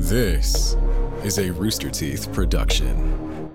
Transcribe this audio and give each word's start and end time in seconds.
This 0.00 0.76
is 1.24 1.40
a 1.40 1.50
Rooster 1.50 1.90
Teeth 1.90 2.32
production. 2.32 3.50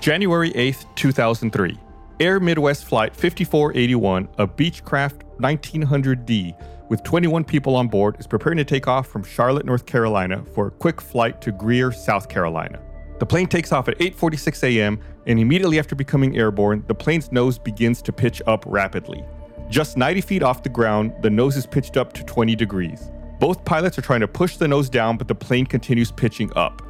January 0.00 0.50
8th, 0.52 0.86
2003. 0.94 1.78
Air 2.20 2.40
Midwest 2.40 2.86
Flight 2.86 3.14
5481, 3.14 4.28
a 4.38 4.48
Beechcraft 4.48 5.20
1900D 5.38 6.88
with 6.88 7.02
21 7.02 7.44
people 7.44 7.76
on 7.76 7.86
board, 7.86 8.16
is 8.18 8.26
preparing 8.26 8.56
to 8.56 8.64
take 8.64 8.88
off 8.88 9.06
from 9.06 9.22
Charlotte, 9.22 9.66
North 9.66 9.84
Carolina 9.84 10.42
for 10.54 10.68
a 10.68 10.70
quick 10.70 11.02
flight 11.02 11.42
to 11.42 11.52
Greer, 11.52 11.92
South 11.92 12.30
Carolina. 12.30 12.80
The 13.18 13.26
plane 13.26 13.46
takes 13.46 13.72
off 13.72 13.88
at 13.88 13.98
8:46 13.98 14.64
a.m. 14.64 14.98
and 15.26 15.38
immediately 15.38 15.78
after 15.78 15.94
becoming 15.94 16.38
airborne, 16.38 16.82
the 16.86 16.94
plane's 16.94 17.30
nose 17.30 17.58
begins 17.58 18.00
to 18.00 18.12
pitch 18.12 18.40
up 18.46 18.64
rapidly. 18.66 19.22
Just 19.68 19.96
90 19.96 20.20
feet 20.20 20.42
off 20.42 20.62
the 20.62 20.68
ground, 20.68 21.12
the 21.22 21.30
nose 21.30 21.56
is 21.56 21.66
pitched 21.66 21.96
up 21.96 22.12
to 22.12 22.22
20 22.24 22.54
degrees. 22.54 23.10
Both 23.40 23.64
pilots 23.64 23.98
are 23.98 24.02
trying 24.02 24.20
to 24.20 24.28
push 24.28 24.56
the 24.56 24.68
nose 24.68 24.88
down, 24.88 25.16
but 25.16 25.28
the 25.28 25.34
plane 25.34 25.66
continues 25.66 26.12
pitching 26.12 26.50
up. 26.56 26.82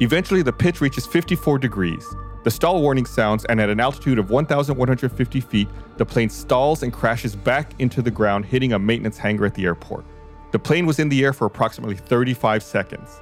Eventually, 0.00 0.42
the 0.42 0.52
pitch 0.52 0.80
reaches 0.80 1.06
54 1.06 1.58
degrees. 1.58 2.04
The 2.42 2.50
stall 2.50 2.82
warning 2.82 3.06
sounds, 3.06 3.44
and 3.46 3.60
at 3.60 3.70
an 3.70 3.80
altitude 3.80 4.18
of 4.18 4.30
1,150 4.30 5.40
feet, 5.40 5.68
the 5.96 6.04
plane 6.04 6.28
stalls 6.28 6.82
and 6.82 6.92
crashes 6.92 7.36
back 7.36 7.72
into 7.78 8.02
the 8.02 8.10
ground, 8.10 8.44
hitting 8.44 8.72
a 8.72 8.78
maintenance 8.78 9.16
hangar 9.16 9.46
at 9.46 9.54
the 9.54 9.64
airport. 9.64 10.04
The 10.50 10.58
plane 10.58 10.86
was 10.86 10.98
in 10.98 11.08
the 11.08 11.24
air 11.24 11.32
for 11.32 11.46
approximately 11.46 11.96
35 11.96 12.62
seconds. 12.62 13.20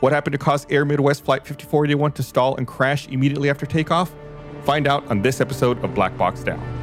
What 0.00 0.12
happened 0.12 0.32
to 0.32 0.38
cause 0.38 0.66
Air 0.70 0.84
Midwest 0.84 1.24
Flight 1.24 1.46
5481 1.46 2.12
to 2.12 2.22
stall 2.22 2.56
and 2.56 2.66
crash 2.66 3.08
immediately 3.08 3.50
after 3.50 3.66
takeoff? 3.66 4.14
Find 4.64 4.86
out 4.86 5.06
on 5.08 5.22
this 5.22 5.40
episode 5.40 5.82
of 5.82 5.94
Black 5.94 6.16
Box 6.16 6.44
Down. 6.44 6.79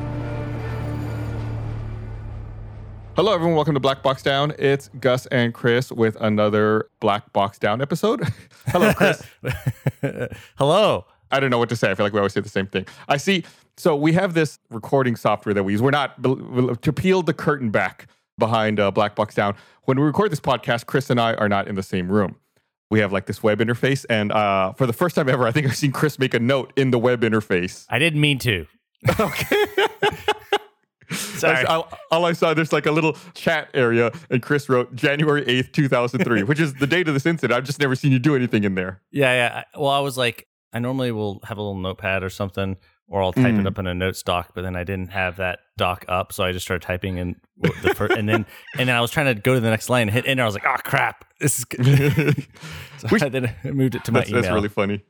Hello, 3.17 3.33
everyone. 3.33 3.55
Welcome 3.55 3.73
to 3.73 3.79
Black 3.79 4.03
Box 4.03 4.21
Down. 4.21 4.53
It's 4.59 4.91
Gus 4.99 5.25
and 5.31 5.51
Chris 5.51 5.91
with 5.91 6.15
another 6.21 6.87
Black 6.99 7.33
Box 7.33 7.57
Down 7.57 7.81
episode. 7.81 8.21
Hello, 8.67 8.93
Chris. 8.93 9.23
Hello. 10.59 11.03
I 11.31 11.39
don't 11.39 11.49
know 11.49 11.57
what 11.57 11.69
to 11.69 11.75
say. 11.75 11.89
I 11.89 11.95
feel 11.95 12.05
like 12.05 12.13
we 12.13 12.19
always 12.19 12.33
say 12.33 12.41
the 12.41 12.49
same 12.49 12.67
thing. 12.67 12.85
I 13.07 13.17
see. 13.17 13.43
So 13.75 13.95
we 13.95 14.13
have 14.13 14.35
this 14.35 14.59
recording 14.69 15.15
software 15.15 15.55
that 15.55 15.63
we 15.63 15.71
use. 15.71 15.81
We're 15.81 15.89
not 15.89 16.21
to 16.21 16.93
peel 16.93 17.23
the 17.23 17.33
curtain 17.33 17.71
back 17.71 18.07
behind 18.37 18.79
uh, 18.79 18.91
Black 18.91 19.15
Box 19.15 19.33
Down. 19.33 19.55
When 19.85 19.99
we 19.99 20.05
record 20.05 20.31
this 20.31 20.39
podcast, 20.39 20.85
Chris 20.85 21.09
and 21.09 21.19
I 21.19 21.33
are 21.33 21.49
not 21.49 21.67
in 21.67 21.73
the 21.73 21.81
same 21.81 22.11
room. 22.11 22.35
We 22.91 22.99
have 22.99 23.11
like 23.11 23.25
this 23.25 23.41
web 23.41 23.57
interface, 23.57 24.05
and 24.11 24.31
uh, 24.31 24.73
for 24.73 24.85
the 24.85 24.93
first 24.93 25.15
time 25.15 25.27
ever, 25.27 25.47
I 25.47 25.51
think 25.51 25.65
I've 25.65 25.75
seen 25.75 25.91
Chris 25.91 26.19
make 26.19 26.35
a 26.35 26.39
note 26.39 26.71
in 26.75 26.91
the 26.91 26.99
web 26.99 27.21
interface. 27.21 27.87
I 27.89 27.97
didn't 27.97 28.21
mean 28.21 28.37
to. 28.37 28.67
okay. 29.19 29.65
Sorry. 31.15 31.65
all, 31.65 31.89
all 32.11 32.25
I 32.25 32.33
saw, 32.33 32.53
there's 32.53 32.73
like 32.73 32.85
a 32.85 32.91
little 32.91 33.15
chat 33.33 33.69
area, 33.73 34.11
and 34.29 34.41
Chris 34.41 34.67
wrote 34.69 34.93
January 34.95 35.43
8th, 35.45 35.71
2003, 35.73 36.43
which 36.43 36.59
is 36.59 36.73
the 36.75 36.87
date 36.87 37.07
of 37.07 37.13
this 37.13 37.25
incident. 37.25 37.55
I've 37.57 37.63
just 37.65 37.79
never 37.79 37.95
seen 37.95 38.11
you 38.11 38.19
do 38.19 38.35
anything 38.35 38.63
in 38.63 38.75
there. 38.75 39.01
Yeah, 39.11 39.33
yeah. 39.33 39.63
Well, 39.79 39.89
I 39.91 39.99
was 39.99 40.17
like, 40.17 40.47
I 40.73 40.79
normally 40.79 41.11
will 41.11 41.39
have 41.45 41.57
a 41.57 41.61
little 41.61 41.75
notepad 41.79 42.23
or 42.23 42.29
something, 42.29 42.75
or 43.07 43.21
I'll 43.23 43.31
type 43.31 43.45
Mm. 43.53 43.61
it 43.61 43.67
up 43.67 43.79
in 43.79 43.87
a 43.87 43.93
notes 43.93 44.21
doc, 44.21 44.51
but 44.53 44.63
then 44.63 44.75
I 44.75 44.83
didn't 44.83 45.11
have 45.11 45.37
that 45.37 45.59
doc 45.77 46.03
up, 46.09 46.33
so 46.33 46.43
I 46.43 46.51
just 46.51 46.65
started 46.65 46.85
typing 46.85 47.17
in 47.17 47.35
the 47.61 47.93
first, 47.95 48.17
and 48.17 48.27
then 48.27 48.45
and 48.77 48.89
then 48.89 48.95
I 48.95 48.99
was 48.99 49.09
trying 49.11 49.33
to 49.33 49.41
go 49.41 49.53
to 49.53 49.61
the 49.61 49.69
next 49.69 49.89
line, 49.89 50.03
and 50.03 50.11
hit 50.11 50.27
enter. 50.27 50.43
I 50.43 50.45
was 50.45 50.55
like, 50.55 50.65
oh 50.67 50.75
crap, 50.83 51.23
this 51.39 51.59
is. 51.59 51.63
Good. 51.65 52.45
so 52.97 53.07
We- 53.09 53.21
I 53.21 53.29
then 53.29 53.55
moved 53.63 53.95
it 53.95 54.03
to 54.03 54.11
my 54.11 54.19
that's, 54.19 54.29
email. 54.29 54.41
that's 54.41 54.53
really 54.53 54.67
funny. 54.69 55.03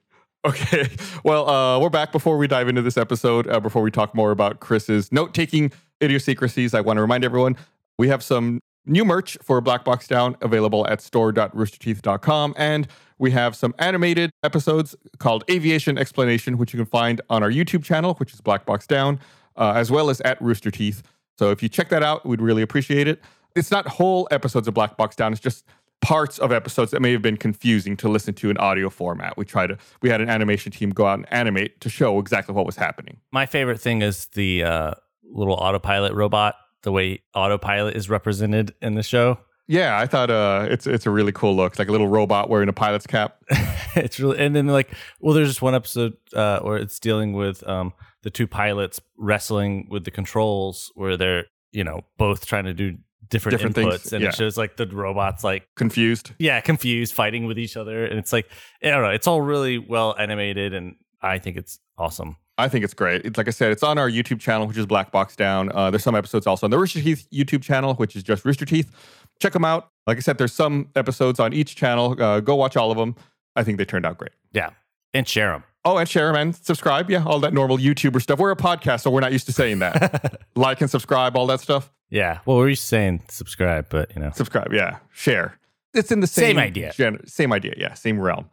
Okay. 0.45 0.87
Well, 1.25 1.49
uh, 1.49 1.79
we're 1.79 1.89
back 1.89 2.11
before 2.11 2.37
we 2.37 2.47
dive 2.47 2.69
into 2.69 2.81
this 2.83 2.95
episode. 2.95 3.47
Uh, 3.49 3.59
before 3.59 3.81
we 3.81 3.89
talk 3.91 4.13
more 4.13 4.29
about 4.31 4.59
Chris's 4.59 5.11
note 5.11 5.33
taking 5.33 5.71
idiosyncrasies, 6.01 6.73
I 6.73 6.81
want 6.81 6.97
to 6.97 7.01
remind 7.01 7.23
everyone 7.23 7.57
we 7.97 8.07
have 8.09 8.23
some 8.23 8.61
new 8.85 9.03
merch 9.03 9.37
for 9.41 9.59
Black 9.61 9.83
Box 9.83 10.07
Down 10.07 10.37
available 10.41 10.87
at 10.87 11.01
store.roosterteeth.com. 11.01 12.53
And 12.57 12.87
we 13.19 13.31
have 13.31 13.55
some 13.55 13.73
animated 13.79 14.31
episodes 14.43 14.95
called 15.17 15.43
Aviation 15.49 15.97
Explanation, 15.97 16.57
which 16.57 16.73
you 16.73 16.77
can 16.77 16.85
find 16.85 17.21
on 17.29 17.43
our 17.43 17.52
YouTube 17.52 17.83
channel, 17.83 18.13
which 18.15 18.33
is 18.33 18.41
Black 18.41 18.65
Box 18.65 18.87
Down, 18.87 19.19
uh, 19.55 19.73
as 19.75 19.91
well 19.91 20.09
as 20.09 20.21
at 20.21 20.41
Rooster 20.41 20.71
Teeth. 20.71 21.03
So 21.37 21.52
if 21.52 21.61
you 21.61 21.69
check 21.69 21.89
that 21.89 22.03
out, 22.03 22.25
we'd 22.25 22.41
really 22.41 22.61
appreciate 22.61 23.07
it. 23.07 23.21
It's 23.55 23.71
not 23.71 23.87
whole 23.87 24.27
episodes 24.31 24.67
of 24.67 24.73
Black 24.73 24.97
Box 24.97 25.15
Down, 25.15 25.33
it's 25.33 25.41
just 25.41 25.65
parts 25.99 26.37
of 26.37 26.52
episodes 26.52 26.91
that 26.91 27.02
may 27.02 27.11
have 27.11 27.23
been 27.23 27.37
confusing 27.37 27.97
to 27.97 28.07
listen 28.07 28.33
to 28.36 28.52
in 28.52 28.57
audio 28.57 28.89
format. 28.89 29.36
We 29.36 29.45
try 29.45 29.65
to 29.65 29.77
we 30.02 30.09
had 30.09 30.21
an 30.21 30.30
animation 30.30 30.71
team 30.71 30.91
go 30.91 31.07
out 31.07 31.17
and 31.17 31.33
animate 31.33 31.81
to 31.81 31.89
show 31.89 32.19
exactly 32.19 32.53
what 32.53 32.67
was 32.67 32.75
happening. 32.75 33.17
My 33.31 33.47
favorite 33.47 33.81
thing 33.81 34.03
is 34.03 34.27
the 34.27 34.63
uh, 34.63 34.93
little 35.32 35.54
autopilot 35.55 36.14
robot. 36.14 36.55
The 36.83 36.92
way 36.92 37.23
autopilot 37.33 37.95
is 37.95 38.10
represented 38.10 38.73
in 38.82 38.95
the 38.95 39.04
show. 39.04 39.39
Yeah, 39.67 39.98
I 39.99 40.05
thought 40.05 40.30
uh 40.30 40.67
it's 40.70 40.88
it's 40.88 41.05
a 41.05 41.10
really 41.11 41.33
cool 41.33 41.55
look. 41.55 41.73
It's 41.73 41.80
like 41.80 41.89
a 41.89 41.92
little 41.92 42.08
robot 42.08 42.49
wearing 42.49 42.70
a 42.70 42.73
pilot's 42.73 43.05
cap. 43.05 43.36
it's 43.95 44.20
really 44.20 44.39
and 44.39 44.55
then 44.55 44.67
like 44.67 44.93
well 45.20 45.33
there's 45.33 45.49
just 45.49 45.61
one 45.61 45.76
episode 45.76 46.14
uh 46.33 46.60
where 46.60 46.77
it's 46.77 46.99
dealing 46.99 47.33
with 47.33 47.67
um 47.67 47.92
the 48.23 48.30
two 48.30 48.48
pilots 48.48 49.02
wrestling 49.17 49.87
with 49.89 50.05
the 50.05 50.11
controls 50.11 50.92
where 50.95 51.17
they're 51.17 51.45
you 51.73 51.83
know 51.83 52.02
both 52.17 52.45
trying 52.45 52.66
to 52.66 52.73
do 52.73 52.98
different, 53.30 53.58
Different 53.58 53.76
inputs 53.76 53.99
things, 54.04 54.14
and 54.14 54.23
yeah. 54.23 54.30
it 54.30 54.36
shows 54.36 54.58
like 54.58 54.77
the 54.77 54.87
robots 54.87 55.43
like 55.43 55.67
Confused. 55.76 56.32
yeah 56.39 56.61
confused 56.61 57.14
fighting 57.14 57.45
with 57.45 57.60
each 57.60 57.76
other 57.76 58.05
and 58.05 58.17
it's 58.17 58.32
like 58.32 58.49
i 58.82 58.87
don't 58.89 59.02
know 59.04 59.10
it's 59.10 59.27
all 59.27 59.42
really 59.42 59.77
well 59.77 60.16
animated 60.17 60.73
and 60.73 60.95
i 61.21 61.37
think 61.37 61.58
it's 61.58 61.77
awesome 61.98 62.37
I 62.57 62.67
think 62.67 62.83
it's 62.83 62.93
great. 62.93 63.23
It's 63.25 63.37
like 63.37 63.47
I 63.47 63.51
said, 63.51 63.71
it's 63.71 63.83
on 63.83 63.97
our 63.97 64.09
YouTube 64.09 64.39
channel, 64.39 64.65
which 64.67 64.77
is 64.77 64.85
Black 64.85 65.11
Box 65.11 65.35
Down. 65.35 65.71
Uh, 65.73 65.91
there's 65.91 66.03
some 66.03 66.15
episodes 66.15 66.47
also 66.47 66.65
on 66.65 66.71
the 66.71 66.77
Rooster 66.79 67.01
Teeth 67.01 67.27
YouTube 67.31 67.61
channel, 67.61 67.93
which 67.95 68.15
is 68.15 68.23
just 68.23 68.43
Rooster 68.45 68.65
Teeth. 68.65 68.91
Check 69.39 69.53
them 69.53 69.63
out. 69.65 69.89
Like 70.07 70.17
I 70.17 70.21
said, 70.21 70.37
there's 70.39 70.53
some 70.53 70.89
episodes 70.95 71.39
on 71.39 71.53
each 71.53 71.75
channel. 71.75 72.15
Uh, 72.21 72.39
go 72.39 72.55
watch 72.55 72.75
all 72.75 72.89
of 72.91 72.97
them. 72.97 73.15
I 73.55 73.63
think 73.63 73.77
they 73.77 73.85
turned 73.85 74.05
out 74.05 74.17
great. 74.17 74.31
yeah 74.53 74.71
and 75.13 75.27
share 75.27 75.51
them 75.51 75.63
Oh, 75.85 75.97
and 75.97 76.07
share 76.09 76.27
them 76.27 76.35
and 76.35 76.53
subscribe. 76.55 77.09
Yeah, 77.09 77.23
all 77.25 77.39
that 77.39 77.53
normal 77.53 77.77
YouTuber 77.77 78.21
stuff. 78.21 78.39
We're 78.39 78.51
a 78.51 78.55
podcast, 78.57 79.01
so 79.01 79.09
we're 79.09 79.21
not 79.21 79.31
used 79.31 79.45
to 79.45 79.53
saying 79.53 79.79
that. 79.79 80.41
like 80.55 80.81
and 80.81 80.89
subscribe, 80.89 81.37
all 81.37 81.47
that 81.47 81.61
stuff. 81.61 81.91
yeah 82.09 82.39
well 82.45 82.57
we're 82.57 82.69
used 82.69 82.81
to 82.81 82.87
saying 82.87 83.23
subscribe 83.29 83.87
but 83.89 84.13
you 84.15 84.21
know 84.21 84.31
Subscribe, 84.35 84.73
yeah. 84.73 84.97
Share. 85.13 85.57
It's 85.93 86.11
in 86.11 86.19
the 86.19 86.27
same, 86.27 86.55
Same 86.55 86.59
idea. 86.59 86.91
gen- 86.93 87.25
same 87.25 87.53
idea, 87.53 87.73
yeah. 87.77 87.93
Same 87.93 88.19
realm. 88.19 88.49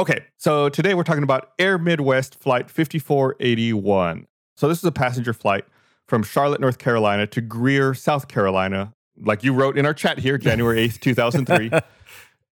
Okay, 0.00 0.26
so 0.36 0.68
today 0.68 0.94
we're 0.94 1.02
talking 1.02 1.24
about 1.24 1.50
Air 1.58 1.76
Midwest 1.76 2.36
Flight 2.36 2.70
5481. 2.70 4.28
So 4.56 4.68
this 4.68 4.78
is 4.78 4.84
a 4.84 4.92
passenger 4.92 5.32
flight 5.32 5.64
from 6.06 6.22
Charlotte, 6.22 6.60
North 6.60 6.78
Carolina 6.78 7.26
to 7.26 7.40
Greer, 7.40 7.94
South 7.94 8.28
Carolina. 8.28 8.92
Like 9.20 9.42
you 9.42 9.52
wrote 9.52 9.76
in 9.76 9.84
our 9.84 9.92
chat 9.94 10.18
here, 10.18 10.38
January 10.38 10.86
8th, 10.88 11.00
2003. 11.00 11.70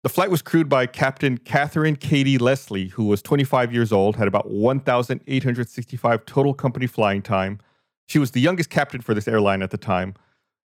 The 0.03 0.09
flight 0.09 0.29
was 0.29 0.43
crewed 0.43 0.69
by 0.69 0.87
Captain 0.87 1.39
Catherine 1.39 1.95
Katie 1.95 2.37
Leslie, 2.37 2.89
who 2.89 3.05
was 3.05 3.23
25 3.23 3.73
years 3.73 3.93
old, 3.93 4.17
had 4.17 4.27
about 4.27 4.51
1,865 4.51 6.27
total 6.27 6.53
company 6.53 6.89
flying 6.89 7.23
time. 7.23 7.61
She 8.09 8.19
was 8.19 8.33
the 8.33 8.41
youngest 8.41 8.71
captain 8.71 9.03
for 9.03 9.15
this 9.15 9.29
airline 9.29 9.63
at 9.63 9.71
the 9.71 9.79
time. 9.79 10.15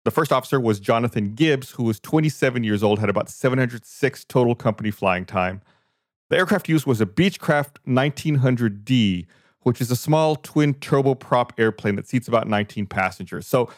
The 0.05 0.11
first 0.11 0.31
officer 0.31 0.59
was 0.59 0.79
Jonathan 0.79 1.33
Gibbs, 1.33 1.71
who 1.71 1.83
was 1.85 1.99
27 1.99 2.63
years 2.63 2.83
old, 2.83 2.99
had 2.99 3.09
about 3.09 3.31
706 3.31 4.25
total 4.25 4.53
company 4.53 4.91
flying 4.91 5.25
time. 5.25 5.61
The 6.29 6.37
aircraft 6.37 6.67
used 6.67 6.85
was 6.85 6.99
a 6.99 7.05
Beechcraft 7.05 7.77
1900D, 7.87 9.25
which 9.61 9.79
is 9.81 9.91
a 9.91 9.95
small 9.95 10.35
twin 10.35 10.73
turboprop 10.73 11.51
airplane 11.57 11.95
that 11.95 12.07
seats 12.07 12.27
about 12.27 12.47
19 12.47 12.85
passengers. 12.85 13.47
So 13.47 13.69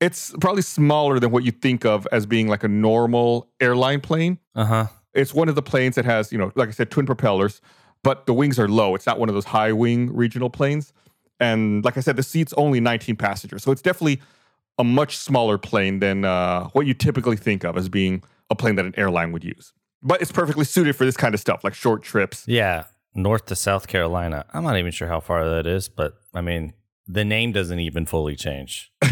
it's 0.00 0.34
probably 0.40 0.62
smaller 0.62 1.18
than 1.18 1.30
what 1.30 1.44
you 1.44 1.50
think 1.50 1.84
of 1.84 2.06
as 2.12 2.26
being 2.26 2.48
like 2.48 2.62
a 2.62 2.68
normal 2.68 3.48
airline 3.60 4.00
plane. 4.00 4.38
uh-huh 4.54 4.86
It's 5.14 5.34
one 5.34 5.48
of 5.48 5.54
the 5.54 5.62
planes 5.62 5.94
that 5.96 6.04
has, 6.04 6.30
you 6.30 6.38
know, 6.38 6.52
like 6.54 6.68
I 6.68 6.72
said, 6.72 6.90
twin 6.90 7.06
propellers, 7.06 7.60
but 8.02 8.26
the 8.26 8.34
wings 8.34 8.58
are 8.58 8.68
low. 8.68 8.94
It's 8.94 9.06
not 9.06 9.18
one 9.18 9.28
of 9.28 9.34
those 9.34 9.46
high 9.46 9.72
wing 9.72 10.14
regional 10.14 10.50
planes. 10.50 10.92
And 11.40 11.84
like 11.84 11.96
I 11.96 12.00
said, 12.00 12.16
the 12.16 12.22
seat's 12.22 12.52
only 12.54 12.80
19 12.80 13.16
passengers. 13.16 13.62
So 13.62 13.72
it's 13.72 13.82
definitely 13.82 14.20
a 14.78 14.84
much 14.84 15.16
smaller 15.16 15.58
plane 15.58 16.00
than 16.00 16.24
uh, 16.24 16.68
what 16.68 16.86
you 16.86 16.94
typically 16.94 17.36
think 17.36 17.64
of 17.64 17.76
as 17.76 17.88
being 17.88 18.22
a 18.50 18.54
plane 18.54 18.76
that 18.76 18.84
an 18.84 18.94
airline 18.96 19.32
would 19.32 19.44
use. 19.44 19.72
But 20.02 20.22
it's 20.22 20.32
perfectly 20.32 20.64
suited 20.64 20.94
for 20.96 21.04
this 21.04 21.16
kind 21.16 21.34
of 21.34 21.40
stuff, 21.40 21.64
like 21.64 21.74
short 21.74 22.02
trips. 22.02 22.44
Yeah, 22.46 22.84
north 23.14 23.46
to 23.46 23.56
South 23.56 23.86
Carolina. 23.88 24.44
I'm 24.52 24.62
not 24.64 24.76
even 24.78 24.92
sure 24.92 25.08
how 25.08 25.20
far 25.20 25.48
that 25.48 25.66
is, 25.66 25.88
but 25.88 26.14
I 26.34 26.40
mean, 26.42 26.74
the 27.06 27.24
name 27.24 27.52
doesn't 27.52 27.80
even 27.80 28.06
fully 28.06 28.36
change. 28.36 28.92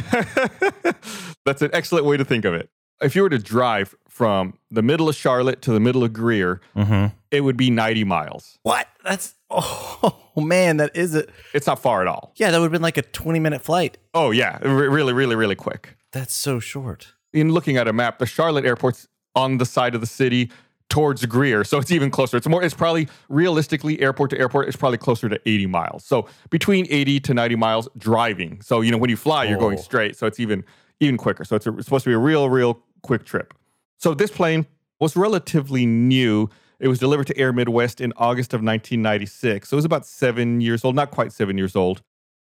That's 1.44 1.62
an 1.62 1.70
excellent 1.72 2.06
way 2.06 2.16
to 2.16 2.25
think 2.25 2.44
of 2.44 2.54
it. 2.54 2.70
If 3.02 3.14
you 3.16 3.22
were 3.22 3.28
to 3.28 3.38
drive 3.38 3.94
from 4.08 4.58
the 4.70 4.82
middle 4.82 5.08
of 5.08 5.16
Charlotte 5.16 5.60
to 5.62 5.72
the 5.72 5.81
middle 5.81 6.04
of 6.04 6.12
Greer, 6.12 6.60
Mm-hmm. 6.76 7.14
it 7.30 7.40
would 7.42 7.56
be 7.56 7.70
90 7.70 8.04
miles. 8.04 8.58
What? 8.62 8.87
That's 9.04 9.34
oh 9.50 10.16
man, 10.37 10.78
that 10.78 10.94
is 10.96 11.14
it. 11.14 11.30
It's 11.52 11.66
not 11.66 11.78
far 11.80 12.00
at 12.00 12.06
all. 12.08 12.32
Yeah, 12.37 12.50
that 12.50 12.58
would 12.58 12.66
have 12.66 12.72
been 12.72 12.82
like 12.82 12.96
a 12.96 13.02
20 13.02 13.40
minute 13.40 13.62
flight. 13.62 13.98
Oh, 14.14 14.30
yeah. 14.30 14.58
re- 14.62 14.88
Really, 14.88 15.12
really, 15.12 15.34
really 15.37 15.56
quick. 15.56 15.96
That's 16.12 16.32
so 16.34 16.60
short. 16.60 17.12
in 17.32 17.52
looking 17.52 17.76
at 17.76 17.88
a 17.88 17.92
map, 17.92 18.19
the 18.19 18.26
Charlotte 18.26 18.64
airport's 18.64 19.08
on 19.34 19.58
the 19.58 19.66
side 19.66 19.94
of 19.96 20.00
the 20.00 20.06
city 20.06 20.50
towards 20.94 21.26
Greer, 21.26 21.64
so 21.64 21.79
it's 21.79 21.91
even 21.91 22.08
closer. 22.08 22.37
It's 22.37 22.46
more. 22.46 22.62
It's 22.62 22.73
probably 22.73 23.08
realistically 23.29 24.00
airport 24.00 24.31
to 24.31 24.38
airport. 24.38 24.69
It's 24.69 24.76
probably 24.76 24.99
closer 24.99 25.29
to 25.29 25.41
80 25.44 25.67
miles. 25.67 26.05
So 26.05 26.29
between 26.50 26.87
80 26.88 27.19
to 27.20 27.35
90 27.35 27.56
miles 27.56 27.88
driving. 27.99 28.61
So 28.62 28.81
you 28.81 28.93
know 28.93 28.99
when 28.99 29.11
you 29.11 29.17
fly, 29.17 29.43
you're 29.44 29.58
going 29.58 29.76
Oh. 29.76 29.82
straight. 29.82 30.17
So 30.17 30.26
it's 30.29 30.38
even 30.38 30.64
even 31.00 31.17
quicker. 31.17 31.44
So 31.44 31.56
it's, 31.56 31.67
a, 31.67 31.76
it's 31.76 31.87
supposed 31.87 32.05
to 32.05 32.11
be 32.11 32.14
a 32.14 32.19
real, 32.19 32.49
real 32.49 32.81
quick 33.02 33.25
trip. 33.25 33.52
So 33.99 34.14
this 34.14 34.31
plane 34.31 34.67
was 35.00 35.17
relatively 35.17 35.85
new. 35.85 36.49
It 36.79 36.87
was 36.87 37.00
delivered 37.00 37.26
to 37.26 37.37
Air 37.37 37.52
Midwest 37.52 38.00
in 38.00 38.12
August 38.17 38.55
of 38.55 38.58
1996. 38.62 39.69
So 39.69 39.75
it 39.75 39.79
was 39.79 39.85
about 39.85 40.06
seven 40.06 40.61
years 40.61 40.85
old, 40.85 40.94
not 40.94 41.11
quite 41.11 41.32
seven 41.32 41.58
years 41.58 41.75
old. 41.75 42.02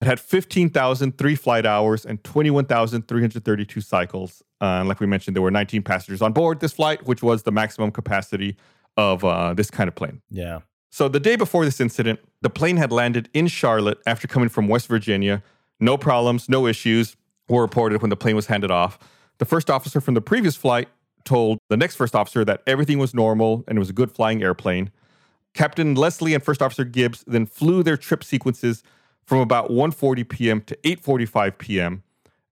It 0.04 0.08
had 0.08 0.20
15,003 0.20 1.34
flight 1.34 1.64
hours 1.64 2.04
and 2.04 2.22
21,332 2.24 3.80
cycles. 3.80 4.42
Uh, 4.60 4.64
and 4.64 4.86
like 4.86 5.00
we 5.00 5.06
mentioned, 5.06 5.34
there 5.34 5.42
were 5.42 5.50
19 5.50 5.80
passengers 5.82 6.20
on 6.20 6.34
board 6.34 6.60
this 6.60 6.74
flight, 6.74 7.06
which 7.06 7.22
was 7.22 7.44
the 7.44 7.50
maximum 7.50 7.90
capacity 7.90 8.58
of 8.98 9.24
uh, 9.24 9.54
this 9.54 9.70
kind 9.70 9.88
of 9.88 9.94
plane. 9.94 10.20
Yeah. 10.28 10.60
So 10.90 11.08
the 11.08 11.20
day 11.20 11.36
before 11.36 11.64
this 11.64 11.80
incident, 11.80 12.20
the 12.42 12.50
plane 12.50 12.76
had 12.76 12.92
landed 12.92 13.30
in 13.32 13.46
Charlotte 13.46 13.98
after 14.04 14.28
coming 14.28 14.50
from 14.50 14.68
West 14.68 14.88
Virginia. 14.88 15.42
No 15.80 15.96
problems, 15.96 16.50
no 16.50 16.66
issues 16.66 17.16
were 17.48 17.62
reported 17.62 18.02
when 18.02 18.10
the 18.10 18.16
plane 18.16 18.36
was 18.36 18.48
handed 18.48 18.70
off. 18.70 18.98
The 19.38 19.46
first 19.46 19.70
officer 19.70 20.02
from 20.02 20.12
the 20.12 20.20
previous 20.20 20.54
flight 20.54 20.88
told 21.24 21.58
the 21.70 21.78
next 21.78 21.96
first 21.96 22.14
officer 22.14 22.44
that 22.44 22.62
everything 22.66 22.98
was 22.98 23.14
normal 23.14 23.64
and 23.66 23.78
it 23.78 23.80
was 23.80 23.88
a 23.88 23.94
good 23.94 24.12
flying 24.12 24.42
airplane. 24.42 24.90
Captain 25.54 25.94
Leslie 25.94 26.34
and 26.34 26.42
First 26.42 26.60
Officer 26.60 26.84
Gibbs 26.84 27.24
then 27.26 27.46
flew 27.46 27.82
their 27.82 27.96
trip 27.96 28.22
sequences 28.22 28.82
from 29.24 29.40
about 29.40 29.70
1:40 29.70 30.28
p.m. 30.28 30.60
to 30.62 30.76
8:45 30.76 31.58
p.m. 31.58 32.02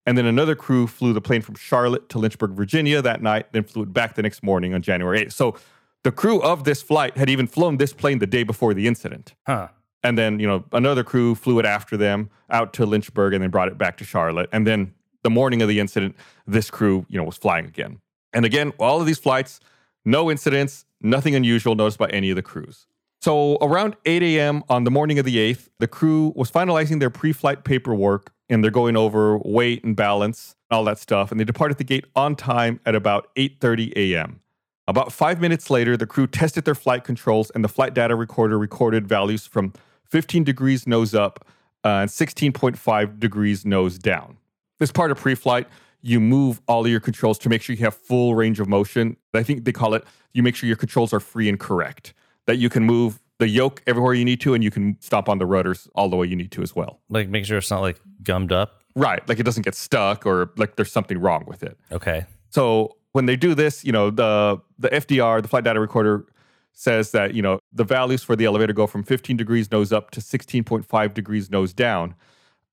And 0.05 0.19
then 0.19 0.27
another 0.27 0.55
crew 0.55 0.87
flew 0.87 1.13
the 1.13 1.21
plane 1.21 1.43
from 1.43 1.55
Charlotte 1.55 2.09
to 2.09 2.19
Lynchburg, 2.19 2.53
Virginia 2.53 3.01
that 3.03 3.23
night, 3.23 3.53
then 3.53 3.63
flew 3.63 3.85
it 3.85 3.93
back 3.93 4.17
the 4.17 4.23
next 4.23 4.43
morning 4.43 4.75
on 4.75 4.83
January 4.83 5.27
8th. 5.27 5.33
So 5.33 5.57
the 6.03 6.11
crew 6.11 6.43
of 6.43 6.65
this 6.65 6.83
flight 6.83 7.17
had 7.17 7.31
even 7.31 7.47
flown 7.47 7.77
this 7.77 7.93
plane 7.93 8.19
the 8.19 8.27
day 8.27 8.43
before 8.43 8.75
the 8.75 8.89
incident. 8.89 9.35
Huh. 9.47 9.69
And 10.03 10.19
then, 10.19 10.41
you 10.41 10.47
know, 10.49 10.65
another 10.73 11.05
crew 11.05 11.37
flew 11.37 11.61
it 11.61 11.65
after 11.65 11.97
them 11.97 12.31
out 12.51 12.73
to 12.75 12.87
Lynchburg 12.87 13.35
and 13.35 13.43
then 13.43 13.51
brought 13.51 13.69
it 13.69 13.79
back 13.79 13.97
to 13.99 14.05
Charlotte. 14.05 14.49
And 14.53 14.67
then 14.67 14.95
the 15.23 15.31
morning 15.31 15.63
of 15.63 15.69
the 15.69 15.79
incident, 15.79 16.17
this 16.47 16.71
crew, 16.71 17.07
you 17.09 17.17
know, 17.17 17.25
was 17.25 17.37
flying 17.37 17.67
again. 17.67 18.01
And 18.33 18.45
again, 18.45 18.73
all 18.79 19.01
of 19.01 19.07
these 19.07 19.19
flights, 19.19 19.61
no 20.05 20.29
incidents, 20.29 20.85
nothing 21.01 21.37
unusual 21.37 21.77
noticed 21.77 21.99
by 21.99 22.09
any 22.09 22.31
of 22.31 22.37
the 22.37 22.43
crews. 22.43 22.87
So 23.23 23.57
around 23.61 23.95
8 24.05 24.21
a.m. 24.25 24.65
on 24.69 24.83
the 24.83 24.91
morning 24.91 25.17
of 25.21 25.25
the 25.25 25.37
8th, 25.37 25.69
the 25.79 25.87
crew 25.87 26.33
was 26.35 26.51
finalizing 26.51 26.99
their 26.99 27.09
pre-flight 27.09 27.63
paperwork 27.63 28.33
and 28.49 28.65
they're 28.65 28.73
going 28.73 28.97
over 28.97 29.39
weight 29.39 29.85
and 29.85 29.95
balance, 29.95 30.57
all 30.73 30.83
that 30.87 30.99
stuff. 30.99 31.31
And 31.31 31.39
they 31.39 31.45
departed 31.45 31.79
the 31.79 31.85
gate 31.85 32.05
on 32.17 32.35
time 32.35 32.81
at 32.85 32.97
about 32.97 33.33
8:30 33.37 33.93
a.m. 33.95 34.41
About 34.89 35.13
five 35.13 35.41
minutes 35.41 35.71
later, 35.71 35.97
the 35.97 36.05
crew 36.05 36.27
tested 36.27 36.65
their 36.65 36.75
flight 36.75 37.05
controls 37.05 37.51
and 37.51 37.63
the 37.63 37.69
flight 37.69 37.95
data 37.95 38.17
recorder 38.17 38.59
recorded 38.59 39.07
values 39.07 39.47
from 39.47 39.73
15 40.07 40.43
degrees 40.43 40.89
nose 40.89 41.15
up 41.15 41.47
uh, 41.85 42.03
and 42.03 42.11
16.5 42.11 43.21
degrees 43.21 43.65
nose 43.65 43.99
down. 43.99 44.37
This 44.81 44.91
part 44.91 45.13
of 45.13 45.19
pre-flight, 45.19 45.69
you 46.01 46.19
move 46.19 46.61
all 46.67 46.85
of 46.85 46.91
your 46.91 46.99
controls 46.99 47.39
to 47.39 47.49
make 47.49 47.63
sure 47.63 47.77
you 47.77 47.85
have 47.85 47.95
full 47.95 48.35
range 48.35 48.59
of 48.59 48.69
motion. 48.69 49.17
I 49.33 49.45
think 49.45 49.65
they 49.65 49.71
call 49.71 49.95
it 49.95 50.05
you 50.33 50.43
make 50.43 50.57
sure 50.57 50.67
your 50.67 50.77
controls 50.77 51.13
are 51.13 51.21
free 51.21 51.49
and 51.49 51.61
correct. 51.61 52.15
That 52.47 52.57
you 52.57 52.69
can 52.69 52.85
move 52.85 53.21
the 53.39 53.49
yoke 53.49 53.83
everywhere 53.87 54.15
you 54.15 54.25
need 54.25 54.41
to 54.41 54.55
and 54.55 54.63
you 54.63 54.71
can 54.71 54.97
stop 55.01 55.29
on 55.29 55.39
the 55.39 55.47
rudders 55.47 55.89
all 55.95 56.09
the 56.09 56.17
way 56.17 56.27
you 56.27 56.37
need 56.37 56.53
to 56.53 56.63
as 56.63 56.77
well. 56.77 57.01
Like 57.09 57.29
make 57.29 57.45
sure 57.45 57.59
it's 57.59 57.71
not 57.71 57.81
like 57.81 58.01
gummed 58.23 58.53
up. 58.53 58.83
Right, 58.95 59.27
like 59.29 59.39
it 59.39 59.45
doesn't 59.45 59.63
get 59.63 59.75
stuck 59.75 60.27
or 60.27 60.53
like 60.57 60.77
there's 60.77 60.93
something 60.93 61.19
wrong 61.19 61.45
with 61.47 61.63
it. 61.63 61.79
Okay. 61.91 62.27
So 62.51 62.97
when 63.13 63.27
they 63.27 63.37
do 63.37 63.55
this, 63.55 63.85
you 63.85 63.93
know, 63.93 64.11
the 64.11 64.61
the 64.79 64.89
FDR, 64.91 65.43
the 65.43 65.49
flight 65.49 65.65
data 65.65 65.81
recorder 65.81 66.27
says 66.73 67.11
that, 67.13 67.35
you 67.35 67.43
know, 67.43 67.59
the 67.73 67.85
values 67.85 68.23
for 68.23 68.35
the 68.37 68.45
elevator 68.45 68.73
go 68.73 68.87
from 68.87 69.03
15 69.03 69.37
degrees 69.37 69.71
nose 69.71 69.93
up 69.93 70.11
to 70.11 70.21
16.5 70.21 71.15
degrees 71.15 71.51
nose 71.51 71.73
down. 71.73 72.15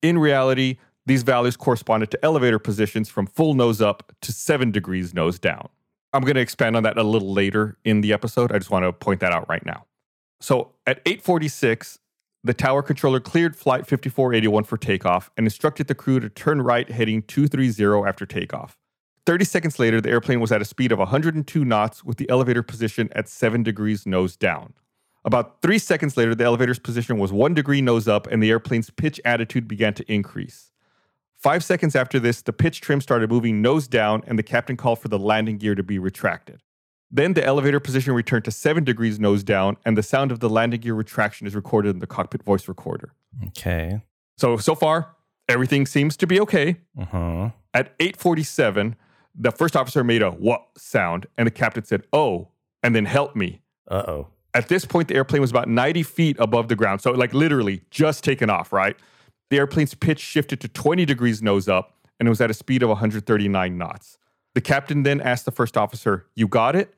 In 0.02 0.18
reality, 0.18 0.78
these 1.06 1.24
values 1.24 1.58
corresponded 1.58 2.12
to 2.12 2.26
elevator 2.26 2.60
positions 2.60 3.10
from 3.10 3.28
full 3.28 3.54
nose 3.54 3.82
up 3.82 4.14
to 4.22 4.32
7 4.32 4.72
degrees 4.72 5.14
nose 5.14 5.40
down. 5.40 5.70
I'm 6.14 6.22
going 6.24 6.36
to 6.36 6.42
expand 6.42 6.76
on 6.76 6.84
that 6.84 6.98
a 6.98 7.04
little 7.04 7.34
later 7.34 7.78
in 7.84 8.02
the 8.02 8.14
episode. 8.14 8.52
I 8.52 8.58
just 8.58 8.72
want 8.72 8.84
to 8.84 8.94
point 8.94 9.20
that 9.20 9.32
out 9.32 9.48
right 9.48 9.66
now. 9.66 9.86
So 10.42 10.72
at 10.88 11.02
846, 11.06 12.00
the 12.44 12.54
tower 12.54 12.82
controller 12.82 13.20
cleared 13.20 13.56
flight 13.56 13.86
5481 13.86 14.64
for 14.64 14.78
takeoff 14.78 15.30
and 15.38 15.46
instructed 15.46 15.88
the 15.88 15.96
crew 15.96 16.20
to 16.20 16.30
turn 16.30 16.62
right 16.62 16.90
heading 16.90 17.22
230 17.24 18.08
after 18.08 18.26
takeoff. 18.26 18.78
30 19.26 19.46
seconds 19.46 19.78
later, 19.78 20.02
the 20.02 20.10
airplane 20.10 20.40
was 20.40 20.52
at 20.52 20.62
a 20.62 20.66
speed 20.66 20.92
of 20.92 21.00
102 21.00 21.66
knots 21.66 22.04
with 22.04 22.18
the 22.18 22.30
elevator 22.30 22.64
position 22.64 23.10
at 23.12 23.28
7 23.28 23.62
degrees 23.62 24.08
nose 24.08 24.36
down. 24.36 24.74
About 25.26 25.62
three 25.62 25.78
seconds 25.78 26.16
later, 26.16 26.34
the 26.34 26.46
elevator's 26.46 26.80
position 26.80 27.20
was 27.20 27.32
1 27.32 27.54
degree 27.54 27.82
nose 27.82 28.08
up 28.08 28.26
and 28.28 28.42
the 28.42 28.50
airplane's 28.50 28.90
pitch 28.90 29.20
attitude 29.26 29.68
began 29.68 29.94
to 29.96 30.12
increase. 30.12 30.69
Five 31.40 31.64
seconds 31.64 31.96
after 31.96 32.20
this, 32.20 32.42
the 32.42 32.52
pitch 32.52 32.82
trim 32.82 33.00
started 33.00 33.30
moving 33.30 33.62
nose 33.62 33.88
down 33.88 34.24
and 34.28 34.38
the 34.38 34.44
captain 34.44 34.76
called 34.76 35.00
for 35.00 35.08
the 35.08 35.18
landing 35.18 35.58
gear 35.58 35.74
to 35.74 35.84
be 35.84 35.98
retracted. 35.98 36.62
Then 37.10 37.34
the 37.34 37.44
elevator 37.44 37.80
position 37.80 38.14
returned 38.14 38.44
to 38.46 38.52
7 38.52 38.84
degrees 38.84 39.20
nose 39.20 39.42
down 39.42 39.78
and 39.86 39.98
the 39.98 40.04
sound 40.04 40.34
of 40.34 40.42
the 40.42 40.50
landing 40.50 40.82
gear 40.82 40.94
retraction 40.94 41.48
is 41.48 41.56
recorded 41.56 41.92
in 41.92 42.00
the 42.00 42.08
cockpit 42.08 42.44
voice 42.44 42.68
recorder. 42.68 43.14
Okay. 43.48 44.02
So, 44.38 44.58
so 44.58 44.76
far, 44.76 45.16
everything 45.48 45.86
seems 45.86 46.18
to 46.18 46.28
be 46.28 46.42
okay. 46.42 46.78
Uh 47.00 47.06
huh. 47.06 47.50
At 47.74 47.94
847, 48.02 48.98
the 49.34 49.52
first 49.52 49.78
officer 49.78 50.04
made 50.04 50.22
a 50.22 50.32
what 50.32 50.66
sound, 50.78 51.26
and 51.38 51.48
the 51.48 51.52
captain 51.52 51.86
said, 51.86 52.04
oh, 52.12 52.50
and 52.84 52.94
then 52.94 53.06
help 53.06 53.36
me. 53.36 53.62
Uh 53.90 54.04
oh. 54.08 54.28
At 54.54 54.68
this 54.68 54.84
point, 54.84 55.08
the 55.08 55.16
airplane 55.16 55.42
was 55.42 55.52
about 55.52 55.70
90 55.70 56.04
feet 56.04 56.36
above 56.40 56.68
the 56.68 56.76
ground. 56.76 57.02
So, 57.02 57.12
like, 57.12 57.34
literally 57.34 57.84
just 57.92 58.24
taken 58.24 58.50
off, 58.50 58.74
right? 58.74 58.98
The 59.50 59.58
airplane's 59.58 59.96
pitch 59.96 60.20
shifted 60.20 60.60
to 60.62 60.68
20 60.68 61.06
degrees 61.06 61.42
nose 61.42 61.68
up, 61.68 61.96
and 62.20 62.28
it 62.28 62.30
was 62.30 62.42
at 62.42 62.52
a 62.52 62.54
speed 62.54 62.84
of 62.84 62.90
139 62.90 63.78
knots. 63.78 64.18
The 64.54 64.62
captain 64.62 65.04
then 65.04 65.22
asked 65.22 65.46
the 65.46 65.52
first 65.52 65.78
officer, 65.78 66.26
You 66.36 66.48
got 66.48 66.76
it? 66.76 66.94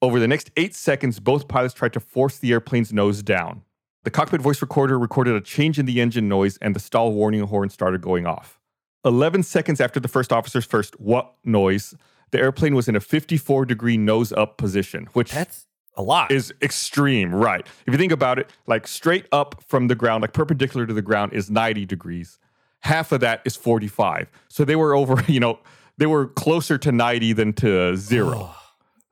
Over 0.00 0.18
the 0.18 0.26
next 0.26 0.50
eight 0.56 0.74
seconds, 0.74 1.20
both 1.20 1.46
pilots 1.46 1.74
tried 1.74 1.92
to 1.92 2.00
force 2.00 2.38
the 2.38 2.52
airplane's 2.52 2.92
nose 2.92 3.22
down. 3.22 3.62
The 4.04 4.10
cockpit 4.10 4.40
voice 4.40 4.60
recorder 4.60 4.98
recorded 4.98 5.36
a 5.36 5.40
change 5.40 5.78
in 5.78 5.86
the 5.86 6.00
engine 6.00 6.28
noise, 6.28 6.58
and 6.60 6.74
the 6.74 6.80
stall 6.80 7.12
warning 7.12 7.42
horn 7.42 7.68
started 7.70 8.02
going 8.02 8.26
off. 8.26 8.58
11 9.04 9.44
seconds 9.44 9.80
after 9.80 10.00
the 10.00 10.08
first 10.08 10.32
officer's 10.32 10.64
first 10.64 10.98
what 10.98 11.34
noise, 11.44 11.94
the 12.32 12.38
airplane 12.38 12.74
was 12.74 12.88
in 12.88 12.96
a 12.96 13.00
54 13.00 13.64
degree 13.64 13.96
nose 13.96 14.32
up 14.32 14.56
position, 14.56 15.08
which 15.12 15.32
That's 15.32 15.66
a 15.96 16.02
lot. 16.02 16.30
is 16.30 16.52
extreme, 16.62 17.34
right? 17.34 17.66
If 17.86 17.92
you 17.92 17.98
think 17.98 18.12
about 18.12 18.38
it, 18.38 18.50
like 18.66 18.86
straight 18.86 19.26
up 19.32 19.62
from 19.66 19.88
the 19.88 19.94
ground, 19.94 20.22
like 20.22 20.32
perpendicular 20.32 20.86
to 20.86 20.94
the 20.94 21.02
ground 21.02 21.32
is 21.32 21.50
90 21.50 21.84
degrees. 21.86 22.38
Half 22.80 23.12
of 23.12 23.20
that 23.20 23.42
is 23.44 23.56
45. 23.56 24.28
So 24.48 24.64
they 24.64 24.76
were 24.76 24.94
over, 24.94 25.22
you 25.30 25.40
know, 25.40 25.58
they 25.98 26.06
were 26.06 26.26
closer 26.26 26.78
to 26.78 26.92
90 26.92 27.32
than 27.34 27.52
to 27.54 27.96
zero. 27.96 28.50
Oh, 28.50 28.58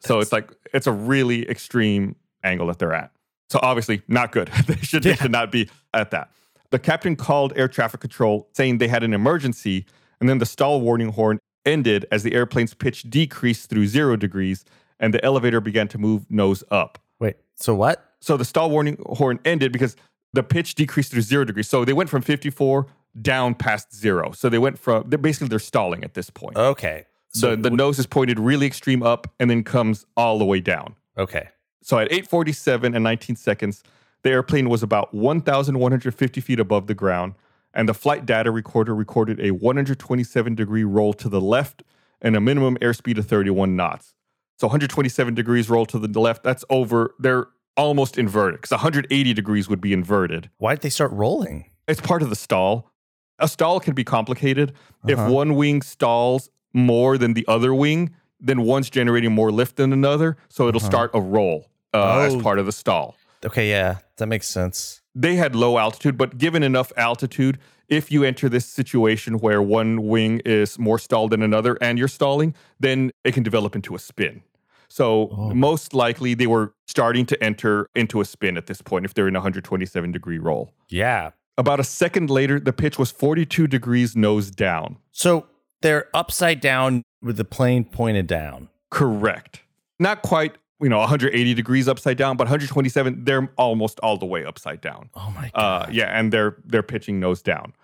so 0.00 0.18
it's 0.20 0.32
like, 0.32 0.50
it's 0.72 0.86
a 0.86 0.92
really 0.92 1.48
extreme 1.48 2.16
angle 2.42 2.66
that 2.68 2.78
they're 2.78 2.94
at. 2.94 3.10
So 3.50 3.58
obviously, 3.62 4.02
not 4.08 4.32
good. 4.32 4.48
they, 4.66 4.76
should, 4.76 5.02
they 5.02 5.14
should 5.14 5.32
not 5.32 5.52
be 5.52 5.68
at 5.92 6.10
that. 6.12 6.30
The 6.70 6.78
captain 6.78 7.16
called 7.16 7.52
air 7.56 7.68
traffic 7.68 8.00
control 8.00 8.48
saying 8.52 8.78
they 8.78 8.88
had 8.88 9.02
an 9.02 9.12
emergency, 9.12 9.86
and 10.20 10.28
then 10.28 10.38
the 10.38 10.46
stall 10.46 10.80
warning 10.80 11.12
horn 11.12 11.40
ended 11.66 12.06
as 12.10 12.22
the 12.22 12.32
airplane's 12.32 12.74
pitch 12.74 13.10
decreased 13.10 13.68
through 13.68 13.86
zero 13.86 14.16
degrees 14.16 14.64
and 15.00 15.12
the 15.12 15.24
elevator 15.24 15.60
began 15.60 15.88
to 15.88 15.98
move 15.98 16.30
nose 16.30 16.62
up. 16.70 16.98
Wait. 17.18 17.36
So 17.56 17.74
what? 17.74 18.14
So 18.20 18.36
the 18.36 18.44
stall 18.44 18.70
warning 18.70 19.02
horn 19.06 19.40
ended 19.44 19.72
because 19.72 19.96
the 20.32 20.42
pitch 20.42 20.76
decreased 20.76 21.12
to 21.12 21.22
zero 21.22 21.44
degrees. 21.44 21.68
So 21.68 21.84
they 21.84 21.92
went 21.92 22.08
from 22.08 22.22
54 22.22 22.86
down 23.20 23.54
past 23.54 23.92
zero. 23.94 24.30
So 24.30 24.48
they 24.48 24.58
went 24.58 24.78
from, 24.78 25.08
they're 25.08 25.18
basically, 25.18 25.48
they're 25.48 25.58
stalling 25.58 26.04
at 26.04 26.14
this 26.14 26.30
point. 26.30 26.56
Okay. 26.56 27.06
So 27.32 27.56
the, 27.56 27.62
the 27.62 27.70
nose 27.70 27.98
is 27.98 28.06
pointed 28.06 28.38
really 28.38 28.66
extreme 28.66 29.02
up 29.02 29.32
and 29.40 29.50
then 29.50 29.64
comes 29.64 30.04
all 30.16 30.38
the 30.38 30.44
way 30.44 30.60
down. 30.60 30.94
okay. 31.16 31.48
So 31.82 31.98
at 31.98 32.12
847 32.12 32.94
and 32.94 33.02
19 33.02 33.36
seconds, 33.36 33.82
the 34.22 34.30
airplane 34.30 34.68
was 34.68 34.82
about 34.82 35.14
1,150 35.14 36.40
feet 36.40 36.60
above 36.60 36.86
the 36.86 36.94
ground, 36.94 37.34
and 37.72 37.88
the 37.88 37.94
flight 37.94 38.26
data 38.26 38.50
recorder 38.50 38.94
recorded 38.94 39.40
a 39.40 39.52
127 39.52 40.54
degree 40.54 40.84
roll 40.84 41.14
to 41.14 41.28
the 41.28 41.40
left 41.40 41.82
and 42.20 42.36
a 42.36 42.40
minimum 42.40 42.76
airspeed 42.82 43.16
of 43.16 43.26
31 43.26 43.76
knots. 43.76 44.14
So 44.60 44.66
127 44.66 45.34
degrees 45.34 45.70
roll 45.70 45.86
to 45.86 45.98
the 45.98 46.20
left, 46.20 46.42
that's 46.42 46.66
over, 46.68 47.14
they're 47.18 47.46
almost 47.78 48.18
inverted 48.18 48.60
because 48.60 48.72
180 48.72 49.32
degrees 49.32 49.70
would 49.70 49.80
be 49.80 49.94
inverted. 49.94 50.50
Why 50.58 50.74
did 50.74 50.82
they 50.82 50.90
start 50.90 51.12
rolling? 51.12 51.70
It's 51.88 52.02
part 52.02 52.20
of 52.20 52.28
the 52.28 52.36
stall. 52.36 52.92
A 53.38 53.48
stall 53.48 53.80
can 53.80 53.94
be 53.94 54.04
complicated. 54.04 54.74
If 55.08 55.18
Uh-huh. 55.18 55.30
one 55.32 55.54
wing 55.54 55.80
stalls 55.80 56.50
more 56.74 57.16
than 57.16 57.32
the 57.32 57.46
other 57.48 57.72
wing, 57.72 58.10
then 58.38 58.60
one's 58.64 58.90
generating 58.90 59.32
more 59.32 59.50
lift 59.50 59.76
than 59.76 59.94
another, 59.94 60.36
so 60.50 60.68
it'll 60.68 60.78
start 60.78 61.10
a 61.14 61.20
roll 61.22 61.70
uh, 61.94 62.18
as 62.20 62.34
Oh. 62.34 62.40
part 62.42 62.58
of 62.58 62.66
the 62.66 62.72
stall. 62.72 63.16
Okay. 63.42 63.70
Yeah. 63.70 63.96
That 64.18 64.26
makes 64.26 64.46
sense. 64.46 65.00
They 65.14 65.36
had 65.36 65.56
low 65.56 65.78
altitude, 65.78 66.18
but 66.18 66.36
given 66.36 66.62
enough 66.62 66.92
altitude, 66.98 67.58
if 67.88 68.12
you 68.12 68.24
enter 68.24 68.50
this 68.50 68.66
situation 68.66 69.38
where 69.38 69.62
one 69.62 70.02
wing 70.06 70.42
is 70.44 70.78
more 70.78 70.98
stalled 70.98 71.30
than 71.30 71.42
another 71.42 71.78
and 71.80 71.98
you're 71.98 72.08
stalling, 72.08 72.54
then 72.78 73.10
it 73.24 73.32
can 73.32 73.42
develop 73.42 73.74
into 73.74 73.94
a 73.94 73.98
spin. 73.98 74.42
So 74.90 75.28
Oh. 75.32 75.54
most 75.54 75.94
likely 75.94 76.34
they 76.34 76.46
were 76.48 76.74
starting 76.86 77.24
to 77.26 77.42
enter 77.42 77.86
into 77.94 78.20
a 78.20 78.24
spin 78.24 78.56
at 78.56 78.66
this 78.66 78.82
point 78.82 79.04
if 79.04 79.14
they're 79.14 79.28
in 79.28 79.36
a 79.36 79.38
127 79.38 80.10
degree 80.12 80.38
roll. 80.38 80.72
Yeah. 80.88 81.30
About 81.56 81.78
a 81.80 81.84
second 81.84 82.28
later, 82.28 82.58
the 82.58 82.72
pitch 82.72 82.98
was 82.98 83.10
42 83.10 83.66
degrees 83.66 84.16
nose 84.16 84.50
down. 84.50 84.96
So 85.12 85.46
they're 85.82 86.08
upside 86.14 86.60
down 86.60 87.02
with 87.22 87.36
the 87.36 87.44
plane 87.44 87.84
pointed 87.84 88.26
down. 88.26 88.68
Correct. 88.90 89.60
Not 89.98 90.22
quite, 90.22 90.56
you 90.80 90.88
know, 90.88 90.98
180 90.98 91.54
degrees 91.54 91.86
upside 91.86 92.16
down, 92.16 92.36
but 92.36 92.44
127, 92.46 93.24
they're 93.24 93.48
almost 93.56 94.00
all 94.00 94.16
the 94.16 94.26
way 94.26 94.44
upside 94.44 94.80
down. 94.80 95.10
Oh 95.14 95.30
my 95.36 95.50
Uh, 95.54 95.84
god. 95.86 95.94
yeah, 95.94 96.18
and 96.18 96.32
they're 96.32 96.56
they're 96.64 96.82
pitching 96.82 97.20
nose 97.20 97.42
down. 97.42 97.74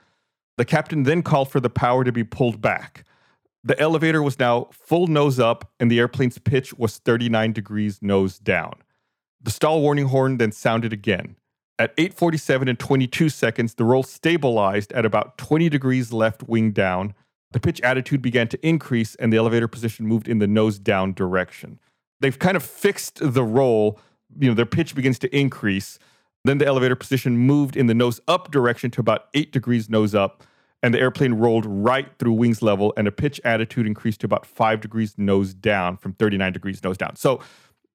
The 0.57 0.65
captain 0.65 1.03
then 1.05 1.23
called 1.23 1.51
for 1.51 1.61
the 1.61 1.71
power 1.71 2.03
to 2.03 2.11
be 2.13 2.25
pulled 2.25 2.61
back. 2.61 3.05
The 3.67 3.79
elevator 3.81 4.23
was 4.23 4.39
now 4.39 4.69
full 4.71 5.09
nose 5.09 5.41
up, 5.41 5.73
and 5.81 5.91
the 5.91 5.99
airplane's 5.99 6.39
pitch 6.39 6.73
was 6.75 6.99
39 6.99 7.53
degrees 7.53 7.99
nose 8.01 8.39
down. 8.39 8.75
The 9.43 9.51
stall 9.51 9.83
warning 9.83 10.07
horn 10.07 10.37
then 10.37 10.53
sounded 10.53 10.93
again. 10.93 11.35
At 11.77 11.93
8:47 11.97 12.69
and 12.69 12.79
22 12.79 13.29
seconds, 13.29 13.75
the 13.75 13.83
roll 13.83 14.05
stabilized 14.05 14.93
at 14.93 15.05
about 15.05 15.37
20 15.37 15.69
degrees 15.69 16.13
left 16.13 16.45
wing 16.45 16.71
down. 16.71 17.13
The 17.51 17.59
pitch 17.59 17.81
attitude 17.81 18.23
began 18.23 18.47
to 18.49 18.67
increase, 18.67 19.17
and 19.17 19.33
the 19.33 19.37
elevator 19.37 19.67
position 19.67 20.07
moved 20.07 20.29
in 20.29 20.39
the 20.39 20.47
nose 20.47 20.79
down 20.79 21.13
direction. 21.13 21.81
They've 22.21 22.39
kind 22.39 22.57
of 22.57 22.63
fixed 22.63 23.19
the 23.21 23.43
roll. 23.43 23.99
You 24.39 24.49
know, 24.49 24.55
their 24.55 24.65
pitch 24.65 24.95
begins 24.95 25.19
to 25.19 25.37
increase. 25.37 25.99
Then 26.45 26.59
the 26.59 26.67
elevator 26.67 26.95
position 26.95 27.37
moved 27.37 27.77
in 27.77 27.89
the 27.89 27.95
nose 27.95 28.21
up 28.29 28.53
direction 28.53 28.93
to 28.93 29.01
about 29.01 29.27
eight 29.35 29.51
degrees 29.51 29.91
nose 29.91 30.15
up, 30.15 30.45
and 30.87 30.95
the 30.95 31.00
airplane 31.00 31.35
rolled 31.35 31.66
right 31.66 32.07
through 32.21 32.31
wings 32.33 32.62
level, 32.62 32.93
and 32.97 33.09
the 33.09 33.11
pitch 33.11 33.40
attitude 33.45 33.88
increased 33.88 34.21
to 34.21 34.25
about 34.26 34.47
five 34.47 34.81
degrees 34.81 35.19
nose 35.19 35.52
down 35.52 35.97
from 35.97 36.12
39 36.12 36.52
degrees 36.52 36.85
nose 36.85 36.97
down. 36.97 37.16
So 37.16 37.40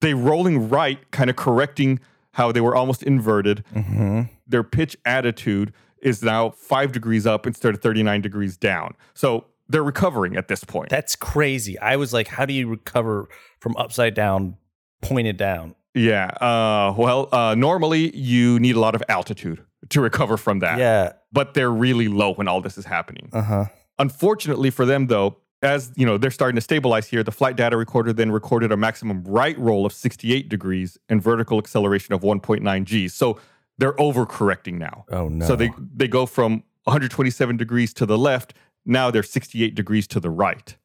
they 0.01 0.13
rolling 0.13 0.67
right, 0.67 0.99
kind 1.11 1.29
of 1.29 1.37
correcting 1.37 2.01
how 2.33 2.51
they 2.51 2.59
were 2.59 2.75
almost 2.75 3.01
inverted. 3.01 3.63
hmm 3.71 4.23
Their 4.45 4.63
pitch 4.63 4.97
attitude 5.05 5.71
is 6.01 6.21
now 6.21 6.49
five 6.49 6.91
degrees 6.91 7.25
up 7.25 7.47
instead 7.47 7.73
of 7.73 7.81
39 7.81 8.21
degrees 8.21 8.57
down. 8.57 8.95
So 9.13 9.45
they're 9.69 9.83
recovering 9.83 10.35
at 10.35 10.49
this 10.49 10.65
point. 10.65 10.89
That's 10.89 11.15
crazy. 11.15 11.79
I 11.79 11.95
was 11.95 12.11
like, 12.11 12.27
how 12.27 12.45
do 12.45 12.53
you 12.53 12.67
recover 12.67 13.29
from 13.61 13.77
upside 13.77 14.15
down, 14.15 14.57
pointed 15.01 15.37
down? 15.37 15.75
yeah. 15.93 16.25
Uh, 16.41 16.93
well, 16.97 17.29
uh, 17.31 17.55
normally 17.55 18.13
you 18.15 18.59
need 18.59 18.75
a 18.75 18.81
lot 18.81 18.95
of 18.95 19.03
altitude 19.07 19.63
to 19.89 20.01
recover 20.01 20.35
from 20.35 20.59
that. 20.59 20.77
Yeah. 20.77 21.13
But 21.31 21.53
they're 21.53 21.71
really 21.71 22.07
low 22.07 22.33
when 22.33 22.47
all 22.47 22.61
this 22.61 22.77
is 22.77 22.85
happening. 22.85 23.29
Uh 23.31 23.41
huh. 23.41 23.65
Unfortunately 23.99 24.69
for 24.69 24.85
them, 24.85 25.07
though, 25.07 25.37
as 25.61 25.91
you 25.95 26.05
know, 26.05 26.17
they're 26.17 26.31
starting 26.31 26.55
to 26.55 26.61
stabilize 26.61 27.07
here. 27.07 27.23
The 27.23 27.31
flight 27.31 27.55
data 27.55 27.77
recorder 27.77 28.13
then 28.13 28.31
recorded 28.31 28.71
a 28.71 28.77
maximum 28.77 29.23
right 29.23 29.57
roll 29.59 29.85
of 29.85 29.93
68 29.93 30.49
degrees 30.49 30.97
and 31.07 31.21
vertical 31.21 31.59
acceleration 31.59 32.13
of 32.13 32.21
1.9 32.21 32.83
g. 32.83 33.07
So 33.07 33.39
they're 33.77 33.93
overcorrecting 33.93 34.77
now. 34.77 35.05
Oh 35.09 35.27
no. 35.27 35.45
So 35.45 35.55
they 35.55 35.71
they 35.95 36.07
go 36.07 36.25
from 36.25 36.63
127 36.85 37.57
degrees 37.57 37.93
to 37.95 38.05
the 38.05 38.17
left. 38.17 38.53
Now 38.85 39.11
they're 39.11 39.23
68 39.23 39.75
degrees 39.75 40.07
to 40.07 40.19
the 40.19 40.31
right. 40.31 40.75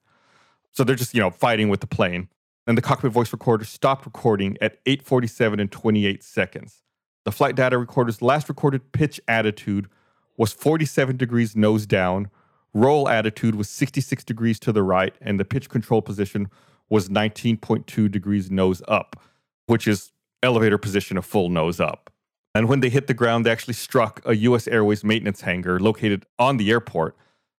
So 0.72 0.84
they're 0.84 0.96
just 0.96 1.14
you 1.14 1.20
know 1.20 1.30
fighting 1.30 1.68
with 1.68 1.80
the 1.80 1.86
plane. 1.86 2.28
And 2.66 2.76
the 2.76 2.82
cockpit 2.82 3.12
voice 3.12 3.32
recorder 3.32 3.64
stopped 3.64 4.04
recording 4.04 4.58
at 4.60 4.84
8:47 4.84 5.60
and 5.60 5.72
28 5.72 6.22
seconds. 6.22 6.82
The 7.24 7.32
flight 7.32 7.54
data 7.54 7.78
recorder's 7.78 8.22
last 8.22 8.48
recorded 8.48 8.92
pitch 8.92 9.20
attitude 9.26 9.88
was 10.37 10.52
47 10.52 11.16
degrees 11.16 11.57
nose 11.57 11.87
down. 11.87 12.31
Roll 12.75 13.09
attitude 13.09 13.55
was 13.55 13.69
66 13.69 14.25
degrees 14.25 14.59
to 14.61 14.73
the 14.73 14.83
right, 14.83 15.14
and 15.21 15.40
the 15.40 15.45
pitch 15.45 15.69
control 15.69 16.02
position 16.02 16.49
was 16.88 17.09
19.2 17.09 18.11
degrees 18.11 18.50
nose 18.50 18.83
up, 18.87 19.21
which 19.66 19.88
is 19.88 20.12
elevator 20.43 20.78
position 20.78 21.16
of 21.16 21.25
full 21.25 21.49
nose 21.49 21.81
up. 21.81 22.11
And 22.55 22.69
when 22.69 22.81
they 22.81 22.88
hit 22.88 23.07
the 23.07 23.14
ground, 23.14 23.45
they 23.45 23.50
actually 23.50 23.75
struck 23.75 24.23
a 24.25 24.37
US 24.37 24.66
Airways 24.69 25.05
maintenance 25.05 25.43
hangar 25.43 25.78
located 25.78 26.25
on 26.38 26.57
the 26.57 26.71
airport. 26.71 27.16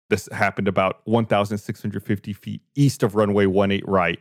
This 0.09 0.29
happened 0.31 0.67
about 0.67 1.01
1,650 1.03 2.33
feet 2.33 2.61
east 2.75 3.03
of 3.03 3.13
runway 3.15 3.45
18 3.45 3.81
right, 3.85 4.19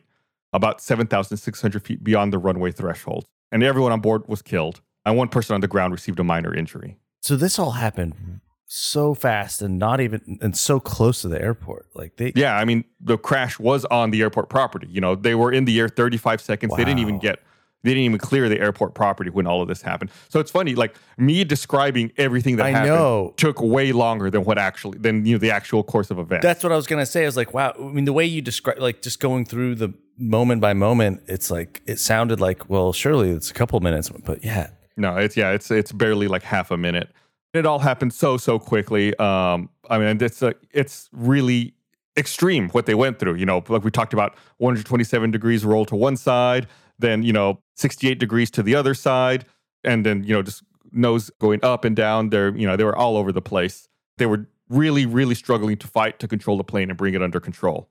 about 0.53 0.81
7,600 0.81 1.83
feet 1.83 2.03
beyond 2.03 2.33
the 2.33 2.39
runway 2.39 2.73
threshold. 2.73 3.27
And 3.53 3.63
everyone 3.63 3.93
on 3.93 4.01
board 4.01 4.27
was 4.27 4.43
killed, 4.43 4.81
and 5.05 5.17
one 5.17 5.29
person 5.29 5.55
on 5.55 5.61
the 5.61 5.69
ground 5.69 5.93
received 5.93 6.19
a 6.19 6.25
minor 6.25 6.53
injury. 6.55 6.97
so 7.23 7.37
this 7.37 7.59
all 7.59 7.73
happened 7.73 8.41
so 8.67 9.15
fast 9.15 9.63
and 9.63 9.79
not 9.79 10.01
even 10.01 10.39
and 10.43 10.57
so 10.57 10.81
close 10.81 11.23
to 11.23 11.29
the 11.29 11.41
airport. 11.41 11.87
Like 11.95 12.17
they 12.17 12.33
Yeah, 12.35 12.57
I 12.57 12.65
mean, 12.65 12.85
the 13.01 13.17
crash 13.17 13.59
was 13.59 13.85
on 13.87 14.11
the 14.11 14.23
airport 14.23 14.49
property. 14.49 14.89
You 14.91 15.01
know, 15.01 15.15
they 15.15 15.35
were 15.35 15.53
in 15.53 15.65
the 15.65 15.79
air 15.79 15.89
35 15.89 16.41
seconds. 16.41 16.75
They 16.77 16.85
didn't 16.85 16.99
even 16.99 17.19
get, 17.19 17.41
they 17.85 17.91
didn't 17.91 18.05
even 18.05 18.19
clear 18.19 18.49
the 18.49 18.59
airport 18.59 18.95
property 18.95 19.31
when 19.31 19.47
all 19.47 19.63
of 19.63 19.69
this 19.69 19.83
happened. 19.83 20.11
So 20.29 20.41
it's 20.41 20.51
funny, 20.51 20.75
like 20.75 20.97
me 21.17 21.45
describing 21.45 22.13
everything 22.17 22.57
that 22.57 22.67
I 22.67 22.71
happened 22.71 22.89
know. 22.89 23.35
took 23.37 23.61
way 23.61 23.93
longer 23.93 24.31
than 24.31 24.45
what 24.45 24.59
actually, 24.59 24.99
than, 24.99 25.25
you 25.25 25.35
know, 25.35 25.39
the 25.39 25.53
actual 25.53 25.85
course 25.85 26.11
of 26.11 26.19
events. 26.19 26.43
That's 26.43 26.65
what 26.65 26.73
I 26.73 26.77
was 26.77 26.89
gonna 26.89 27.07
say. 27.07 27.23
I 27.23 27.27
was 27.27 27.37
like, 27.37 27.55
wow. 27.55 27.73
I 27.79 27.83
mean, 27.83 28.05
the 28.05 28.13
way 28.13 28.27
you 28.27 28.43
describe, 28.43 28.81
like, 28.81 29.01
just 29.01 29.21
going 29.21 29.45
through 29.45 29.77
the 29.77 29.95
moment 30.19 30.61
by 30.61 30.73
moment, 30.75 31.23
it's 31.29 31.51
like 31.53 31.83
it 31.87 32.01
sounded 32.01 32.41
like, 32.41 32.69
well, 32.69 32.93
surely 32.93 33.31
it's 33.31 33.51
a 33.51 33.55
couple 33.55 33.79
minutes, 33.79 34.09
but 34.09 34.45
yeah, 34.45 34.71
No, 34.97 35.17
it's 35.19 35.37
yeah, 35.37 35.53
it's 35.53 35.71
it's 35.71 35.93
barely 35.93 36.27
like 36.27 36.43
half 36.43 36.73
a 36.73 36.77
minute. 36.77 37.11
It 37.57 37.67
all 37.67 37.79
happened 37.81 38.13
so 38.13 38.37
so 38.37 38.59
quickly. 38.59 39.17
Um, 39.19 39.71
I 39.89 39.99
mean, 39.99 40.19
it's 40.21 40.43
a, 40.43 40.55
it's 40.73 41.09
really 41.13 41.75
extreme 42.17 42.69
what 42.71 42.87
they 42.87 42.95
went 42.95 43.19
through. 43.19 43.35
You 43.35 43.47
know, 43.47 43.63
like 43.69 43.85
we 43.85 43.91
talked 43.91 44.13
about, 44.13 44.37
127 44.59 45.31
degrees 45.31 45.65
roll 45.65 45.85
to 45.87 45.97
one 45.97 46.17
side, 46.17 46.67
then 46.99 47.23
you 47.23 47.33
know 47.33 47.61
68 47.77 48.19
degrees 48.19 48.51
to 48.53 48.63
the 48.63 48.75
other 48.75 48.95
side, 48.95 49.45
and 49.85 50.05
then 50.07 50.25
you 50.25 50.35
know 50.35 50.43
just 50.43 50.63
nose 50.93 51.31
going 51.41 51.61
up 51.65 51.85
and 51.85 51.95
down. 51.97 52.31
They're 52.31 52.57
you 52.57 52.67
know 52.67 52.77
they 52.77 52.85
were 52.85 52.97
all 52.97 53.17
over 53.17 53.33
the 53.33 53.43
place. 53.43 53.89
They 54.19 54.27
were 54.27 54.47
really 54.69 55.07
really 55.07 55.35
struggling 55.35 55.77
to 55.77 55.87
fight 55.87 56.19
to 56.21 56.29
control 56.29 56.57
the 56.57 56.65
plane 56.65 56.91
and 56.91 56.99
bring 56.99 57.15
it 57.15 57.23
under 57.23 57.41
control. 57.41 57.89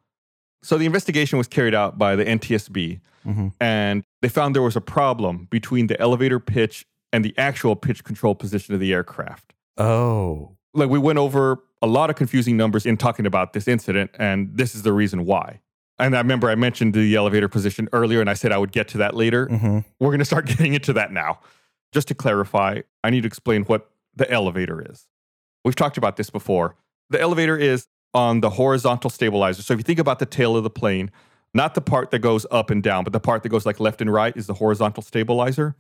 So 0.64 0.78
the 0.78 0.86
investigation 0.88 1.38
was 1.38 1.48
carried 1.48 1.76
out 1.76 1.98
by 1.98 2.16
the 2.16 2.26
NTSB, 2.26 3.00
Mhm. 3.26 3.54
and 3.62 4.04
they 4.22 4.30
found 4.30 4.56
there 4.56 4.64
was 4.64 4.76
a 4.76 4.82
problem 4.82 5.48
between 5.52 5.88
the 5.88 6.00
elevator 6.02 6.40
pitch 6.40 6.86
and 7.14 7.24
the 7.24 7.34
actual 7.38 7.76
pitch 7.76 8.04
control 8.04 8.34
position 8.36 8.74
of 8.74 8.80
the 8.80 8.92
aircraft. 8.92 9.54
Oh, 9.78 10.58
Like 10.74 10.90
we 10.90 11.00
went 11.00 11.20
over 11.20 11.64
a 11.82 11.88
lot 11.88 12.10
of 12.10 12.16
confusing 12.16 12.58
numbers 12.58 12.86
in 12.86 12.98
talking 12.98 13.26
about 13.26 13.54
this 13.54 13.68
incident, 13.68 14.12
and 14.18 14.50
this 14.56 14.76
is 14.76 14.82
the 14.84 14.94
reason 14.94 15.26
why. 15.26 15.62
And 15.98 16.16
I 16.16 16.20
remember 16.20 16.50
I 16.50 16.56
mentioned 16.56 16.94
the 16.94 17.16
elevator 17.16 17.48
position 17.48 17.88
earlier, 17.94 18.20
and 18.20 18.30
I 18.30 18.34
said 18.34 18.52
I 18.52 18.58
would 18.58 18.72
get 18.72 18.88
to 18.90 18.98
that 19.00 19.16
later. 19.16 19.48
hmm 19.48 19.80
We're 20.00 20.10
going 20.10 20.20
to 20.20 20.26
start 20.26 20.46
getting 20.54 20.74
into 20.74 20.94
that 20.94 21.12
now. 21.12 21.40
Just 21.94 22.08
to 22.10 22.16
clarify, 22.16 22.82
I 23.04 23.10
need 23.10 23.22
to 23.22 23.28
explain 23.28 23.64
what 23.64 23.90
the 24.16 24.30
elevator 24.30 24.84
is. 24.92 25.08
We've 25.64 25.76
talked 25.76 25.98
about 25.98 26.18
this 26.18 26.30
before. 26.30 26.76
The 27.10 27.22
elevator 27.22 27.58
is 27.58 27.88
on 28.14 28.42
the 28.42 28.50
horizontal 28.50 29.10
stabilizer. 29.10 29.62
So 29.62 29.74
if 29.74 29.80
you 29.80 29.84
think 29.84 30.00
about 30.00 30.20
the 30.20 30.26
tail 30.26 30.58
of 30.58 30.64
the 30.64 30.70
plane, 30.70 31.12
not 31.54 31.74
the 31.76 31.82
part 31.82 32.12
that 32.12 32.20
goes 32.20 32.46
up 32.52 32.70
and 32.70 32.84
down, 32.84 33.04
but 33.04 33.14
the 33.14 33.20
part 33.20 33.44
that 33.44 33.50
goes 33.50 33.66
like 33.66 33.80
left 33.80 34.02
and 34.02 34.12
right 34.12 34.36
is 34.36 34.48
the 34.48 34.54
horizontal 34.54 35.04
stabilizer. 35.04 35.76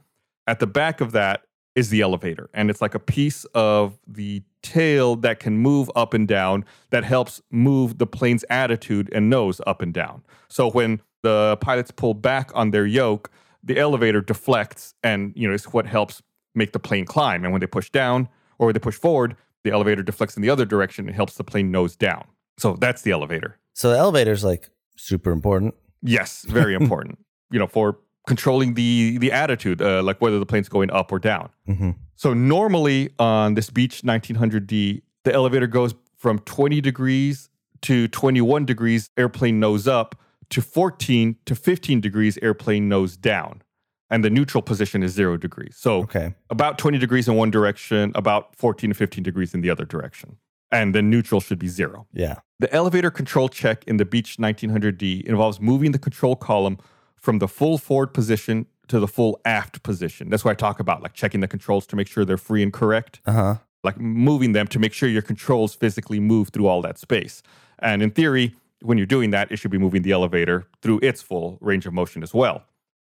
At 0.48 0.60
the 0.60 0.68
back 0.68 1.02
of 1.02 1.12
that 1.14 1.44
is 1.76 1.90
the 1.90 2.02
elevator, 2.02 2.50
and 2.54 2.70
it's 2.70 2.82
like 2.82 2.96
a 2.96 3.00
piece 3.00 3.46
of 3.54 4.00
the 4.08 4.42
tail 4.64 5.16
that 5.18 5.40
can 5.40 5.58
move 5.58 5.92
up 5.96 6.14
and 6.14 6.28
down 6.28 6.66
that 6.90 7.04
helps 7.04 7.42
move 7.52 7.98
the 7.98 8.08
plane's 8.08 8.44
attitude 8.50 9.10
and 9.14 9.30
nose 9.30 9.62
up 9.68 9.82
and 9.82 9.94
down. 9.94 10.24
So 10.48 10.70
when 10.70 11.02
the 11.22 11.58
pilots 11.62 11.92
pull 11.92 12.14
back 12.14 12.50
on 12.56 12.72
their 12.72 12.86
yoke, 12.86 13.30
the 13.64 13.78
elevator 13.78 14.22
deflects 14.22 14.94
and 15.04 15.34
you 15.36 15.48
know 15.48 15.54
it's 15.54 15.74
what 15.74 15.86
helps 15.86 16.22
make 16.56 16.72
the 16.72 16.80
plane 16.80 17.06
climb. 17.06 17.44
And 17.44 17.52
when 17.52 17.60
they 17.60 17.68
push 17.68 17.90
down 17.90 18.30
or 18.58 18.72
they 18.72 18.80
push 18.80 18.96
forward, 18.96 19.36
the 19.64 19.72
elevator 19.72 20.04
deflects 20.04 20.38
in 20.38 20.42
the 20.42 20.50
other 20.50 20.66
direction 20.66 21.08
and 21.08 21.16
helps 21.16 21.36
the 21.36 21.44
plane 21.44 21.72
nose 21.72 21.96
down. 21.96 22.26
So 22.58 22.74
that's 22.74 23.02
the 23.02 23.12
elevator. 23.12 23.58
So 23.74 23.90
the 23.90 23.98
elevator's 23.98 24.44
like 24.44 24.70
super 24.96 25.32
important. 25.32 25.76
Yes, 26.02 26.44
very 26.48 26.74
important. 26.82 27.20
You 27.52 27.60
know, 27.60 27.68
for 27.68 27.98
controlling 28.28 28.74
the 28.76 29.18
the 29.20 29.32
attitude, 29.32 29.82
uh, 29.82 30.02
like 30.04 30.22
whether 30.22 30.40
the 30.40 30.46
plane's 30.46 30.70
going 30.70 30.92
up 30.92 31.12
or 31.12 31.20
down. 31.20 31.50
Mm-hmm. 31.68 31.92
So 32.16 32.34
normally 32.34 33.10
on 33.20 33.56
this 33.56 33.70
Beech 33.70 34.02
1900D, 34.04 35.02
the 35.24 35.34
elevator 35.34 35.68
goes 35.68 35.94
from 36.18 36.40
20 36.40 36.82
degrees 36.82 37.50
to 37.82 38.08
21 38.08 38.66
degrees 38.66 39.10
airplane 39.18 39.60
nose 39.60 39.88
up 39.88 40.16
to 40.50 40.62
14 40.62 41.36
to 41.46 41.56
15 41.56 42.02
degrees 42.02 42.38
airplane 42.42 42.88
nose 42.88 43.18
down. 43.18 43.62
And 44.10 44.24
the 44.24 44.30
neutral 44.30 44.62
position 44.62 45.02
is 45.04 45.14
zero 45.14 45.36
degrees. 45.38 45.76
So 45.78 46.04
Okay. 46.04 46.36
about 46.50 46.78
20 46.78 46.98
degrees 47.00 47.28
in 47.28 47.36
one 47.36 47.50
direction, 47.52 48.12
about 48.16 48.56
14 48.56 48.92
to 48.92 48.94
15 48.96 49.24
degrees 49.24 49.54
in 49.54 49.62
the 49.62 49.70
other 49.70 49.84
direction. 49.86 50.38
And 50.72 50.94
the 50.96 51.02
neutral 51.02 51.42
should 51.42 51.60
be 51.60 51.68
zero. 51.68 52.08
Yeah. 52.14 52.36
The 52.60 52.72
elevator 52.74 53.12
control 53.12 53.50
check 53.50 53.84
in 53.86 53.98
the 53.98 54.06
Beech 54.06 54.38
1900D 54.38 55.24
involves 55.26 55.60
moving 55.60 55.92
the 55.92 56.00
control 56.00 56.36
column 56.36 56.78
from 57.18 57.40
the 57.40 57.48
full 57.48 57.78
forward 57.78 58.14
position 58.14 58.66
to 58.88 59.00
the 59.00 59.08
full 59.08 59.40
aft 59.46 59.82
position. 59.84 60.30
That's 60.30 60.46
what 60.46 60.52
I 60.52 60.56
talk 60.56 60.80
about, 60.80 61.02
like 61.02 61.14
checking 61.14 61.40
the 61.42 61.48
controls 61.48 61.88
to 61.88 61.96
make 61.96 62.08
sure 62.08 62.24
they're 62.26 62.38
free 62.38 62.62
and 62.62 62.72
correct, 62.72 63.20
Uh 63.26 63.32
huh. 63.32 63.56
like 63.84 64.00
moving 64.00 64.52
them 64.52 64.68
to 64.68 64.80
make 64.80 64.94
sure 64.94 65.10
your 65.10 65.22
controls 65.24 65.74
physically 65.74 66.20
move 66.20 66.50
through 66.50 66.68
all 66.68 66.82
that 66.84 66.98
space. 67.00 67.42
And 67.80 68.04
in 68.04 68.12
theory, 68.12 68.54
when 68.82 68.98
you're 68.98 69.08
doing 69.08 69.32
that, 69.32 69.52
it 69.52 69.58
should 69.58 69.72
be 69.72 69.78
moving 69.80 70.04
the 70.04 70.12
elevator 70.12 70.68
through 70.82 71.00
its 71.02 71.22
full 71.22 71.58
range 71.62 71.86
of 71.88 71.94
motion 71.94 72.22
as 72.22 72.34
well. 72.34 72.64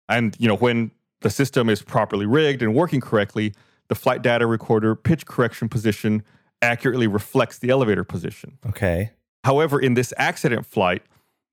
And 0.07 0.35
you 0.39 0.47
know, 0.47 0.55
when 0.57 0.89
the 1.21 1.29
system 1.29 1.69
is 1.69 1.81
properly 1.83 2.25
rigged 2.25 2.61
and 2.63 2.73
working 2.73 3.01
correctly, 3.01 3.53
the 3.89 3.95
flight 3.95 4.21
data 4.23 4.47
recorder 4.47 4.95
pitch 4.95 5.25
correction 5.27 5.69
position 5.69 6.23
accurately 6.61 7.07
reflects 7.07 7.59
the 7.59 7.69
elevator 7.69 8.03
position. 8.03 8.57
Okay. 8.67 9.11
However, 9.43 9.79
in 9.79 9.93
this 9.93 10.13
accident 10.17 10.65
flight, 10.65 11.03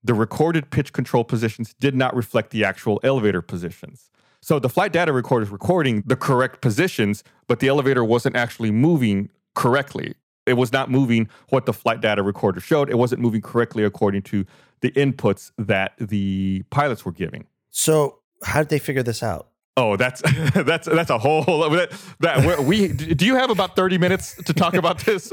the 0.06 0.14
recorded 0.14 0.70
pitch 0.70 0.92
control 0.92 1.24
positions 1.24 1.74
did 1.80 1.94
not 1.94 2.14
reflect 2.14 2.50
the 2.50 2.64
actual 2.64 3.00
elevator 3.02 3.42
positions. 3.42 4.08
So 4.40 4.58
the 4.58 4.68
flight 4.68 4.92
data 4.92 5.12
recorder 5.12 5.42
is 5.44 5.50
recording 5.50 6.04
the 6.06 6.14
correct 6.14 6.60
positions, 6.60 7.24
but 7.48 7.58
the 7.58 7.66
elevator 7.68 8.04
wasn't 8.04 8.36
actually 8.36 8.70
moving 8.70 9.30
correctly. 9.54 10.14
It 10.46 10.52
was 10.52 10.72
not 10.72 10.90
moving 10.90 11.28
what 11.48 11.66
the 11.66 11.72
flight 11.72 12.00
data 12.00 12.22
recorder 12.22 12.60
showed. 12.60 12.88
It 12.88 12.96
wasn't 12.96 13.20
moving 13.20 13.40
correctly 13.40 13.82
according 13.82 14.22
to 14.22 14.46
the 14.80 14.92
inputs 14.92 15.50
that 15.58 15.94
the 15.98 16.62
pilots 16.70 17.04
were 17.04 17.10
giving. 17.10 17.46
So, 17.70 18.20
how 18.44 18.60
did 18.60 18.68
they 18.68 18.78
figure 18.78 19.02
this 19.02 19.24
out? 19.24 19.48
Oh, 19.76 19.96
that's 19.96 20.22
that's 20.54 20.86
that's 20.86 21.10
a 21.10 21.18
whole 21.18 21.68
that, 21.70 21.90
that 22.20 22.60
we 22.60 22.88
do 22.92 23.26
you 23.26 23.34
have 23.34 23.50
about 23.50 23.74
30 23.74 23.98
minutes 23.98 24.36
to 24.44 24.54
talk 24.54 24.74
about 24.74 25.00
this? 25.00 25.32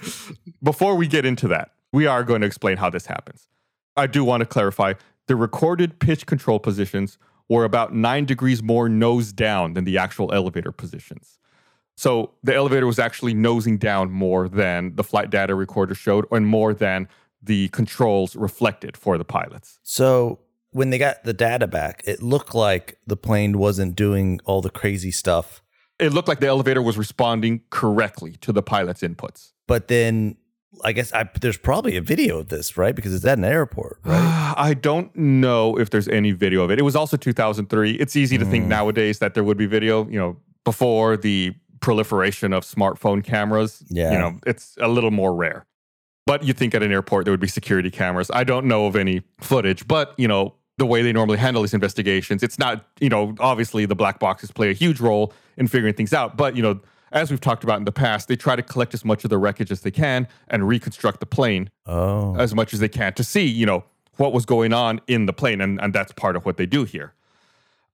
Before 0.62 0.96
we 0.96 1.06
get 1.06 1.24
into 1.24 1.46
that, 1.48 1.70
we 1.92 2.06
are 2.06 2.24
going 2.24 2.40
to 2.40 2.46
explain 2.46 2.76
how 2.78 2.90
this 2.90 3.06
happens. 3.06 3.46
I 4.00 4.06
do 4.06 4.24
want 4.24 4.40
to 4.40 4.46
clarify 4.46 4.94
the 5.26 5.36
recorded 5.36 6.00
pitch 6.00 6.26
control 6.26 6.58
positions 6.58 7.18
were 7.48 7.64
about 7.64 7.94
9 7.94 8.24
degrees 8.24 8.62
more 8.62 8.88
nose 8.88 9.32
down 9.32 9.74
than 9.74 9.84
the 9.84 9.98
actual 9.98 10.32
elevator 10.32 10.72
positions. 10.72 11.38
So 11.96 12.32
the 12.42 12.54
elevator 12.54 12.86
was 12.86 12.98
actually 12.98 13.34
nosing 13.34 13.76
down 13.76 14.10
more 14.10 14.48
than 14.48 14.96
the 14.96 15.04
flight 15.04 15.30
data 15.30 15.54
recorder 15.54 15.94
showed, 15.94 16.26
and 16.30 16.46
more 16.46 16.72
than 16.72 17.08
the 17.42 17.68
controls 17.68 18.34
reflected 18.36 18.96
for 18.96 19.18
the 19.18 19.24
pilots. 19.24 19.78
So 19.82 20.40
when 20.70 20.90
they 20.90 20.98
got 20.98 21.24
the 21.24 21.32
data 21.32 21.66
back, 21.66 22.02
it 22.06 22.22
looked 22.22 22.54
like 22.54 22.98
the 23.06 23.16
plane 23.16 23.58
wasn't 23.58 23.96
doing 23.96 24.40
all 24.44 24.62
the 24.62 24.70
crazy 24.70 25.10
stuff. 25.10 25.62
It 25.98 26.12
looked 26.12 26.28
like 26.28 26.40
the 26.40 26.46
elevator 26.46 26.80
was 26.80 26.96
responding 26.96 27.62
correctly 27.70 28.36
to 28.40 28.52
the 28.52 28.62
pilot's 28.62 29.02
inputs. 29.02 29.52
But 29.66 29.88
then 29.88 30.36
I 30.84 30.92
guess 30.92 31.12
I, 31.12 31.28
there's 31.40 31.58
probably 31.58 31.96
a 31.96 32.00
video 32.00 32.38
of 32.38 32.48
this, 32.48 32.76
right? 32.76 32.94
Because 32.94 33.14
it's 33.14 33.24
at 33.24 33.38
an 33.38 33.44
airport, 33.44 33.98
right? 34.04 34.54
I 34.56 34.74
don't 34.74 35.14
know 35.16 35.78
if 35.78 35.90
there's 35.90 36.08
any 36.08 36.32
video 36.32 36.62
of 36.62 36.70
it. 36.70 36.78
It 36.78 36.82
was 36.82 36.96
also 36.96 37.16
2003. 37.16 37.92
It's 37.92 38.16
easy 38.16 38.38
to 38.38 38.44
think 38.44 38.64
hmm. 38.64 38.70
nowadays 38.70 39.18
that 39.18 39.34
there 39.34 39.44
would 39.44 39.56
be 39.56 39.66
video, 39.66 40.08
you 40.08 40.18
know, 40.18 40.36
before 40.64 41.16
the 41.16 41.54
proliferation 41.80 42.52
of 42.52 42.64
smartphone 42.64 43.24
cameras. 43.24 43.82
Yeah. 43.88 44.12
You 44.12 44.18
know, 44.18 44.38
it's 44.46 44.76
a 44.80 44.88
little 44.88 45.10
more 45.10 45.34
rare. 45.34 45.66
But 46.26 46.44
you 46.44 46.52
think 46.52 46.74
at 46.74 46.82
an 46.82 46.92
airport 46.92 47.24
there 47.24 47.32
would 47.32 47.40
be 47.40 47.48
security 47.48 47.90
cameras. 47.90 48.30
I 48.32 48.44
don't 48.44 48.66
know 48.66 48.86
of 48.86 48.94
any 48.94 49.22
footage, 49.40 49.88
but, 49.88 50.14
you 50.16 50.28
know, 50.28 50.54
the 50.78 50.86
way 50.86 51.02
they 51.02 51.12
normally 51.12 51.38
handle 51.38 51.62
these 51.62 51.74
investigations, 51.74 52.42
it's 52.42 52.58
not, 52.58 52.86
you 53.00 53.08
know, 53.08 53.34
obviously 53.40 53.84
the 53.84 53.96
black 53.96 54.18
boxes 54.18 54.50
play 54.50 54.70
a 54.70 54.72
huge 54.72 55.00
role 55.00 55.32
in 55.56 55.66
figuring 55.66 55.94
things 55.94 56.12
out. 56.12 56.36
But, 56.36 56.56
you 56.56 56.62
know, 56.62 56.80
as 57.12 57.30
we've 57.30 57.40
talked 57.40 57.64
about 57.64 57.78
in 57.78 57.84
the 57.84 57.92
past, 57.92 58.28
they 58.28 58.36
try 58.36 58.56
to 58.56 58.62
collect 58.62 58.94
as 58.94 59.04
much 59.04 59.24
of 59.24 59.30
the 59.30 59.38
wreckage 59.38 59.70
as 59.70 59.80
they 59.80 59.90
can 59.90 60.28
and 60.48 60.66
reconstruct 60.68 61.20
the 61.20 61.26
plane 61.26 61.70
oh, 61.86 62.36
as 62.36 62.54
much 62.54 62.72
as 62.72 62.80
they 62.80 62.88
can 62.88 63.12
to 63.14 63.24
see, 63.24 63.44
you 63.44 63.66
know, 63.66 63.84
what 64.16 64.32
was 64.32 64.44
going 64.44 64.72
on 64.72 65.00
in 65.06 65.26
the 65.26 65.32
plane. 65.32 65.60
And, 65.60 65.80
and 65.80 65.92
that's 65.92 66.12
part 66.12 66.36
of 66.36 66.44
what 66.44 66.56
they 66.56 66.66
do 66.66 66.84
here. 66.84 67.14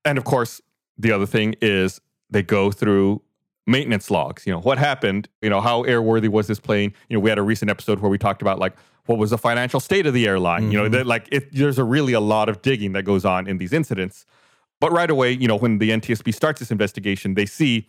And 0.05 0.19
of 0.19 0.25
course, 0.25 0.61
the 0.99 1.13
other 1.13 1.27
thing 1.27 1.55
is 1.61 2.01
they 2.31 2.43
go 2.43 2.71
through 2.71 3.23
maintenance 3.67 4.11
logs. 4.11 4.47
You 4.47 4.53
know, 4.53 4.61
what 4.61 4.79
happened? 4.79 5.29
You 5.43 5.51
know, 5.51 5.61
how 5.61 5.83
airworthy 5.85 6.29
was 6.29 6.47
this 6.47 6.61
plane? 6.61 6.93
You 7.09 7.17
know, 7.17 7.21
we 7.21 7.31
had 7.31 7.39
a 7.39 7.43
recent 7.43 7.71
episode 7.71 8.01
where 8.01 8.11
we 8.11 8.19
talked 8.19 8.43
about 8.43 8.59
like 8.59 8.75
what 9.07 9.19
was 9.19 9.31
the 9.31 9.39
financial 9.39 9.81
state 9.81 10.07
of 10.07 10.15
the 10.15 10.27
airline. 10.27 10.71
You 10.71 10.79
know, 10.79 10.85
mm-hmm. 10.85 10.93
that 10.93 11.07
like 11.07 11.29
it, 11.33 11.53
there's 11.53 11.79
a 11.79 11.85
really 11.85 12.13
a 12.13 12.21
lot 12.21 12.49
of 12.49 12.63
digging 12.63 12.93
that 12.93 13.05
goes 13.05 13.25
on 13.25 13.47
in 13.47 13.59
these 13.59 13.73
incidents. 13.73 14.27
But 14.79 14.93
right 14.93 15.11
away, 15.11 15.33
you 15.33 15.49
know, 15.49 15.57
when 15.57 15.79
the 15.79 15.91
NTSB 15.91 16.35
starts 16.35 16.61
this 16.61 16.71
investigation, 16.71 17.35
they 17.35 17.47
see 17.47 17.89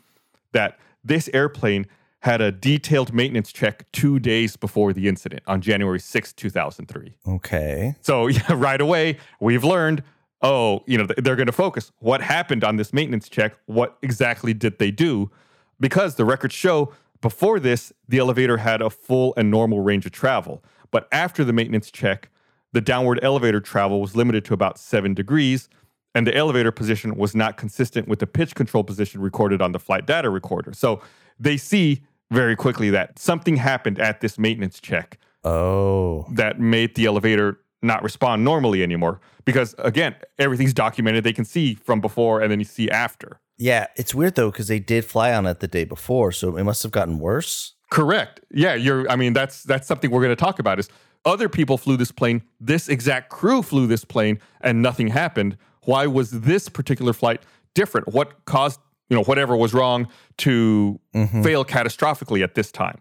that 0.53 0.79
this 1.07 1.29
airplane 1.33 1.85
had 2.21 2.41
a 2.41 2.51
detailed 2.51 3.13
maintenance 3.13 3.53
check 3.53 3.89
two 3.91 4.19
days 4.19 4.55
before 4.55 4.91
the 4.91 5.07
incident 5.07 5.43
on 5.47 5.61
January 5.61 5.99
6, 5.99 6.33
2003. 6.33 7.15
okay. 7.27 7.95
So 8.01 8.27
yeah, 8.27 8.41
right 8.53 8.81
away, 8.81 9.17
we've 9.39 9.63
learned, 9.63 10.03
oh, 10.41 10.83
you 10.87 10.97
know, 10.97 11.07
they're 11.17 11.35
going 11.35 11.47
to 11.47 11.51
focus. 11.51 11.91
What 11.99 12.21
happened 12.21 12.63
on 12.63 12.77
this 12.77 12.91
maintenance 12.91 13.29
check? 13.29 13.53
What 13.65 13.97
exactly 14.01 14.53
did 14.53 14.79
they 14.79 14.91
do? 14.91 15.31
Because 15.79 16.15
the 16.15 16.25
records 16.25 16.55
show 16.55 16.93
before 17.21 17.59
this, 17.59 17.93
the 18.07 18.17
elevator 18.17 18.57
had 18.57 18.81
a 18.81 18.89
full 18.89 19.33
and 19.37 19.49
normal 19.49 19.81
range 19.81 20.05
of 20.05 20.11
travel. 20.11 20.63
But 20.91 21.07
after 21.11 21.43
the 21.43 21.53
maintenance 21.53 21.91
check, 21.91 22.29
the 22.73 22.81
downward 22.81 23.19
elevator 23.23 23.59
travel 23.59 24.01
was 24.01 24.15
limited 24.15 24.43
to 24.45 24.53
about 24.53 24.77
seven 24.77 25.13
degrees, 25.13 25.69
and 26.17 26.25
the 26.27 26.35
elevator 26.35 26.71
position 26.71 27.15
was 27.15 27.35
not 27.35 27.57
consistent 27.57 28.07
with 28.07 28.19
the 28.19 28.27
pitch 28.27 28.55
control 28.55 28.83
position 28.83 29.21
recorded 29.21 29.61
on 29.61 29.71
the 29.71 29.79
flight 29.79 30.05
data 30.07 30.29
recorder. 30.29 30.73
So 30.73 31.01
they 31.39 31.57
see 31.57 32.01
very 32.31 32.55
quickly 32.55 32.89
that 32.89 33.19
something 33.19 33.55
happened 33.57 33.99
at 33.99 34.19
this 34.21 34.37
maintenance 34.37 34.79
check 34.81 35.17
Oh, 35.43 36.25
that 36.33 36.59
made 36.59 36.95
the 36.95 37.05
elevator 37.05 37.59
not 37.81 38.03
respond 38.03 38.43
normally 38.43 38.83
anymore. 38.83 39.19
Because 39.45 39.75
again, 39.77 40.15
everything's 40.39 40.73
documented. 40.73 41.23
They 41.23 41.33
can 41.33 41.45
see 41.45 41.75
from 41.75 42.01
before 42.01 42.41
and 42.41 42.51
then 42.51 42.59
you 42.59 42.65
see 42.65 42.89
after. 42.89 43.39
yeah. 43.57 43.87
It's 43.95 44.13
weird 44.15 44.35
though 44.35 44.51
because 44.51 44.67
they 44.67 44.79
did 44.79 45.05
fly 45.05 45.33
on 45.33 45.45
it 45.45 45.59
the 45.59 45.67
day 45.67 45.85
before, 45.85 46.31
so 46.31 46.57
it 46.57 46.63
must 46.63 46.83
have 46.83 46.91
gotten 46.91 47.19
worse. 47.19 47.75
Correct. 47.91 48.41
Yeah, 48.51 48.73
you're 48.75 49.09
I 49.09 49.15
mean 49.15 49.33
that's 49.33 49.63
that's 49.63 49.87
something 49.87 50.09
we're 50.11 50.23
going 50.25 50.35
to 50.37 50.43
talk 50.47 50.59
about 50.59 50.79
is 50.79 50.89
other 51.23 51.47
people 51.49 51.77
flew 51.77 51.95
this 51.97 52.11
plane, 52.11 52.41
this 52.59 52.89
exact 52.89 53.29
crew 53.29 53.61
flew 53.61 53.87
this 53.87 54.03
plane 54.05 54.39
and 54.61 54.81
nothing 54.81 55.07
happened. 55.07 55.57
Why 55.87 56.05
was 56.05 56.31
this 56.31 56.67
particular 56.67 57.13
flight 57.13 57.41
different? 57.73 58.09
What 58.09 58.43
caused, 58.43 58.81
you 59.09 59.15
know, 59.15 59.23
whatever 59.23 59.55
was 59.55 59.73
wrong 59.73 60.09
to 60.39 60.99
fail 61.13 61.63
catastrophically 61.63 62.43
at 62.43 62.55
this 62.55 62.73
time? 62.73 62.99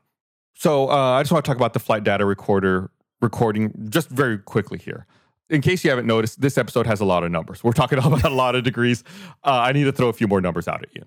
So 0.55 0.89
uh, 0.89 0.95
I 0.95 1.23
just 1.23 1.33
want 1.33 1.45
to 1.45 1.49
talk 1.49 1.57
about 1.57 1.73
the 1.73 1.81
flight 1.81 2.05
data 2.05 2.25
recorder 2.25 2.93
recording 3.21 3.89
just 3.89 4.09
very 4.09 4.39
quickly 4.39 4.79
here. 4.79 5.05
In 5.51 5.63
case 5.63 5.83
you 5.83 5.91
haven't 5.91 6.07
noticed, 6.07 6.41
this 6.41 6.57
episode 6.57 6.87
has 6.87 7.01
a 7.01 7.05
lot 7.05 7.25
of 7.25 7.33
numbers. 7.33 7.65
We're 7.65 7.73
talking 7.73 7.99
about 8.05 8.23
a 8.23 8.31
lot 8.31 8.55
of 8.55 8.63
degrees. 8.63 9.03
Uh, 9.43 9.63
I 9.65 9.73
need 9.73 9.85
to 9.85 9.93
throw 9.93 10.09
a 10.09 10.13
few 10.13 10.29
more 10.29 10.41
numbers 10.41 10.69
out 10.69 10.85
at 10.85 10.95
you. 10.95 11.03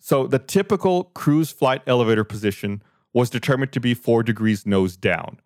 So 0.00 0.26
the 0.26 0.40
typical 0.40 1.04
cruise 1.14 1.52
flight 1.52 1.82
elevator 1.86 2.24
position 2.24 2.82
was 3.12 3.30
determined 3.30 3.70
to 3.70 3.80
be 3.80 3.94
four 3.94 4.24
degrees 4.24 4.66
nose 4.66 4.96
down. 4.96 5.38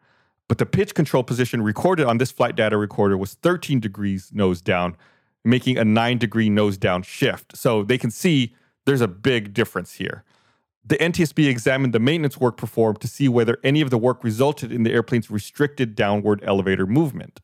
But 0.48 0.56
the 0.56 0.64
pitch 0.64 0.94
control 0.94 1.24
position 1.24 1.60
recorded 1.60 2.06
on 2.06 2.16
this 2.16 2.30
flight 2.30 2.56
data 2.56 2.78
recorder 2.78 3.18
was 3.18 3.34
13 3.34 3.80
degrees 3.80 4.30
nose 4.32 4.62
down, 4.62 4.96
making 5.44 5.78
a 5.78 5.84
nine 5.84 6.18
degree 6.18 6.50
nose 6.50 6.76
down 6.76 7.02
shift. 7.02 7.56
So 7.56 7.82
they 7.82 7.98
can 7.98 8.10
see 8.10 8.54
there's 8.86 9.00
a 9.00 9.08
big 9.08 9.52
difference 9.54 9.94
here. 9.94 10.24
The 10.84 10.96
NTSB 10.96 11.48
examined 11.48 11.92
the 11.92 11.98
maintenance 12.00 12.38
work 12.38 12.56
performed 12.56 13.00
to 13.02 13.08
see 13.08 13.28
whether 13.28 13.58
any 13.62 13.80
of 13.82 13.90
the 13.90 13.98
work 13.98 14.24
resulted 14.24 14.72
in 14.72 14.82
the 14.84 14.92
airplane's 14.92 15.30
restricted 15.30 15.94
downward 15.94 16.42
elevator 16.44 16.86
movement. 16.86 17.40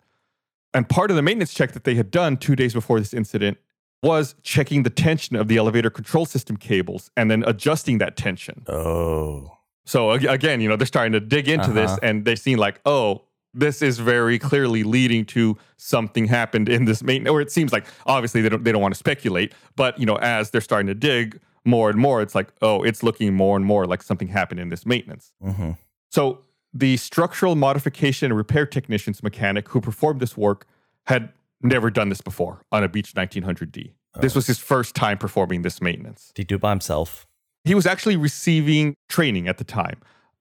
And 0.73 0.89
part 0.89 1.11
of 1.11 1.17
the 1.17 1.23
maintenance 1.23 1.53
check 1.55 1.73
that 1.73 1.85
they 1.85 1.95
had 1.95 2.11
done 2.11 2.37
two 2.37 2.57
days 2.57 2.73
before 2.73 2.99
this 2.99 3.13
incident 3.15 3.59
was 4.03 4.35
checking 4.43 4.83
the 4.83 4.91
tension 4.91 5.37
of 5.37 5.49
the 5.49 5.57
elevator 5.57 5.91
control 5.91 6.27
system 6.27 6.57
cables 6.57 7.11
and 7.17 7.31
then 7.31 7.45
adjusting 7.47 7.99
that 7.99 8.17
tension. 8.17 8.65
Oh, 8.69 9.51
So 9.87 10.11
again, 10.13 10.61
you 10.63 10.69
know, 10.69 10.77
they're 10.77 10.87
starting 10.87 11.13
to 11.13 11.21
dig 11.21 11.47
into 11.49 11.71
this 11.71 11.91
Uh-huh. 11.91 12.01
and 12.03 12.25
they 12.25 12.37
see 12.37 12.57
like, 12.57 12.81
oh, 12.87 13.25
this 13.55 13.83
is 13.83 13.99
very 13.99 14.39
clearly 14.39 14.83
leading 14.83 15.25
to 15.27 15.57
something 15.77 16.27
happened 16.27 16.69
in 16.69 16.85
this 16.85 17.03
maintenance. 17.03 17.33
Or 17.33 17.41
it 17.41 17.51
seems 17.51 17.73
like 17.73 17.87
obviously 18.07 18.43
they 18.43 18.49
don't 18.49 18.65
they 18.65 18.73
don't 18.73 18.83
want 18.83 18.95
to 18.95 18.99
speculate, 18.99 19.53
but 19.77 19.99
you 19.99 20.07
know, 20.07 20.17
as 20.17 20.51
they're 20.51 20.61
starting 20.61 20.89
to 20.89 20.95
dig 20.95 21.41
more 21.65 21.89
and 21.89 21.99
more, 21.99 22.21
it's 22.21 22.35
like, 22.35 22.53
oh, 22.61 22.83
it's 22.83 23.03
looking 23.03 23.33
more 23.35 23.57
and 23.57 23.65
more 23.65 23.87
like 23.87 24.03
something 24.03 24.29
happened 24.29 24.61
in 24.61 24.69
this 24.69 24.85
maintenance. 24.85 25.33
hmm 25.41 25.73
So 26.11 26.41
the 26.73 26.97
structural 26.97 27.55
modification 27.55 28.27
and 28.27 28.37
repair 28.37 28.67
technicians 28.67 29.23
mechanic 29.23 29.69
who 29.69 29.81
performed 29.81 30.21
this 30.21 30.37
work 30.37 30.67
had 31.07 31.33
never 31.63 31.89
done 31.91 32.09
this 32.09 32.21
before 32.21 32.63
on 32.73 32.83
a 32.83 32.89
Beech 32.89 33.15
1900D. 33.15 33.93
This 34.21 34.35
was 34.35 34.47
his 34.47 34.59
first 34.59 34.95
time 34.95 35.19
performing 35.19 35.63
this 35.63 35.81
maintenance 35.81 36.31
did 36.35 36.43
he 36.43 36.45
do 36.45 36.55
it 36.57 36.61
by 36.61 36.71
himself? 36.71 37.27
he 37.65 37.75
was 37.75 37.87
actually 37.87 38.17
receiving 38.17 38.95
training 39.09 39.49
at 39.49 39.59
the 39.59 39.65
time. 39.65 39.99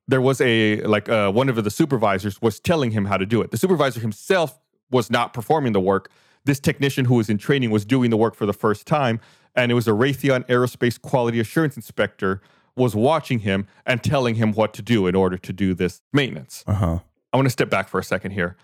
There 0.08 0.22
was 0.22 0.42
a 0.42 0.82
like 0.82 1.08
uh, 1.08 1.32
one 1.32 1.50
of 1.50 1.64
the 1.64 1.72
supervisors 1.72 2.42
was 2.42 2.60
telling 2.60 2.92
him 2.92 3.06
how 3.06 3.18
to 3.18 3.26
do 3.26 3.42
it. 3.42 3.52
The 3.52 3.58
supervisor 3.58 4.00
himself 4.00 4.60
was 4.92 5.10
not 5.10 5.34
performing 5.34 5.74
the 5.74 5.80
work. 5.80 6.12
This 6.46 6.60
technician 6.60 7.06
who 7.06 7.16
was 7.16 7.30
in 7.30 7.38
training 7.38 7.72
was 7.72 7.86
doing 7.86 8.10
the 8.10 8.18
work 8.18 8.36
for 8.36 8.46
the 8.46 8.54
first 8.54 8.86
time, 8.86 9.22
and 9.56 9.72
it 9.72 9.76
was 9.76 9.88
a 9.88 9.92
Raytheon 9.92 10.46
Aerospace 10.48 11.02
Quality 11.02 11.40
Assurance 11.40 11.78
Inspector 11.78 12.42
was 12.76 12.96
watching 12.96 13.40
him 13.40 13.68
and 13.86 14.04
telling 14.04 14.36
him 14.36 14.52
what 14.52 14.74
to 14.74 14.82
do 14.82 15.08
in 15.08 15.16
order 15.16 15.38
to 15.38 15.54
do 15.54 15.74
this 15.74 16.02
maintenance. 16.12 16.64
Uh 16.68 16.74
huh. 16.74 17.00
I 17.32 17.38
want 17.38 17.46
to 17.46 17.52
step 17.52 17.70
back 17.70 17.88
for 17.88 18.00
a 18.00 18.04
second 18.04 18.32
here. 18.32 18.58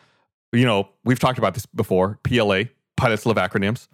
You 0.52 0.65
know, 0.65 0.89
we've 1.04 1.19
talked 1.19 1.38
about 1.38 1.54
this 1.54 1.65
before. 1.65 2.19
PLA, 2.23 2.63
pilots 2.97 3.25
love 3.25 3.38
acronyms. 3.38 3.88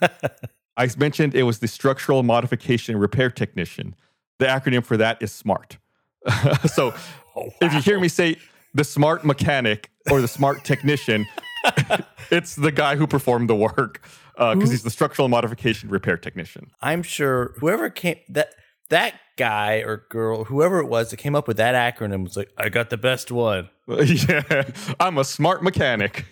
I 0.76 0.88
mentioned 0.96 1.34
it 1.34 1.42
was 1.42 1.58
the 1.58 1.68
structural 1.68 2.22
modification 2.22 2.96
repair 2.96 3.30
technician. 3.30 3.94
The 4.38 4.46
acronym 4.46 4.84
for 4.84 4.96
that 4.96 5.22
is 5.22 5.30
SMART. 5.32 5.76
so 6.72 6.94
oh, 7.36 7.50
if 7.60 7.72
you 7.72 7.80
hear 7.80 8.00
me 8.00 8.08
say 8.08 8.36
the 8.74 8.84
smart 8.84 9.24
mechanic 9.24 9.90
or 10.10 10.20
the 10.20 10.28
smart 10.28 10.64
technician, 10.64 11.26
it's 12.30 12.54
the 12.56 12.72
guy 12.72 12.96
who 12.96 13.06
performed 13.06 13.48
the 13.48 13.56
work 13.56 14.02
uh, 14.36 14.54
because 14.54 14.70
he's 14.70 14.82
the 14.82 14.90
structural 14.90 15.28
modification 15.28 15.88
repair 15.88 16.16
technician. 16.16 16.70
I'm 16.80 17.02
sure 17.02 17.54
whoever 17.58 17.90
came 17.90 18.16
that 18.28 18.54
that 18.88 19.14
guy 19.36 19.76
or 19.76 20.04
girl, 20.10 20.44
whoever 20.44 20.80
it 20.80 20.86
was 20.86 21.10
that 21.10 21.16
came 21.16 21.34
up 21.34 21.48
with 21.48 21.56
that 21.56 21.74
acronym 21.74 22.24
was 22.24 22.36
like, 22.36 22.50
I 22.58 22.68
got 22.68 22.90
the 22.90 22.98
best 22.98 23.32
one. 23.32 23.70
yeah, 23.88 24.64
I'm 25.00 25.16
a 25.16 25.24
smart 25.24 25.62
mechanic. 25.62 26.26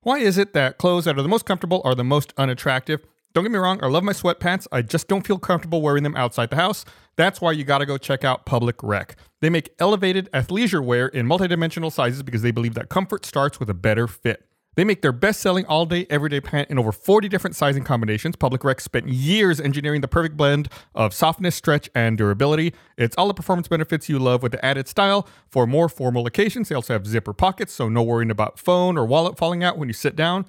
Why 0.00 0.18
is 0.18 0.38
it 0.38 0.54
that 0.54 0.78
clothes 0.78 1.04
that 1.04 1.18
are 1.18 1.22
the 1.22 1.28
most 1.28 1.44
comfortable 1.44 1.82
are 1.84 1.94
the 1.94 2.04
most 2.04 2.32
unattractive? 2.38 3.04
Don't 3.34 3.44
get 3.44 3.52
me 3.52 3.58
wrong, 3.58 3.78
I 3.82 3.88
love 3.88 4.04
my 4.04 4.12
sweatpants. 4.12 4.66
I 4.72 4.80
just 4.82 5.06
don't 5.06 5.26
feel 5.26 5.38
comfortable 5.38 5.82
wearing 5.82 6.02
them 6.02 6.16
outside 6.16 6.50
the 6.50 6.56
house. 6.56 6.84
That's 7.18 7.40
why 7.40 7.50
you 7.50 7.64
gotta 7.64 7.84
go 7.84 7.98
check 7.98 8.22
out 8.22 8.46
Public 8.46 8.80
Rec. 8.80 9.16
They 9.40 9.50
make 9.50 9.74
elevated 9.80 10.30
athleisure 10.32 10.82
wear 10.82 11.08
in 11.08 11.26
multidimensional 11.26 11.90
sizes 11.90 12.22
because 12.22 12.42
they 12.42 12.52
believe 12.52 12.74
that 12.74 12.88
comfort 12.88 13.26
starts 13.26 13.58
with 13.58 13.68
a 13.68 13.74
better 13.74 14.06
fit. 14.06 14.46
They 14.76 14.84
make 14.84 15.02
their 15.02 15.10
best 15.10 15.40
selling 15.40 15.66
all 15.66 15.84
day, 15.84 16.06
everyday 16.08 16.40
pant 16.40 16.70
in 16.70 16.78
over 16.78 16.92
40 16.92 17.28
different 17.28 17.56
sizing 17.56 17.82
combinations. 17.82 18.36
Public 18.36 18.62
Rec 18.62 18.80
spent 18.80 19.08
years 19.08 19.60
engineering 19.60 20.00
the 20.00 20.06
perfect 20.06 20.36
blend 20.36 20.68
of 20.94 21.12
softness, 21.12 21.56
stretch, 21.56 21.90
and 21.92 22.16
durability. 22.16 22.72
It's 22.96 23.16
all 23.16 23.26
the 23.26 23.34
performance 23.34 23.66
benefits 23.66 24.08
you 24.08 24.20
love 24.20 24.40
with 24.44 24.52
the 24.52 24.64
added 24.64 24.86
style. 24.86 25.26
For 25.50 25.66
more 25.66 25.88
formal 25.88 26.24
occasions, 26.24 26.68
they 26.68 26.76
also 26.76 26.92
have 26.92 27.04
zipper 27.04 27.32
pockets, 27.32 27.72
so 27.72 27.88
no 27.88 28.04
worrying 28.04 28.30
about 28.30 28.60
phone 28.60 28.96
or 28.96 29.04
wallet 29.04 29.36
falling 29.36 29.64
out 29.64 29.76
when 29.76 29.88
you 29.88 29.92
sit 29.92 30.14
down. 30.14 30.46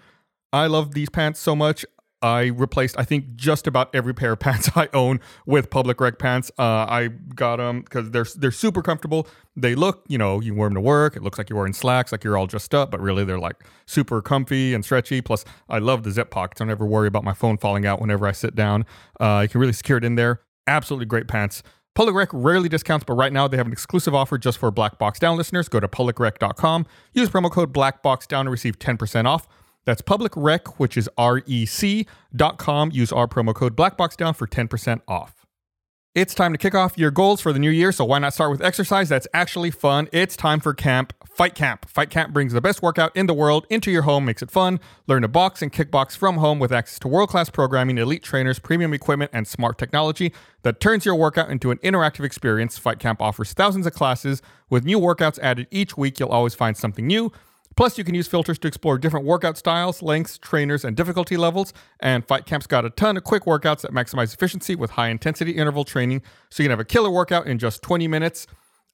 I 0.53 0.67
love 0.67 0.93
these 0.93 1.09
pants 1.09 1.39
so 1.39 1.55
much. 1.55 1.83
I 2.21 2.47
replaced, 2.47 2.99
I 2.99 3.03
think, 3.03 3.35
just 3.35 3.67
about 3.67 3.93
every 3.95 4.13
pair 4.13 4.33
of 4.33 4.39
pants 4.41 4.69
I 4.75 4.89
own 4.93 5.19
with 5.45 5.69
Public 5.69 5.99
Rec 6.01 6.19
pants. 6.19 6.51
Uh, 6.57 6.63
I 6.63 7.09
got 7.35 7.57
them 7.57 7.81
because 7.81 8.11
they're 8.11 8.25
they're 8.35 8.51
super 8.51 8.81
comfortable. 8.81 9.27
They 9.55 9.75
look, 9.75 10.03
you 10.07 10.17
know, 10.17 10.39
you 10.39 10.53
wear 10.53 10.67
them 10.67 10.75
to 10.75 10.81
work. 10.81 11.15
It 11.15 11.23
looks 11.23 11.37
like 11.37 11.49
you're 11.49 11.57
wearing 11.57 11.73
slacks, 11.73 12.11
like 12.11 12.23
you're 12.23 12.37
all 12.37 12.47
dressed 12.47 12.73
up, 12.73 12.91
but 12.91 12.99
really 12.99 13.23
they're 13.25 13.39
like 13.39 13.63
super 13.85 14.21
comfy 14.21 14.73
and 14.73 14.83
stretchy. 14.83 15.21
Plus, 15.21 15.45
I 15.67 15.79
love 15.79 16.03
the 16.03 16.11
zip 16.11 16.31
pockets. 16.31 16.61
I 16.61 16.65
don't 16.65 16.71
ever 16.71 16.85
worry 16.85 17.07
about 17.07 17.23
my 17.23 17.33
phone 17.33 17.57
falling 17.57 17.85
out 17.85 17.99
whenever 18.01 18.27
I 18.27 18.31
sit 18.31 18.55
down. 18.55 18.85
Uh, 19.19 19.41
you 19.43 19.49
can 19.49 19.59
really 19.59 19.73
secure 19.73 19.97
it 19.97 20.03
in 20.03 20.15
there. 20.15 20.41
Absolutely 20.67 21.05
great 21.05 21.27
pants. 21.27 21.63
Public 21.95 22.15
Rec 22.15 22.29
rarely 22.31 22.69
discounts, 22.69 23.03
but 23.03 23.15
right 23.15 23.33
now 23.33 23.47
they 23.47 23.57
have 23.57 23.65
an 23.65 23.73
exclusive 23.73 24.15
offer 24.15 24.37
just 24.37 24.57
for 24.57 24.71
Black 24.71 24.97
Box 24.97 25.19
Down 25.19 25.35
listeners. 25.35 25.67
Go 25.67 25.79
to 25.79 25.87
publicrec.com, 25.87 26.85
use 27.13 27.29
promo 27.29 27.51
code 27.51 27.73
BlackBoxDown 27.73 28.45
to 28.45 28.49
receive 28.49 28.79
10% 28.79 29.25
off. 29.25 29.47
That's 29.89 30.03
Public 30.03 30.33
Rec, 30.35 30.79
which 30.79 30.95
is 30.97 31.09
R-E-C 31.17 32.05
dot 32.35 32.59
com. 32.59 32.91
Use 32.91 33.11
our 33.11 33.27
promo 33.27 33.55
code 33.55 33.75
BlackBoxDown 33.75 34.35
for 34.35 34.45
10% 34.45 35.01
off. 35.07 35.47
It's 36.13 36.35
time 36.35 36.51
to 36.51 36.59
kick 36.59 36.75
off 36.75 36.95
your 36.95 37.09
goals 37.09 37.41
for 37.41 37.51
the 37.51 37.57
new 37.57 37.71
year, 37.71 37.91
so 37.91 38.05
why 38.05 38.19
not 38.19 38.35
start 38.35 38.51
with 38.51 38.61
exercise 38.61 39.09
that's 39.09 39.27
actually 39.33 39.71
fun? 39.71 40.07
It's 40.11 40.35
time 40.35 40.59
for 40.59 40.75
camp, 40.75 41.13
Fight 41.25 41.55
Camp. 41.55 41.89
Fight 41.89 42.11
Camp 42.11 42.33
brings 42.33 42.53
the 42.53 42.61
best 42.61 42.83
workout 42.83 43.15
in 43.15 43.25
the 43.25 43.33
world 43.33 43.65
into 43.71 43.89
your 43.89 44.03
home, 44.03 44.25
makes 44.25 44.43
it 44.43 44.51
fun. 44.51 44.79
Learn 45.07 45.23
to 45.23 45.27
box 45.27 45.63
and 45.63 45.73
kickbox 45.73 46.15
from 46.15 46.37
home 46.37 46.59
with 46.59 46.71
access 46.71 46.99
to 46.99 47.07
world 47.07 47.29
class 47.29 47.49
programming, 47.49 47.97
elite 47.97 48.21
trainers, 48.21 48.59
premium 48.59 48.93
equipment, 48.93 49.31
and 49.33 49.47
smart 49.47 49.79
technology 49.79 50.31
that 50.61 50.79
turns 50.79 51.03
your 51.03 51.15
workout 51.15 51.49
into 51.49 51.71
an 51.71 51.79
interactive 51.79 52.23
experience. 52.25 52.77
Fight 52.77 52.99
Camp 52.99 53.23
offers 53.23 53.53
thousands 53.53 53.87
of 53.87 53.93
classes. 53.93 54.43
With 54.69 54.85
new 54.85 54.99
workouts 54.99 55.39
added 55.39 55.65
each 55.71 55.97
week, 55.97 56.19
you'll 56.19 56.29
always 56.29 56.53
find 56.53 56.77
something 56.77 57.07
new. 57.07 57.31
Plus, 57.79 57.97
you 57.97 58.03
can 58.03 58.13
use 58.13 58.27
filters 58.27 58.59
to 58.59 58.67
explore 58.67 58.97
different 58.97 59.25
workout 59.25 59.57
styles, 59.57 60.01
lengths, 60.01 60.37
trainers, 60.37 60.83
and 60.83 60.97
difficulty 60.97 61.37
levels. 61.37 61.71
And 62.01 62.27
Fight 62.27 62.45
Camp's 62.45 62.67
got 62.67 62.83
a 62.83 62.89
ton 62.89 63.15
of 63.15 63.23
quick 63.23 63.45
workouts 63.45 63.83
that 63.83 63.93
maximize 63.93 64.33
efficiency 64.33 64.75
with 64.75 64.91
high 64.91 65.07
intensity 65.07 65.53
interval 65.53 65.85
training, 65.85 66.21
so 66.49 66.61
you 66.61 66.67
can 66.67 66.71
have 66.71 66.81
a 66.81 66.83
killer 66.83 67.09
workout 67.09 67.47
in 67.47 67.57
just 67.57 67.81
20 67.81 68.05
minutes. 68.09 68.47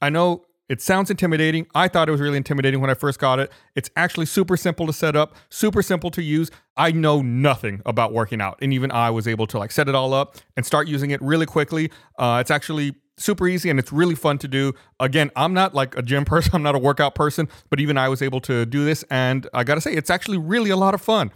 I 0.03 0.11
know 0.11 0.45
it 0.69 0.83
sounds 0.83 1.09
intimidating. 1.09 1.65
I 1.73 1.87
thought 1.87 2.09
it 2.09 2.11
was 2.11 2.21
really 2.21 2.37
intimidating 2.37 2.79
when 2.79 2.91
I 2.91 2.93
first 2.93 3.17
got 3.17 3.39
it. 3.39 3.51
It's 3.75 3.89
actually 3.95 4.27
super 4.27 4.55
simple 4.55 4.85
to 4.85 4.93
set 4.93 5.15
up, 5.15 5.35
super 5.49 5.81
simple 5.81 6.11
to 6.11 6.21
use. 6.21 6.51
I 6.77 6.91
know 6.91 7.23
nothing 7.23 7.81
about 7.87 8.13
working 8.13 8.39
out, 8.39 8.59
and 8.61 8.71
even 8.71 8.91
I 8.91 9.09
was 9.09 9.27
able 9.27 9.47
to 9.47 9.57
like 9.57 9.71
set 9.71 9.89
it 9.89 9.95
all 9.95 10.13
up 10.13 10.35
and 10.55 10.63
start 10.63 10.87
using 10.87 11.09
it 11.09 11.19
really 11.23 11.47
quickly. 11.47 11.89
Uh, 12.19 12.37
it's 12.39 12.51
actually 12.51 12.93
super 13.17 13.47
easy 13.47 13.69
and 13.69 13.79
it's 13.79 13.91
really 13.91 14.15
fun 14.15 14.37
to 14.39 14.47
do. 14.47 14.73
Again, 14.99 15.31
I'm 15.35 15.53
not 15.53 15.73
like 15.73 15.97
a 15.97 16.01
gym 16.01 16.25
person, 16.33 16.51
I'm 16.53 16.63
not 16.63 16.75
a 16.75 16.79
workout 16.79 17.15
person, 17.15 17.47
but 17.69 17.79
even 17.79 17.97
I 17.97 18.09
was 18.09 18.21
able 18.21 18.41
to 18.41 18.65
do 18.65 18.85
this. 18.85 19.03
And 19.09 19.47
I 19.53 19.63
gotta 19.63 19.81
say, 19.81 19.93
it's 19.93 20.09
actually 20.09 20.37
really 20.37 20.69
a 20.69 20.77
lot 20.77 20.93
of 20.93 21.01
fun. 21.01 21.31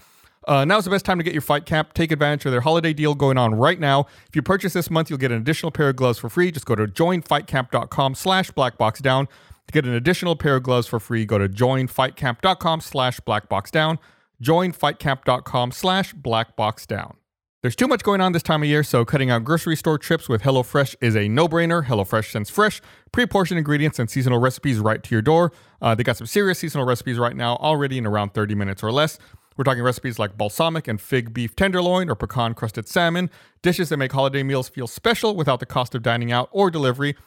Uh, 0.47 0.65
now's 0.65 0.85
the 0.85 0.89
best 0.89 1.05
time 1.05 1.17
to 1.17 1.23
get 1.23 1.33
your 1.33 1.41
fight 1.41 1.65
camp. 1.65 1.93
Take 1.93 2.11
advantage 2.11 2.45
of 2.45 2.51
their 2.51 2.61
holiday 2.61 2.93
deal 2.93 3.13
going 3.13 3.37
on 3.37 3.53
right 3.53 3.79
now. 3.79 4.07
If 4.27 4.35
you 4.35 4.41
purchase 4.41 4.73
this 4.73 4.89
month, 4.89 5.09
you'll 5.09 5.19
get 5.19 5.31
an 5.31 5.37
additional 5.37 5.71
pair 5.71 5.89
of 5.89 5.95
gloves 5.95 6.17
for 6.17 6.29
free. 6.29 6.51
Just 6.51 6.65
go 6.65 6.75
to 6.75 6.85
joinfightcamp.com 6.85 8.15
slash 8.15 8.51
blackboxdown. 8.51 9.27
To 9.27 9.71
get 9.71 9.85
an 9.85 9.93
additional 9.93 10.35
pair 10.35 10.55
of 10.55 10.63
gloves 10.63 10.87
for 10.87 10.99
free, 10.99 11.25
go 11.25 11.37
to 11.37 11.47
joinfightcamp.com 11.47 12.81
slash 12.81 13.19
blackboxdown. 13.19 13.99
Joinfightcamp.com 14.41 15.71
slash 15.71 16.15
blackboxdown. 16.15 17.18
There's 17.62 17.76
too 17.76 17.89
much 17.89 18.04
going 18.04 18.22
on 18.22 18.32
this 18.32 18.41
time 18.41 18.63
of 18.63 18.69
year, 18.69 18.84
so 18.84 19.04
cutting 19.04 19.30
out 19.30 19.43
grocery 19.43 19.76
store 19.76 19.98
trips 19.98 20.30
with 20.30 20.43
HelloFresh 20.43 20.95
is 21.02 21.17
a 21.17 21.28
no-brainer. 21.28 21.86
HelloFresh 21.86 22.32
sends 22.32 22.50
fresh, 22.50 22.82
pre-portioned 23.12 23.58
ingredients 23.58 24.00
and 24.00 24.10
seasonal 24.10 24.39
recipes 24.39 24.80
right 24.80 25.04
to 25.04 25.13
your 25.13 25.22
door. 25.22 25.52
Uh, 25.82 25.93
they 25.93 26.04
got 26.04 26.15
some 26.15 26.26
serious 26.26 26.60
seasonal 26.60 26.88
recipes 26.88 27.17
right 27.17 27.36
now, 27.36 27.58
already 27.58 27.98
in 27.98 28.06
around 28.08 28.34
30 28.34 28.56
minutes 28.56 28.82
or 28.82 28.93
less. 28.93 29.19
We're 29.58 29.65
talking 29.65 29.84
recipes 29.84 30.17
like 30.17 30.38
balsamic 30.38 30.88
and 30.88 31.02
fig 31.02 31.34
beef 31.34 31.54
tenderloin 31.54 32.10
or 32.10 32.15
pecan 32.15 32.54
crusted 32.54 32.88
salmon, 32.88 33.30
dishes 33.62 33.89
that 33.89 33.98
make 33.98 34.13
holiday 34.13 34.41
meals 34.41 34.69
feel 34.69 34.88
special 34.88 35.36
without 35.36 35.60
the 35.60 35.65
cost 35.65 35.93
of 35.93 36.02
dining 36.02 36.32
out 36.32 36.48
or 36.54 36.72
delivery. 36.72 37.17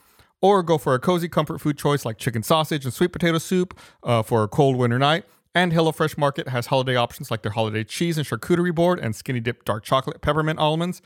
Or 0.41 0.63
go 0.63 0.79
for 0.79 0.95
a 0.95 0.99
cozy 0.99 1.29
comfort 1.29 1.61
food 1.61 1.77
choice 1.77 2.07
like 2.07 2.17
chicken 2.17 2.43
sausage 2.43 2.87
and 2.87 2.95
sweet 2.95 3.13
potato 3.13 3.37
soup 3.37 3.79
uh, 4.03 4.23
for 4.23 4.43
a 4.45 4.49
cold 4.49 4.77
winter 4.77 4.99
night. 4.99 5.27
And 5.55 5.73
HelloFresh 5.73 6.17
Market 6.17 6.49
has 6.49 6.67
holiday 6.67 6.97
options 6.97 7.31
like 7.31 7.43
their 7.43 7.53
holiday 7.53 7.85
cheese 7.85 8.17
and 8.17 8.27
charcuterie 8.27 8.75
board 8.75 8.99
and 8.99 9.15
skinny 9.15 9.41
dip 9.41 9.65
dark 9.65 9.85
chocolate 9.85 10.23
peppermint 10.23 10.59
almonds. 10.59 11.03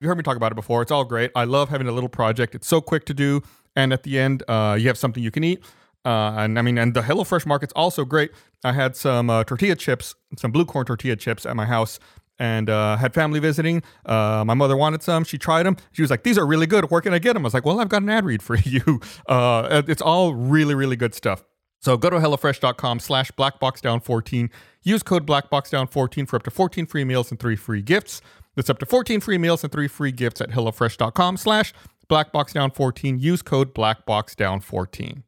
You 0.00 0.06
heard 0.06 0.16
me 0.16 0.22
talk 0.22 0.36
about 0.36 0.52
it 0.52 0.54
before. 0.54 0.82
It's 0.82 0.92
all 0.92 1.04
great. 1.04 1.32
I 1.34 1.44
love 1.44 1.70
having 1.70 1.88
a 1.88 1.92
little 1.92 2.08
project. 2.08 2.54
It's 2.54 2.68
so 2.68 2.80
quick 2.80 3.04
to 3.06 3.14
do, 3.14 3.42
and 3.74 3.92
at 3.92 4.04
the 4.04 4.18
end, 4.18 4.44
uh, 4.46 4.76
you 4.78 4.86
have 4.86 4.96
something 4.96 5.22
you 5.22 5.32
can 5.32 5.42
eat. 5.42 5.64
Uh, 6.04 6.34
and 6.38 6.58
I 6.58 6.62
mean, 6.62 6.78
and 6.78 6.94
the 6.94 7.02
HelloFresh 7.02 7.44
Market's 7.44 7.72
also 7.74 8.04
great. 8.04 8.30
I 8.62 8.72
had 8.72 8.94
some 8.94 9.28
uh, 9.28 9.42
tortilla 9.42 9.74
chips, 9.74 10.14
some 10.38 10.52
blue 10.52 10.64
corn 10.64 10.86
tortilla 10.86 11.16
chips 11.16 11.44
at 11.44 11.56
my 11.56 11.64
house, 11.64 11.98
and 12.38 12.70
uh, 12.70 12.96
had 12.96 13.12
family 13.12 13.40
visiting. 13.40 13.82
Uh, 14.06 14.44
my 14.46 14.54
mother 14.54 14.76
wanted 14.76 15.02
some. 15.02 15.24
She 15.24 15.38
tried 15.38 15.64
them. 15.64 15.76
She 15.90 16.02
was 16.02 16.10
like, 16.10 16.22
"These 16.22 16.38
are 16.38 16.46
really 16.46 16.66
good. 16.68 16.88
Where 16.92 17.00
can 17.00 17.12
I 17.12 17.18
get 17.18 17.32
them?" 17.32 17.42
I 17.42 17.48
was 17.48 17.54
like, 17.54 17.64
"Well, 17.64 17.80
I've 17.80 17.88
got 17.88 18.02
an 18.02 18.10
ad 18.10 18.24
read 18.24 18.42
for 18.42 18.54
you. 18.64 19.00
Uh, 19.26 19.82
it's 19.88 20.02
all 20.02 20.34
really, 20.34 20.76
really 20.76 20.96
good 20.96 21.14
stuff." 21.14 21.42
So 21.80 21.96
go 21.96 22.10
to 22.10 22.16
HelloFresh.com 22.16 23.00
slash 23.00 23.30
BlackBoxDown14. 23.32 24.50
Use 24.82 25.02
code 25.02 25.26
BlackBoxDown14 25.26 26.28
for 26.28 26.36
up 26.36 26.42
to 26.42 26.50
14 26.50 26.86
free 26.86 27.04
meals 27.04 27.30
and 27.30 27.38
three 27.38 27.56
free 27.56 27.82
gifts. 27.82 28.20
That's 28.56 28.70
up 28.70 28.78
to 28.80 28.86
14 28.86 29.20
free 29.20 29.38
meals 29.38 29.62
and 29.62 29.72
three 29.72 29.88
free 29.88 30.12
gifts 30.12 30.40
at 30.40 30.50
HelloFresh.com 30.50 31.36
slash 31.36 31.72
BlackBoxDown14. 32.08 33.20
Use 33.20 33.42
code 33.42 33.74
BlackBoxDown14. 33.74 35.22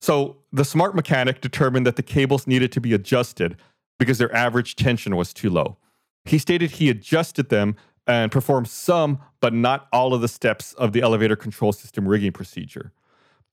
So 0.00 0.36
the 0.52 0.64
smart 0.64 0.94
mechanic 0.94 1.40
determined 1.40 1.86
that 1.86 1.96
the 1.96 2.02
cables 2.02 2.46
needed 2.46 2.70
to 2.72 2.80
be 2.80 2.92
adjusted 2.92 3.56
because 3.98 4.18
their 4.18 4.34
average 4.34 4.76
tension 4.76 5.16
was 5.16 5.32
too 5.32 5.50
low. 5.50 5.78
He 6.24 6.38
stated 6.38 6.72
he 6.72 6.90
adjusted 6.90 7.48
them 7.48 7.76
and 8.06 8.30
performed 8.30 8.68
some, 8.68 9.18
but 9.40 9.54
not 9.54 9.88
all 9.92 10.14
of 10.14 10.20
the 10.20 10.28
steps 10.28 10.74
of 10.74 10.92
the 10.92 11.00
elevator 11.00 11.36
control 11.36 11.72
system 11.72 12.06
rigging 12.06 12.32
procedure. 12.32 12.92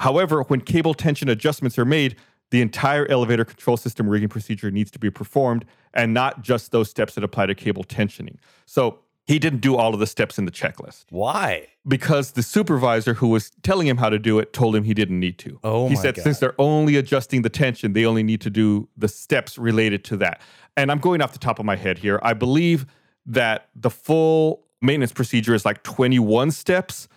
However, 0.02 0.42
when 0.44 0.62
cable 0.62 0.96
tension 0.96 1.30
adjustments 1.30 1.78
are 1.78 1.86
made, 1.86 2.16
the 2.50 2.60
entire 2.60 3.06
elevator 3.10 3.46
control 3.46 3.78
system 3.78 4.10
rigging 4.10 4.30
procedure 4.30 4.72
needs 4.72 4.90
to 4.92 5.00
be 5.00 5.12
performed 5.12 5.64
and 5.94 6.12
not 6.12 6.42
just 6.42 6.72
those 6.72 6.90
steps 6.90 7.14
that 7.14 7.24
apply 7.24 7.46
to 7.46 7.54
cable 7.54 7.84
tensioning. 7.84 8.38
So 8.66 8.98
he 9.28 9.38
didn't 9.38 9.60
do 9.60 9.76
all 9.76 9.94
of 9.94 10.00
the 10.00 10.08
steps 10.08 10.40
in 10.40 10.46
the 10.46 10.52
checklist 10.52 11.06
Why? 11.12 11.68
because 11.88 12.32
the 12.32 12.42
supervisor 12.42 13.14
who 13.14 13.28
was 13.28 13.52
telling 13.62 13.86
him 13.86 13.98
how 13.98 14.10
to 14.10 14.18
do 14.18 14.40
it 14.40 14.54
told 14.54 14.76
him 14.76 14.86
he 14.86 14.96
didn't 14.96 15.20
need 15.20 15.38
to. 15.38 15.60
Oh 15.64 15.88
he 15.88 15.96
said 15.96 16.16
God. 16.16 16.24
since 16.24 16.40
they're 16.40 16.60
only 16.60 16.96
adjusting 16.96 17.44
the 17.44 17.50
tension, 17.50 17.94
they 17.94 18.04
only 18.04 18.24
need 18.24 18.42
to 18.42 18.50
do 18.50 18.90
the 18.98 19.08
steps 19.08 19.60
related 19.60 20.04
to 20.06 20.18
that. 20.18 20.42
And 20.76 20.92
I'm 20.92 21.00
going 21.00 21.22
off 21.22 21.32
the 21.32 21.40
top 21.40 21.60
of 21.60 21.66
my 21.66 21.76
head 21.76 22.00
here. 22.00 22.20
I 22.24 22.34
believe 22.34 22.88
that 23.28 23.70
the 23.76 23.92
full 23.92 24.61
maintenance 24.82 25.12
procedure 25.12 25.54
is 25.54 25.66
like 25.66 25.84
21 25.84 26.52
steps, 26.52 27.08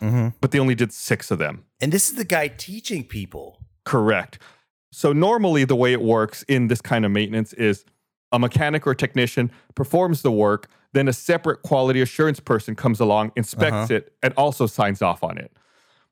but 0.40 0.50
they 0.50 0.58
only 0.58 0.74
did 0.74 0.92
six 0.92 1.30
of 1.30 1.38
them. 1.38 1.64
And 1.80 1.92
this 1.92 2.10
is 2.10 2.16
the 2.16 2.24
guy 2.24 2.48
teaching 2.48 3.04
people. 3.04 3.60
Correct. 3.84 4.38
So 4.92 5.12
normally 5.12 5.64
the 5.64 5.76
way 5.76 5.92
it 5.92 6.00
works 6.02 6.42
in 6.44 6.68
this 6.68 6.80
kind 6.80 7.04
of 7.04 7.10
maintenance 7.10 7.52
is 7.54 7.84
a 8.32 8.38
mechanic 8.38 8.86
or 8.86 8.94
technician 8.94 9.50
performs 9.74 10.22
the 10.22 10.30
work, 10.30 10.68
then 10.92 11.08
a 11.08 11.12
separate 11.12 11.62
quality 11.62 12.00
assurance 12.00 12.38
person 12.40 12.74
comes 12.76 13.00
along, 13.00 13.32
inspects 13.36 13.90
Uh-huh. 13.90 13.94
it, 13.94 14.12
and 14.22 14.32
also 14.36 14.66
signs 14.66 15.02
off 15.02 15.22
on 15.24 15.38
it. 15.38 15.52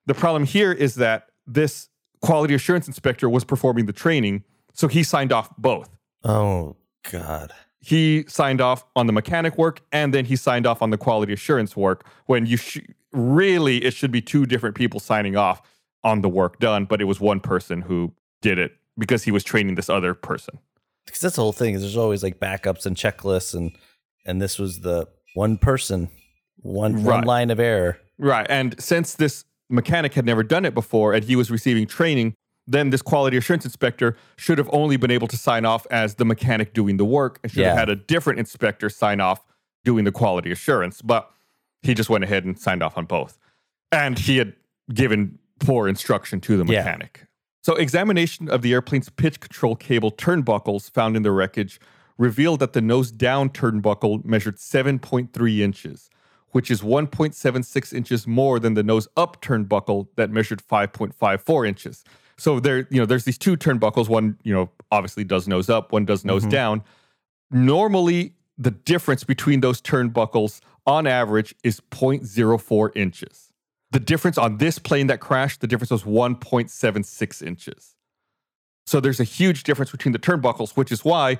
The 0.07 0.15
problem 0.15 0.45
here 0.45 0.73
is 0.73 0.97
that 0.97 1.29
this 1.47 1.89
quality 2.21 2.55
assurance 2.55 2.87
inspector 2.89 3.29
was 3.29 3.45
performing 3.45 3.87
the 3.87 3.93
training, 3.93 4.45
so 4.73 4.89
he 4.89 5.03
signed 5.03 5.33
off 5.33 5.51
both. 5.59 5.89
Oh 6.25 6.77
God. 7.11 7.53
He 7.85 8.25
signed 8.29 8.61
off 8.61 8.85
on 8.95 9.07
the 9.07 9.13
mechanic 9.13 9.59
work 9.59 9.81
and 9.91 10.15
then 10.15 10.25
he 10.25 10.37
signed 10.37 10.67
off 10.67 10.83
on 10.83 10.91
the 10.91 10.99
quality 10.99 11.33
assurance 11.33 11.77
work 11.77 12.07
when 12.27 12.47
you 12.47 12.57
sh- 12.57 12.79
really 13.13 13.85
it 13.85 13.93
should 13.93 14.13
be 14.13 14.23
two 14.23 14.47
different 14.47 14.77
people 14.77 15.01
signing 15.01 15.37
off 15.37 15.63
on 16.05 16.21
the 16.21 16.29
work 16.29 16.59
done, 16.59 16.85
but 16.85 17.01
it 17.01 17.05
was 17.05 17.21
one 17.21 17.41
person 17.41 17.83
who 17.83 18.13
did 18.41 18.59
it 18.59 18.73
because 18.99 19.25
he 19.25 19.31
was 19.31 19.45
training 19.45 19.75
this 19.75 19.89
other 19.89 20.15
person. 20.15 20.59
Because 21.07 21.21
that's 21.21 21.37
the 21.37 21.43
whole 21.43 21.53
thing. 21.53 21.75
Is 21.75 21.83
there's 21.83 21.97
always 21.97 22.23
like 22.23 22.39
backups 22.39 22.87
and 22.87 22.97
checklists, 22.97 23.55
and 23.55 23.73
and 24.25 24.41
this 24.41 24.59
was 24.59 24.81
the 24.81 25.09
one 25.35 25.59
person, 25.59 26.09
one 26.59 27.03
one 27.03 27.25
line 27.25 27.51
of 27.51 27.59
error. 27.59 27.99
Right. 28.19 28.47
And 28.49 28.81
since 28.81 29.15
this 29.15 29.45
mechanic 29.69 30.15
had 30.15 30.27
never 30.27 30.43
done 30.43 30.65
it 30.65 30.75
before 30.75 31.15
and 31.15 31.25
he 31.25 31.35
was 31.35 31.51
receiving 31.51 31.87
training, 31.87 32.35
then 32.67 32.91
this 32.91 33.03
quality 33.03 33.37
assurance 33.37 33.65
inspector 33.65 34.17
should 34.37 34.59
have 34.59 34.69
only 34.73 34.97
been 34.97 35.11
able 35.11 35.27
to 35.29 35.37
sign 35.37 35.65
off 35.65 35.87
as 35.91 36.15
the 36.17 36.25
mechanic 36.25 36.75
doing 36.75 36.97
the 36.97 37.05
work 37.05 37.41
and 37.43 37.51
should 37.53 37.65
have 37.65 37.77
had 37.77 37.89
a 37.89 37.97
different 37.97 38.39
inspector 38.39 38.89
sign 38.89 39.21
off 39.21 39.45
doing 39.85 40.05
the 40.05 40.13
quality 40.13 40.53
assurance. 40.53 41.03
But 41.03 41.31
he 41.83 41.95
just 41.95 42.09
went 42.09 42.23
ahead 42.25 42.45
and 42.45 42.59
signed 42.59 42.83
off 42.83 42.97
on 42.97 43.07
both. 43.07 43.39
And 43.91 44.19
he 44.19 44.37
had 44.39 44.55
given 44.95 45.39
poor 45.59 45.89
instruction 45.89 46.41
to 46.43 46.57
the 46.57 46.65
Yeah. 46.73 46.79
mechanic. 46.81 47.27
So, 47.65 47.75
examination 47.77 48.49
of 48.49 48.63
the 48.63 48.73
airplane's 48.73 49.09
pitch 49.09 49.39
control 49.41 49.77
cable 49.77 50.11
turnbuckles 50.11 50.91
found 50.91 51.17
in 51.17 51.23
the 51.23 51.31
wreckage 51.31 51.81
revealed 52.19 52.61
that 52.61 52.73
the 52.73 52.81
nose 52.81 53.11
down 53.13 53.51
turnbuckle 53.51 54.25
measured 54.25 54.59
7.3 54.59 55.61
inches, 55.63 56.11
which 56.51 56.71
is 56.71 56.83
1.76 56.83 57.93
inches 57.93 58.27
more 58.27 58.59
than 58.59 58.75
the 58.75 58.83
nose 58.83 59.07
up 59.17 59.41
turnbuckle 59.43 60.09
that 60.17 60.31
measured 60.31 60.61
5.54 60.61 61.67
inches. 61.67 62.05
So 62.37 62.61
there, 62.61 62.87
you 62.91 62.99
know, 62.99 63.07
there's 63.07 63.25
these 63.25 63.39
two 63.39 63.57
turnbuckles. 63.57 64.09
One, 64.09 64.39
you 64.43 64.53
know, 64.53 64.71
obviously 64.91 65.25
does 65.25 65.49
nose 65.49 65.69
up, 65.69 65.93
one 65.93 66.05
does 66.05 66.25
nose 66.25 66.43
mm-hmm. 66.43 66.51
down. 66.51 66.83
Normally, 67.51 68.35
the 68.59 68.71
difference 68.71 69.25
between 69.25 69.61
those 69.61 69.81
turnbuckles 69.81 70.61
on 70.87 71.07
average 71.07 71.55
is 71.63 71.81
0.04 71.91 72.91
inches. 72.97 73.53
The 73.91 74.01
difference 74.01 74.39
on 74.39 74.57
this 74.59 74.79
plane 74.79 75.09
that 75.09 75.21
crashed, 75.21 75.61
the 75.61 75.67
difference 75.67 75.91
was 75.91 76.05
1.76 76.05 77.47
inches. 77.47 77.95
So 78.87 79.01
there's 79.01 79.21
a 79.21 79.25
huge 79.25 79.65
difference 79.65 79.91
between 79.91 80.13
the 80.13 80.19
turnbuckles, 80.19 80.77
which 80.77 80.91
is 80.91 81.05
why 81.05 81.39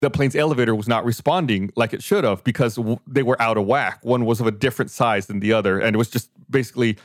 the 0.00 0.10
plane's 0.10 0.36
elevator 0.36 0.74
was 0.74 0.86
not 0.86 1.04
responding 1.04 1.72
like 1.76 1.92
it 1.94 2.02
should 2.02 2.24
have 2.24 2.44
because 2.44 2.78
they 3.06 3.22
were 3.22 3.40
out 3.40 3.56
of 3.56 3.66
whack. 3.66 4.00
One 4.02 4.26
was 4.26 4.40
of 4.40 4.46
a 4.46 4.50
different 4.50 4.90
size 4.90 5.26
than 5.26 5.40
the 5.40 5.52
other, 5.52 5.78
and 5.78 5.94
it 5.94 5.98
was 5.98 6.10
just 6.10 6.30
basically 6.50 6.98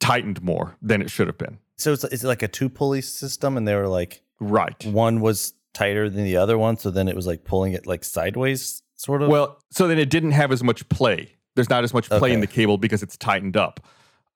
tightened 0.00 0.42
more 0.42 0.76
than 0.80 1.02
it 1.02 1.10
should 1.10 1.26
have 1.26 1.38
been. 1.38 1.58
So 1.80 1.92
it's, 1.92 2.04
it's 2.04 2.24
like 2.24 2.42
a 2.42 2.48
two 2.48 2.68
pulley 2.68 3.00
system, 3.02 3.56
and 3.56 3.66
they 3.66 3.74
were 3.74 3.88
like 3.88 4.22
Right. 4.38 4.84
one 4.86 5.20
was 5.20 5.54
tighter 5.74 6.08
than 6.10 6.24
the 6.24 6.36
other 6.36 6.58
one, 6.58 6.76
so 6.76 6.90
then 6.90 7.08
it 7.08 7.16
was 7.16 7.26
like 7.26 7.44
pulling 7.44 7.72
it 7.72 7.86
like 7.86 8.04
sideways, 8.04 8.82
sort 8.96 9.22
of. 9.22 9.28
Well, 9.28 9.58
so 9.70 9.86
then 9.88 9.98
it 9.98 10.10
didn't 10.10 10.32
have 10.32 10.50
as 10.52 10.62
much 10.62 10.88
play. 10.88 11.36
There's 11.56 11.68
not 11.70 11.84
as 11.84 11.92
much 11.92 12.08
play 12.08 12.32
in 12.32 12.40
the 12.40 12.46
cable 12.46 12.78
because 12.78 13.02
it's 13.02 13.16
tightened 13.16 13.56
up. 13.56 13.80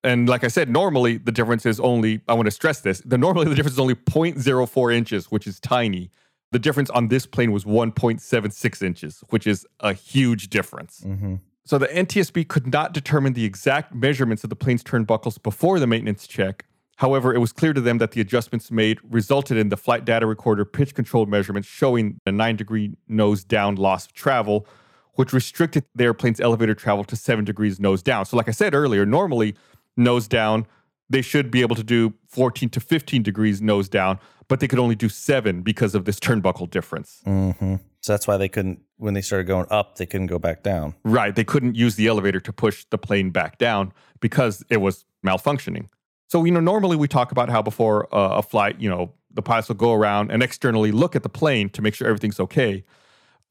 And 0.02 0.28
like 0.28 0.44
I 0.44 0.48
said, 0.48 0.68
normally 0.68 1.16
the 1.16 1.33
difference 1.33 1.64
is 1.64 1.80
only, 1.80 2.20
I 2.28 2.35
want 2.35 2.46
to 2.46 2.50
stress 2.50 2.80
this, 2.80 3.00
the 3.07 3.16
normally 3.16 3.46
the 3.48 3.54
difference 3.54 3.74
is 3.74 3.78
only 3.78 3.94
0.04 3.94 4.94
inches, 4.94 5.26
which 5.30 5.46
is 5.46 5.59
tiny. 5.61 6.11
The 6.52 6.59
difference 6.59 6.90
on 6.90 7.09
this 7.09 7.24
plane 7.24 7.52
was 7.52 7.64
1.76 7.64 8.83
inches, 8.83 9.24
which 9.30 9.46
is 9.46 9.66
a 9.80 9.94
huge 9.94 10.50
difference. 10.50 11.02
Mhm. 11.07 11.40
So 11.64 11.78
the 11.78 11.87
NTSB 11.88 12.44
could 12.46 12.70
not 12.70 12.92
determine 12.92 13.33
the 13.33 13.44
exact 13.46 13.94
measurements 13.94 14.44
of 14.44 14.50
the 14.50 14.57
plane's 14.57 14.85
turnbuckles 14.85 15.42
before 15.42 15.80
the 15.80 15.87
maintenance 15.87 16.26
check. 16.26 16.66
However, 16.96 17.35
it 17.35 17.38
was 17.38 17.52
clear 17.52 17.72
to 17.72 17.80
them 17.80 17.98
that 17.98 18.12
the 18.12 18.20
adjustments 18.20 18.70
made 18.70 18.98
resulted 19.02 19.57
in 19.57 19.68
the 19.68 19.76
flight 19.76 20.04
data 20.04 20.26
recorder 20.26 20.64
pitch 20.64 20.94
control 20.94 21.26
measurements 21.26 21.68
showing 21.68 22.20
a 22.24 22.33
nine 22.33 22.57
degree 22.57 22.96
nose 23.09 23.44
down 23.44 23.74
loss 23.76 24.07
of 24.07 24.12
travel, 24.12 24.66
which 25.14 25.33
restricted 25.33 25.85
the 25.94 26.04
airplane's 26.04 26.40
elevator 26.40 26.74
travel 26.74 27.04
to 27.04 27.16
seven 27.16 27.44
degrees 27.44 27.80
nose 27.80 28.02
down. 28.02 28.24
So, 28.26 28.37
like 28.37 28.48
I 28.48 28.52
said 28.52 28.74
earlier, 28.74 29.04
normally 29.04 29.57
nose 29.96 30.28
down, 30.28 30.66
they 31.11 31.22
should 31.22 31.50
be 31.50 31.61
able 31.61 31.76
to 31.76 31.85
do 31.85 32.14
14 32.28 32.68
to 32.70 32.80
15 32.80 33.22
degrees 33.22 33.61
nose 33.61 33.88
down, 33.88 34.18
but 34.48 34.61
they 34.61 34.68
could 34.68 34.78
only 34.78 34.94
do 34.94 35.09
seven 35.09 35.62
because 35.62 35.94
of 35.94 36.04
this 36.04 36.18
turnbuckle 36.18 36.70
difference. 36.70 37.22
Mhm. 37.26 37.80
So 38.00 38.12
that's 38.12 38.26
why 38.26 38.37
they 38.37 38.48
couldn't 38.48 38.80
when 38.96 39.14
they 39.14 39.20
started 39.20 39.44
going 39.44 39.66
up, 39.70 39.96
they 39.96 40.07
couldn't 40.07 40.28
go 40.28 40.38
back 40.38 40.62
down. 40.62 40.94
Right. 41.04 41.35
They 41.35 41.44
couldn't 41.44 41.74
use 41.74 41.96
the 41.96 42.07
elevator 42.07 42.38
to 42.40 42.52
push 42.52 42.85
the 42.90 42.98
plane 42.98 43.30
back 43.30 43.59
down 43.59 43.92
because 44.20 44.62
it 44.70 44.76
was 44.80 45.04
malfunctioning. 45.26 45.88
So, 46.35 46.42
you 46.42 46.51
know, 46.51 46.59
normally 46.59 46.97
we 46.97 47.07
talk 47.07 47.31
about 47.31 47.49
how 47.49 47.62
before 47.62 48.12
uh, 48.12 48.38
a 48.38 48.42
flight, 48.42 48.81
you 48.81 48.90
know, 48.90 49.12
the 49.33 49.40
pilots 49.40 49.68
will 49.68 49.77
go 49.77 49.92
around 49.92 50.33
and 50.33 50.42
externally 50.42 50.90
look 50.90 51.14
at 51.14 51.23
the 51.23 51.29
plane 51.29 51.68
to 51.68 51.81
make 51.81 51.94
sure 51.94 52.09
everything's 52.09 52.40
okay. 52.40 52.83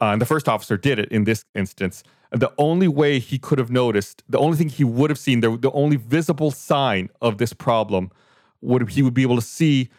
Uh, 0.01 0.07
and 0.07 0.21
the 0.21 0.25
first 0.25 0.49
officer 0.49 0.75
did 0.75 0.99
it 0.99 1.09
in 1.09 1.23
this 1.23 1.45
instance. 1.55 2.03
And 2.33 2.41
the 2.41 2.51
only 2.57 2.89
way 2.89 3.19
he 3.19 3.39
could 3.39 3.57
have 3.57 3.71
noticed, 3.71 4.21
the 4.27 4.37
only 4.37 4.57
thing 4.57 4.67
he 4.67 4.83
would 4.83 5.09
have 5.09 5.17
seen, 5.17 5.39
the, 5.39 5.55
the 5.55 5.71
only 5.71 5.95
visible 5.95 6.51
sign 6.51 7.09
of 7.21 7.37
this 7.37 7.53
problem 7.53 8.11
would 8.59 8.89
he 8.89 9.01
would 9.01 9.13
be 9.13 9.21
able 9.21 9.37
to 9.37 9.41
see 9.59 9.89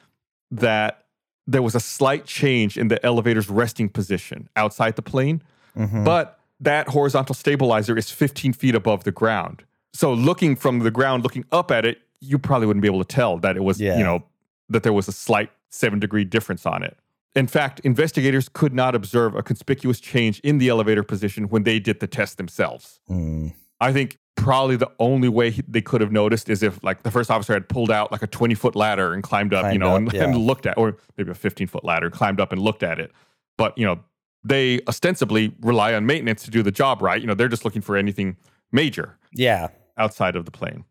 that 0.51 1.07
there 1.47 1.63
was 1.63 1.75
a 1.75 1.81
slight 1.81 2.27
change 2.27 2.77
in 2.77 2.89
the 2.89 3.03
elevator's 3.07 3.49
resting 3.49 3.89
position 3.89 4.51
outside 4.57 4.97
the 4.97 5.03
plane 5.03 5.43
Mhm. 5.75 6.05
but 6.05 6.39
that 6.61 6.89
horizontal 6.91 7.35
stabilizer 7.35 7.97
is 7.97 8.11
15 8.11 8.53
feet 8.53 8.75
above 8.75 9.05
the 9.05 9.11
ground. 9.11 9.65
So 9.95 10.13
looking 10.13 10.55
from 10.55 10.81
the 10.81 10.91
ground, 10.91 11.23
looking 11.23 11.47
up 11.51 11.71
at 11.71 11.87
it, 11.87 12.03
you 12.25 12.39
probably 12.39 12.67
wouldn't 12.67 12.83
be 12.83 12.89
able 12.89 13.05
to 13.05 13.15
tell 13.15 13.39
that 13.39 13.57
it 13.57 13.63
was, 13.65 13.81
Yeah. 13.81 13.99
you 13.99 14.05
know, 14.05 14.25
that 14.69 14.83
there 14.83 14.93
was 14.93 15.09
a 15.09 15.13
slight 15.13 15.51
seven 15.71 15.99
degree 15.99 16.25
difference 16.25 16.65
on 16.67 16.83
it. 16.83 16.97
In 17.35 17.47
fact, 17.47 17.81
investigators 17.81 18.49
could 18.49 18.73
not 18.73 18.95
observe 18.95 19.35
a 19.35 19.43
conspicuous 19.43 19.99
change 20.01 20.39
in 20.41 20.59
the 20.59 20.69
elevator 20.69 21.03
position 21.03 21.49
when 21.49 21.65
they 21.65 21.81
did 21.81 21.99
the 22.01 22.07
test 22.07 22.37
themselves. 22.39 23.01
Mm. 23.11 23.53
I 23.81 23.93
think 23.93 24.19
probably 24.37 24.77
the 24.77 24.91
only 25.01 25.29
way 25.29 25.51
he- 25.51 25.63
they 25.67 25.81
could 25.81 26.01
have 26.01 26.13
noticed 26.13 26.49
is 26.49 26.63
if 26.63 26.83
like 26.85 27.03
the 27.03 27.11
first 27.11 27.31
officer 27.31 27.53
had 27.53 27.69
pulled 27.69 27.91
out 27.91 28.13
like 28.13 28.23
a 28.23 28.27
20 28.27 28.55
foot 28.55 28.77
ladder 28.77 29.13
and 29.13 29.23
climbed 29.23 29.53
up, 29.53 29.73
you 29.73 29.79
know, 29.79 29.91
up, 29.91 29.97
and, 29.99 30.13
yeah. 30.15 30.25
and 30.25 30.37
looked 30.37 30.67
at, 30.67 30.79
or 30.79 30.97
maybe 31.17 31.31
a 31.31 31.35
15 31.35 31.67
foot 31.67 31.85
ladder, 31.85 32.09
climbed 32.11 32.41
up 32.41 32.53
and 32.53 32.61
looked 32.63 32.83
at 32.85 32.99
it. 33.01 33.11
But, 33.59 33.77
you 33.77 33.85
know, 33.85 33.99
they 34.45 34.81
ostensibly 34.89 35.55
rely 35.61 35.95
on 35.95 36.07
maintenance 36.07 36.45
to 36.45 36.51
do 36.51 36.63
the 36.63 36.71
job 36.73 37.03
right. 37.03 37.21
You 37.21 37.27
know, 37.27 37.35
they're 37.35 37.49
just 37.49 37.65
looking 37.65 37.83
for 37.83 37.97
anything 37.97 38.37
major 38.73 39.17
Yeah. 39.33 39.69
outside 39.99 40.37
of 40.37 40.45
the 40.45 40.51
plane. 40.51 40.85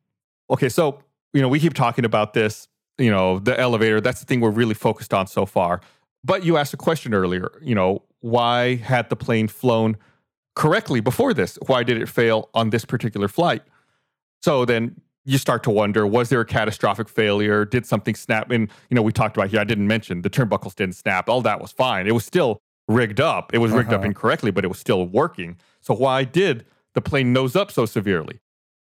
Okay, 0.49 0.69
so, 0.69 0.99
you 1.33 1.41
know, 1.41 1.47
we 1.47 1.59
keep 1.59 1.73
talking 1.73 2.05
about 2.05 2.33
this, 2.33 2.67
you 2.97 3.09
know, 3.11 3.39
the 3.39 3.59
elevator. 3.59 3.99
That's 4.01 4.19
the 4.19 4.25
thing 4.25 4.39
we're 4.39 4.49
really 4.51 4.73
focused 4.75 5.13
on 5.13 5.27
so 5.27 5.45
far. 5.45 5.81
But 6.23 6.43
you 6.45 6.57
asked 6.57 6.73
a 6.73 6.77
question 6.77 7.13
earlier, 7.13 7.51
you 7.61 7.75
know, 7.75 8.03
why 8.21 8.75
had 8.75 9.09
the 9.09 9.15
plane 9.15 9.47
flown 9.47 9.97
correctly 10.55 10.99
before 11.01 11.33
this? 11.33 11.57
Why 11.65 11.83
did 11.83 12.01
it 12.01 12.07
fail 12.07 12.49
on 12.53 12.69
this 12.69 12.85
particular 12.85 13.27
flight? 13.27 13.63
So 14.41 14.63
then 14.65 14.99
you 15.25 15.37
start 15.37 15.63
to 15.63 15.69
wonder 15.69 16.05
was 16.05 16.29
there 16.29 16.41
a 16.41 16.45
catastrophic 16.45 17.09
failure? 17.09 17.65
Did 17.65 17.85
something 17.85 18.15
snap? 18.15 18.51
And, 18.51 18.69
you 18.89 18.95
know, 18.95 19.01
we 19.01 19.11
talked 19.11 19.35
about 19.37 19.49
here, 19.49 19.59
I 19.59 19.63
didn't 19.63 19.87
mention 19.87 20.21
the 20.21 20.29
turnbuckles 20.29 20.75
didn't 20.75 20.95
snap. 20.95 21.27
All 21.29 21.41
that 21.41 21.59
was 21.61 21.71
fine. 21.71 22.07
It 22.07 22.13
was 22.13 22.25
still 22.25 22.61
rigged 22.87 23.19
up. 23.21 23.53
It 23.53 23.57
was 23.59 23.71
rigged 23.71 23.89
up 23.93 23.99
Uh-huh. 24.01 24.07
incorrectly, 24.07 24.51
but 24.51 24.63
it 24.65 24.67
was 24.67 24.79
still 24.79 25.05
working. 25.07 25.57
So 25.81 25.93
why 25.93 26.25
did 26.25 26.65
the 26.93 27.01
plane 27.01 27.31
nose 27.33 27.55
up 27.55 27.71
so 27.71 27.85
severely? 27.85 28.39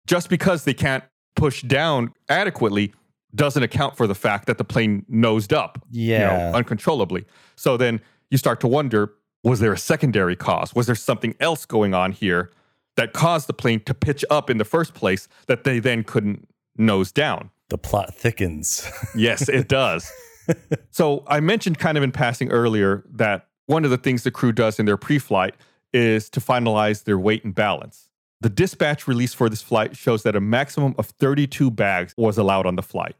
Just 0.07 0.29
because 0.31 0.65
they 0.65 0.75
can't 0.75 1.05
push 1.37 1.63
down 1.63 2.13
adequately 2.29 2.93
doesn't 3.35 3.63
account 3.63 3.97
for 3.97 4.07
the 4.07 4.15
fact 4.15 4.47
that 4.47 4.59
the 4.59 4.65
plane 4.65 5.05
nosed 5.09 5.53
up 5.53 5.79
you 5.91 6.19
know, 6.19 6.25
Yeah. 6.25 6.53
uncontrollably. 6.55 7.25
So 7.57 7.77
then 7.77 8.01
you 8.31 8.39
start 8.39 8.61
to 8.61 8.67
wonder 8.69 9.13
was 9.43 9.61
there 9.61 9.73
a 9.73 9.79
secondary 9.79 10.37
cause? 10.37 10.75
Was 10.75 10.85
there 10.87 10.95
something 10.95 11.35
else 11.41 11.65
going 11.65 11.95
on 11.95 12.13
here 12.13 12.51
that 12.97 13.15
caused 13.15 13.47
the 13.47 13.55
plane 13.55 13.81
to 13.85 13.95
pitch 13.95 14.23
up 14.29 14.51
in 14.51 14.59
the 14.59 14.67
first 14.67 14.93
place 14.93 15.29
that 15.47 15.65
they 15.65 15.79
then 15.79 16.05
couldn't 16.05 16.47
nose 16.77 17.11
down? 17.13 17.51
the 17.71 17.79
plot 17.79 18.13
thickens. 18.13 18.85
Yes, 19.15 19.49
it 19.49 19.69
does. 19.69 20.11
so 20.91 21.23
I 21.29 21.39
mentioned 21.41 21.79
kind 21.79 21.97
of 21.97 22.03
in 22.03 22.11
passing 22.11 22.51
earlier 22.51 23.05
that 23.13 23.47
one 23.67 23.85
of 23.85 23.91
the 23.93 23.97
things 23.97 24.25
the 24.25 24.33
crew 24.33 24.51
does 24.51 24.81
in 24.81 24.87
their 24.87 24.97
pre 24.97 25.21
flight 25.21 25.55
is 25.95 26.29
to 26.31 26.41
finalize 26.41 27.05
their 27.05 27.17
weight 27.19 27.45
and 27.45 27.55
balance. 27.55 28.10
The 28.43 28.49
dispatch 28.49 29.07
release 29.07 29.35
for 29.35 29.51
this 29.51 29.61
flight 29.61 29.97
shows 29.97 30.23
that 30.23 30.35
a 30.35 30.41
maximum 30.41 30.95
of 30.97 31.07
32 31.07 31.71
bags 31.71 32.15
was 32.17 32.39
allowed 32.39 32.65
on 32.65 32.77
the 32.77 32.83
flight. 32.83 33.17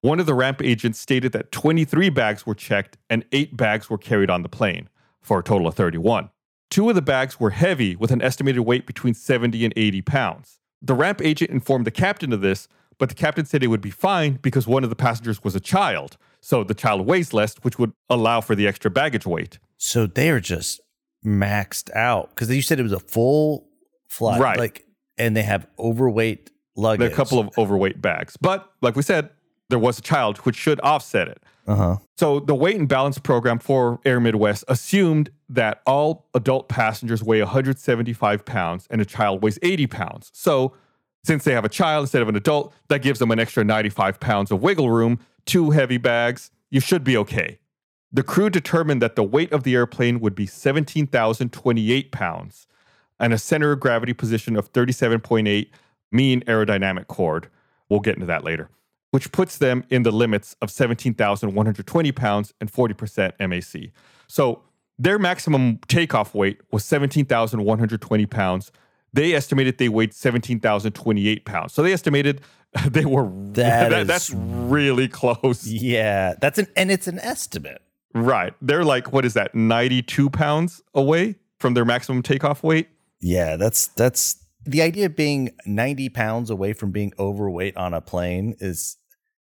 One 0.00 0.20
of 0.20 0.26
the 0.26 0.34
ramp 0.34 0.62
agents 0.62 0.98
stated 0.98 1.32
that 1.32 1.52
23 1.52 2.08
bags 2.08 2.46
were 2.46 2.54
checked 2.54 2.96
and 3.10 3.24
eight 3.32 3.56
bags 3.56 3.90
were 3.90 3.98
carried 3.98 4.30
on 4.30 4.42
the 4.42 4.48
plane, 4.48 4.88
for 5.20 5.40
a 5.40 5.42
total 5.42 5.66
of 5.66 5.74
31. 5.74 6.30
Two 6.70 6.88
of 6.88 6.94
the 6.94 7.02
bags 7.02 7.38
were 7.38 7.50
heavy 7.50 7.94
with 7.96 8.10
an 8.10 8.22
estimated 8.22 8.62
weight 8.62 8.86
between 8.86 9.12
70 9.12 9.64
and 9.64 9.74
80 9.76 10.02
pounds. 10.02 10.60
The 10.80 10.94
ramp 10.94 11.20
agent 11.20 11.50
informed 11.50 11.86
the 11.86 11.90
captain 11.90 12.32
of 12.32 12.40
this, 12.40 12.68
but 12.96 13.08
the 13.10 13.14
captain 13.14 13.44
said 13.44 13.62
it 13.62 13.68
would 13.68 13.80
be 13.80 13.90
fine 13.90 14.38
because 14.40 14.66
one 14.66 14.84
of 14.84 14.90
the 14.90 14.96
passengers 14.96 15.44
was 15.44 15.54
a 15.54 15.60
child. 15.60 16.16
So 16.40 16.64
the 16.64 16.74
child 16.74 17.06
weighs 17.06 17.34
less, 17.34 17.56
which 17.62 17.78
would 17.78 17.92
allow 18.08 18.40
for 18.40 18.54
the 18.54 18.66
extra 18.66 18.90
baggage 18.90 19.26
weight. 19.26 19.58
so 19.76 20.06
they 20.06 20.30
are 20.30 20.40
just 20.40 20.80
maxed 21.24 21.94
out 21.94 22.30
because 22.30 22.48
you 22.50 22.62
said 22.62 22.78
it 22.78 22.84
was 22.84 22.92
a 22.92 23.00
full 23.00 23.67
flight, 24.08 24.40
Right. 24.40 24.58
Like, 24.58 24.86
and 25.16 25.36
they 25.36 25.42
have 25.42 25.66
overweight 25.78 26.50
luggage. 26.76 27.00
There 27.00 27.08
are 27.08 27.12
a 27.12 27.16
couple 27.16 27.38
of 27.38 27.56
overweight 27.58 28.00
bags. 28.00 28.36
But 28.36 28.70
like 28.80 28.96
we 28.96 29.02
said, 29.02 29.30
there 29.68 29.78
was 29.78 29.98
a 29.98 30.02
child, 30.02 30.38
which 30.38 30.56
should 30.56 30.80
offset 30.80 31.28
it. 31.28 31.42
Uh 31.66 31.74
huh. 31.74 31.96
So 32.16 32.40
the 32.40 32.54
weight 32.54 32.76
and 32.76 32.88
balance 32.88 33.18
program 33.18 33.58
for 33.58 34.00
Air 34.04 34.20
Midwest 34.20 34.64
assumed 34.68 35.30
that 35.50 35.82
all 35.86 36.26
adult 36.34 36.68
passengers 36.68 37.22
weigh 37.22 37.40
175 37.42 38.44
pounds 38.44 38.86
and 38.90 39.00
a 39.00 39.04
child 39.04 39.42
weighs 39.42 39.58
80 39.62 39.86
pounds. 39.88 40.30
So 40.32 40.74
since 41.24 41.44
they 41.44 41.52
have 41.52 41.64
a 41.64 41.68
child 41.68 42.04
instead 42.04 42.22
of 42.22 42.28
an 42.28 42.36
adult, 42.36 42.72
that 42.88 43.02
gives 43.02 43.18
them 43.18 43.30
an 43.30 43.38
extra 43.38 43.64
95 43.64 44.18
pounds 44.18 44.50
of 44.50 44.62
wiggle 44.62 44.90
room, 44.90 45.18
two 45.44 45.70
heavy 45.70 45.98
bags. 45.98 46.50
You 46.70 46.80
should 46.80 47.04
be 47.04 47.16
okay. 47.18 47.58
The 48.10 48.22
crew 48.22 48.48
determined 48.48 49.02
that 49.02 49.16
the 49.16 49.22
weight 49.22 49.52
of 49.52 49.64
the 49.64 49.74
airplane 49.74 50.20
would 50.20 50.34
be 50.34 50.46
17,028 50.46 52.12
pounds 52.12 52.66
and 53.20 53.32
a 53.32 53.38
center 53.38 53.72
of 53.72 53.80
gravity 53.80 54.12
position 54.12 54.56
of 54.56 54.72
37.8 54.72 55.68
mean 56.12 56.40
aerodynamic 56.42 57.06
chord. 57.08 57.48
We'll 57.88 58.00
get 58.00 58.14
into 58.14 58.26
that 58.26 58.44
later, 58.44 58.70
which 59.10 59.32
puts 59.32 59.58
them 59.58 59.84
in 59.90 60.02
the 60.02 60.10
limits 60.10 60.54
of 60.62 60.70
17,120 60.70 62.12
pounds 62.12 62.54
and 62.60 62.70
40% 62.72 63.32
MAC. 63.48 63.90
So 64.26 64.62
their 64.98 65.18
maximum 65.18 65.78
takeoff 65.88 66.34
weight 66.34 66.60
was 66.72 66.84
17,120 66.84 68.26
pounds. 68.26 68.72
They 69.12 69.32
estimated 69.34 69.78
they 69.78 69.88
weighed 69.88 70.12
17,028 70.12 71.44
pounds. 71.44 71.72
So 71.72 71.82
they 71.82 71.92
estimated 71.92 72.40
they 72.90 73.04
were 73.06 73.24
That 73.52 73.88
that- 73.90 74.00
is- 74.02 74.06
that's 74.06 74.30
really 74.34 75.08
close. 75.08 75.66
Yeah, 75.66 76.34
that's 76.40 76.58
an 76.58 76.66
and 76.76 76.90
it's 76.90 77.06
an 77.08 77.18
estimate. 77.20 77.80
Right. 78.14 78.54
They're 78.62 78.84
like, 78.84 79.12
what 79.12 79.24
is 79.24 79.34
that, 79.34 79.54
92 79.54 80.30
pounds 80.30 80.82
away 80.94 81.36
from 81.58 81.74
their 81.74 81.84
maximum 81.84 82.22
takeoff 82.22 82.62
weight? 82.62 82.88
Yeah, 83.20 83.56
that's 83.56 83.88
that's 83.88 84.44
the 84.64 84.82
idea 84.82 85.06
of 85.06 85.16
being 85.16 85.50
90 85.66 86.08
pounds 86.10 86.50
away 86.50 86.72
from 86.72 86.90
being 86.90 87.12
overweight 87.18 87.76
on 87.76 87.94
a 87.94 88.00
plane 88.00 88.54
is 88.60 88.96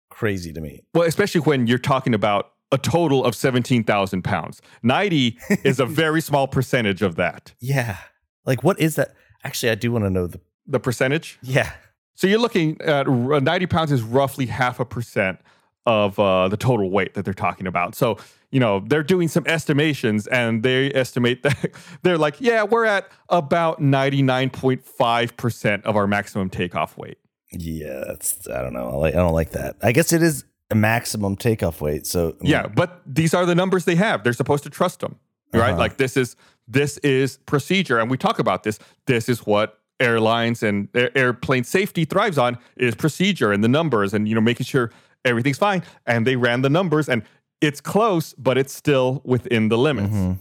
crazy 0.10 0.54
to 0.54 0.62
me. 0.62 0.84
Well, 0.94 1.04
especially 1.08 1.42
when 1.42 1.68
you're 1.68 1.78
talking 1.78 2.14
about 2.14 2.52
a 2.72 2.78
total 2.78 3.24
of 3.24 3.36
17,000 3.36 4.24
pounds. 4.24 4.62
90 4.82 5.38
is 5.64 5.80
a 5.80 5.86
very 5.86 6.22
small 6.22 6.48
percentage 6.48 7.02
of 7.04 7.16
that. 7.16 7.54
Yeah. 7.60 7.98
Like 8.46 8.64
what 8.64 8.80
is 8.80 8.96
that? 8.96 9.14
Actually, 9.44 9.72
I 9.72 9.76
do 9.76 9.92
want 9.92 10.06
to 10.06 10.10
know 10.10 10.28
the 10.28 10.42
The 10.68 10.80
percentage? 10.80 11.38
Yeah. 11.42 11.72
So 12.16 12.28
you're 12.28 12.40
looking 12.40 12.82
at 12.82 13.08
90 13.08 13.66
pounds 13.68 13.92
is 13.92 14.02
roughly 14.02 14.48
half 14.48 14.80
a 14.80 14.86
percent 14.86 15.40
of 15.86 16.18
uh, 16.20 16.48
the 16.48 16.58
total 16.58 16.90
weight 16.90 17.14
that 17.14 17.26
they're 17.26 17.34
talking 17.34 17.68
about. 17.68 17.96
So, 17.96 18.18
you 18.54 18.60
know, 18.60 18.84
they're 18.86 19.02
doing 19.02 19.28
some 19.28 19.48
estimations 19.48 20.28
and 20.28 20.62
they 20.62 20.94
estimate 20.94 21.42
that 21.42 21.72
they're 22.04 22.20
like, 22.20 22.40
yeah, 22.40 22.62
we're 22.62 22.86
at 22.86 23.10
about 23.30 23.82
99.5% 23.82 25.82
of 25.84 25.96
our 25.96 26.06
maximum 26.06 26.52
takeoff 26.52 26.96
weight. 26.96 27.18
Yeah, 27.52 28.04
that's 28.06 28.48
I 28.48 28.62
don't 28.62 28.74
know. 28.74 28.90
I 28.90 28.96
like 28.96 29.16
I 29.16 29.18
don't 29.18 29.34
like 29.34 29.52
that. 29.52 29.78
I 29.82 29.92
guess 29.92 30.14
it 30.14 30.22
is 30.22 30.46
a 30.70 30.76
maximum 30.76 31.36
takeoff 31.36 31.82
weight. 31.82 32.06
So 32.06 32.36
I 32.40 32.44
mean, 32.44 32.52
Yeah, 32.52 32.68
but 32.68 33.02
these 33.08 33.34
are 33.34 33.46
the 33.46 33.56
numbers 33.56 33.86
they 33.86 33.96
have. 33.96 34.24
They're 34.24 34.34
supposed 34.34 34.64
to 34.66 34.70
trust 34.70 35.00
them, 35.00 35.16
right? 35.52 35.72
Uh-huh. 35.72 35.80
Like 35.80 35.98
this 35.98 36.16
is 36.16 36.36
this 36.68 36.98
is 37.00 37.38
procedure, 37.46 38.00
and 38.00 38.10
we 38.10 38.18
talk 38.18 38.40
about 38.40 38.64
this. 38.64 38.80
This 39.06 39.30
is 39.30 39.46
what 39.46 39.80
airlines 40.00 40.64
and 40.64 40.88
air- 40.96 41.16
airplane 41.16 41.64
safety 41.64 42.06
thrives 42.06 42.38
on 42.38 42.58
is 42.76 42.96
procedure 42.96 43.52
and 43.52 43.64
the 43.64 43.68
numbers, 43.68 44.14
and 44.14 44.28
you 44.28 44.36
know 44.36 44.42
making 44.42 44.66
sure 44.66 44.92
everything's 45.26 45.60
fine. 45.60 45.84
And 46.08 46.26
they 46.26 46.36
ran 46.36 46.64
the 46.64 46.70
numbers, 46.70 47.08
and 47.08 47.24
it's 47.64 47.80
close, 47.80 48.34
but 48.34 48.58
it's 48.58 48.74
still 48.76 49.22
within 49.24 49.70
the 49.70 49.78
limits. 49.78 50.14
Mhm. 50.14 50.38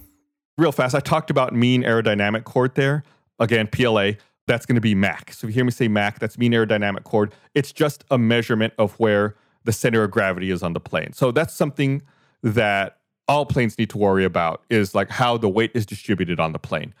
Real 0.57 0.73
fast, 0.73 0.93
I 0.93 0.99
talked 0.99 1.29
about 1.31 1.55
mean 1.55 1.83
aerodynamic 1.83 2.43
chord 2.43 2.75
there. 2.75 3.03
Again, 3.39 3.65
PLA. 3.67 4.17
That's 4.45 4.65
going 4.65 4.75
to 4.75 4.81
be 4.81 4.93
MAC. 4.93 5.31
So 5.31 5.47
if 5.47 5.51
you 5.51 5.55
hear 5.55 5.63
me 5.63 5.71
say 5.71 5.87
MAC, 5.87 6.19
that's 6.19 6.37
mean 6.37 6.51
aerodynamic 6.51 7.03
chord. 7.05 7.33
It's 7.55 7.71
just 7.71 8.03
a 8.11 8.17
measurement 8.17 8.73
of 8.77 8.99
where 8.99 9.35
the 9.63 9.71
center 9.71 10.03
of 10.03 10.11
gravity 10.11 10.51
is 10.51 10.61
on 10.61 10.73
the 10.73 10.81
plane. 10.81 11.13
So 11.13 11.31
that's 11.31 11.53
something 11.53 12.01
that 12.43 12.97
all 13.29 13.45
planes 13.45 13.77
need 13.79 13.89
to 13.91 13.97
worry 13.97 14.25
about 14.25 14.63
is 14.69 14.93
like 14.93 15.09
how 15.09 15.37
the 15.37 15.47
weight 15.47 15.71
is 15.73 15.85
distributed 15.85 16.41
on 16.41 16.51
the 16.51 16.59
plane. 16.59 16.93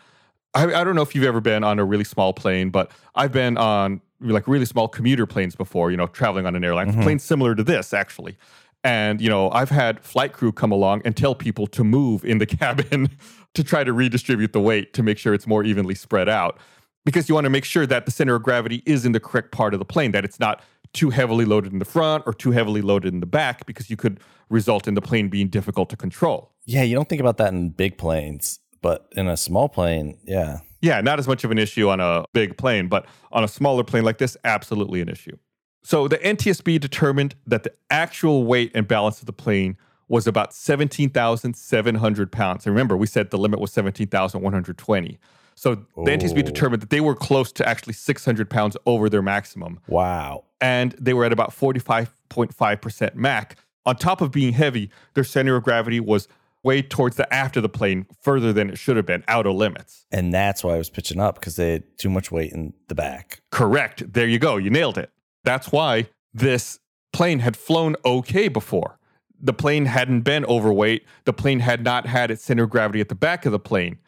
I, 0.53 0.73
I 0.73 0.83
don't 0.85 0.95
know 0.95 1.01
if 1.01 1.13
you've 1.13 1.25
ever 1.25 1.41
been 1.41 1.65
on 1.65 1.79
a 1.79 1.83
really 1.83 2.05
small 2.05 2.31
plane, 2.31 2.69
but 2.69 2.91
I've 3.13 3.33
been 3.33 3.57
on 3.57 3.99
like 4.21 4.47
really 4.47 4.65
small 4.65 4.87
commuter 4.87 5.25
planes 5.25 5.53
before, 5.53 5.91
you 5.91 5.97
know, 5.97 6.07
traveling 6.07 6.45
on 6.45 6.55
an 6.55 6.63
airline. 6.63 6.93
Mhm. 6.93 7.03
Planes 7.03 7.23
similar 7.23 7.55
to 7.55 7.63
this, 7.63 7.93
actually. 7.93 8.37
And, 8.83 9.21
you 9.21 9.29
know, 9.29 9.49
I've 9.51 9.69
had 9.69 10.03
flight 10.03 10.33
crew 10.33 10.51
come 10.51 10.71
along 10.71 11.01
and 11.05 11.15
tell 11.15 11.35
people 11.35 11.67
to 11.67 11.83
move 11.83 12.25
in 12.25 12.39
the 12.39 12.45
cabin 12.59 13.09
to 13.53 13.63
try 13.63 13.83
to 13.83 13.93
redistribute 13.93 14.53
the 14.53 14.59
weight 14.59 14.93
to 14.93 15.03
make 15.03 15.17
sure 15.17 15.33
it's 15.33 15.47
more 15.47 15.63
evenly 15.63 15.95
spread 15.95 16.27
out. 16.27 16.59
Because 17.05 17.27
you 17.27 17.35
want 17.35 17.45
to 17.45 17.49
make 17.49 17.65
sure 17.65 17.85
that 17.85 18.05
the 18.05 18.11
center 18.11 18.35
of 18.35 18.43
gravity 18.43 18.81
is 18.85 19.05
in 19.05 19.11
the 19.11 19.19
correct 19.19 19.51
part 19.51 19.73
of 19.73 19.79
the 19.79 19.85
plane, 19.85 20.11
that 20.11 20.23
it's 20.23 20.39
not 20.39 20.61
too 20.93 21.09
heavily 21.09 21.43
loaded 21.43 21.73
in 21.73 21.79
the 21.79 21.85
front 21.85 22.23
or 22.25 22.33
too 22.33 22.51
heavily 22.51 22.81
loaded 22.81 23.13
in 23.13 23.19
the 23.19 23.25
back, 23.25 23.65
because 23.65 23.89
you 23.89 23.97
could 23.97 24.19
result 24.49 24.87
in 24.87 24.93
the 24.93 25.01
plane 25.01 25.27
being 25.27 25.47
difficult 25.47 25.89
to 25.89 25.97
control. 25.97 26.51
Yeah, 26.65 26.83
you 26.83 26.95
don't 26.95 27.09
think 27.09 27.19
about 27.19 27.37
that 27.37 27.51
in 27.51 27.69
big 27.69 27.97
planes, 27.97 28.59
but 28.81 29.07
in 29.17 29.27
a 29.27 29.35
small 29.35 29.67
plane, 29.67 30.17
yeah. 30.23 30.59
Yeah, 30.81 31.01
not 31.01 31.19
as 31.19 31.27
much 31.27 31.43
of 31.43 31.51
an 31.51 31.57
issue 31.57 31.89
on 31.89 31.99
a 31.99 32.25
big 32.33 32.57
plane, 32.57 32.87
but 32.87 33.05
on 33.31 33.43
a 33.43 33.47
smaller 33.47 33.83
plane 33.83 34.03
like 34.03 34.17
this, 34.17 34.37
absolutely 34.43 35.01
an 35.01 35.09
issue. 35.09 35.37
So 35.83 36.07
the 36.07 36.17
NTSB 36.17 36.79
determined 36.79 37.35
that 37.45 37.63
the 37.63 37.73
actual 37.89 38.45
weight 38.45 38.71
and 38.73 38.87
balance 38.87 39.19
of 39.19 39.25
the 39.25 39.33
plane 39.33 39.77
was 40.07 40.27
about 40.27 40.53
17,700 40.53 42.31
pounds. 42.31 42.65
And 42.65 42.73
remember, 42.75 42.95
we 42.97 43.07
said 43.07 43.31
the 43.31 43.37
limit 43.37 43.59
was 43.59 43.71
17,120. 43.73 45.19
So 45.55 45.75
the 45.75 46.11
NTSB 46.11 46.39
Oh. 46.41 46.45
determined 46.45 46.81
that 46.81 46.89
they 46.89 47.01
were 47.01 47.15
close 47.15 47.51
to 47.53 47.67
actually 47.67 47.93
600 47.93 48.49
pounds 48.49 48.75
over 48.85 49.09
their 49.09 49.21
maximum. 49.21 49.79
Wow. 49.87 50.45
And 50.59 50.95
they 50.99 51.13
were 51.13 51.25
at 51.25 51.31
about 51.33 51.51
45.5% 51.53 53.15
MAC. 53.15 53.57
On 53.85 53.95
top 53.95 54.21
of 54.21 54.31
being 54.31 54.53
heavy, 54.53 54.89
their 55.13 55.23
center 55.23 55.55
of 55.55 55.63
gravity 55.63 55.99
was 55.99 56.27
way 56.63 56.81
towards 56.81 57.17
the 57.17 57.31
aft 57.33 57.57
of 57.57 57.63
the 57.63 57.69
plane, 57.69 58.05
further 58.21 58.53
than 58.53 58.69
it 58.69 58.77
should 58.77 58.95
have 58.95 59.05
been, 59.05 59.21
out 59.27 59.45
of 59.45 59.53
limits. 59.53 60.05
And 60.11 60.33
that's 60.33 60.63
why 60.63 60.75
I 60.75 60.77
was 60.77 60.89
pitching 60.89 61.19
up 61.19 61.35
because 61.35 61.57
they 61.57 61.73
had 61.73 61.97
too 61.97 62.09
much 62.09 62.31
weight 62.31 62.53
in 62.53 62.73
the 62.87 62.95
back. 62.95 63.41
Correct. 63.51 64.13
There 64.13 64.27
you 64.27 64.39
go. 64.39 64.55
You 64.55 64.69
nailed 64.69 64.97
it. 64.97 65.09
That's 65.43 65.71
why 65.71 66.09
this 66.33 66.79
plane 67.11 67.39
had 67.39 67.55
flown 67.55 67.95
okay 68.05 68.47
before. 68.47 68.97
The 69.39 69.53
plane 69.53 69.85
hadn't 69.85 70.21
been 70.21 70.45
overweight. 70.45 71.05
The 71.25 71.33
plane 71.33 71.59
had 71.59 71.83
not 71.83 72.05
had 72.05 72.31
its 72.31 72.43
center 72.43 72.63
of 72.63 72.69
gravity 72.69 73.01
at 73.01 73.09
the 73.09 73.15
back 73.15 73.45
of 73.45 73.51
the 73.51 73.59
plane. 73.59 73.99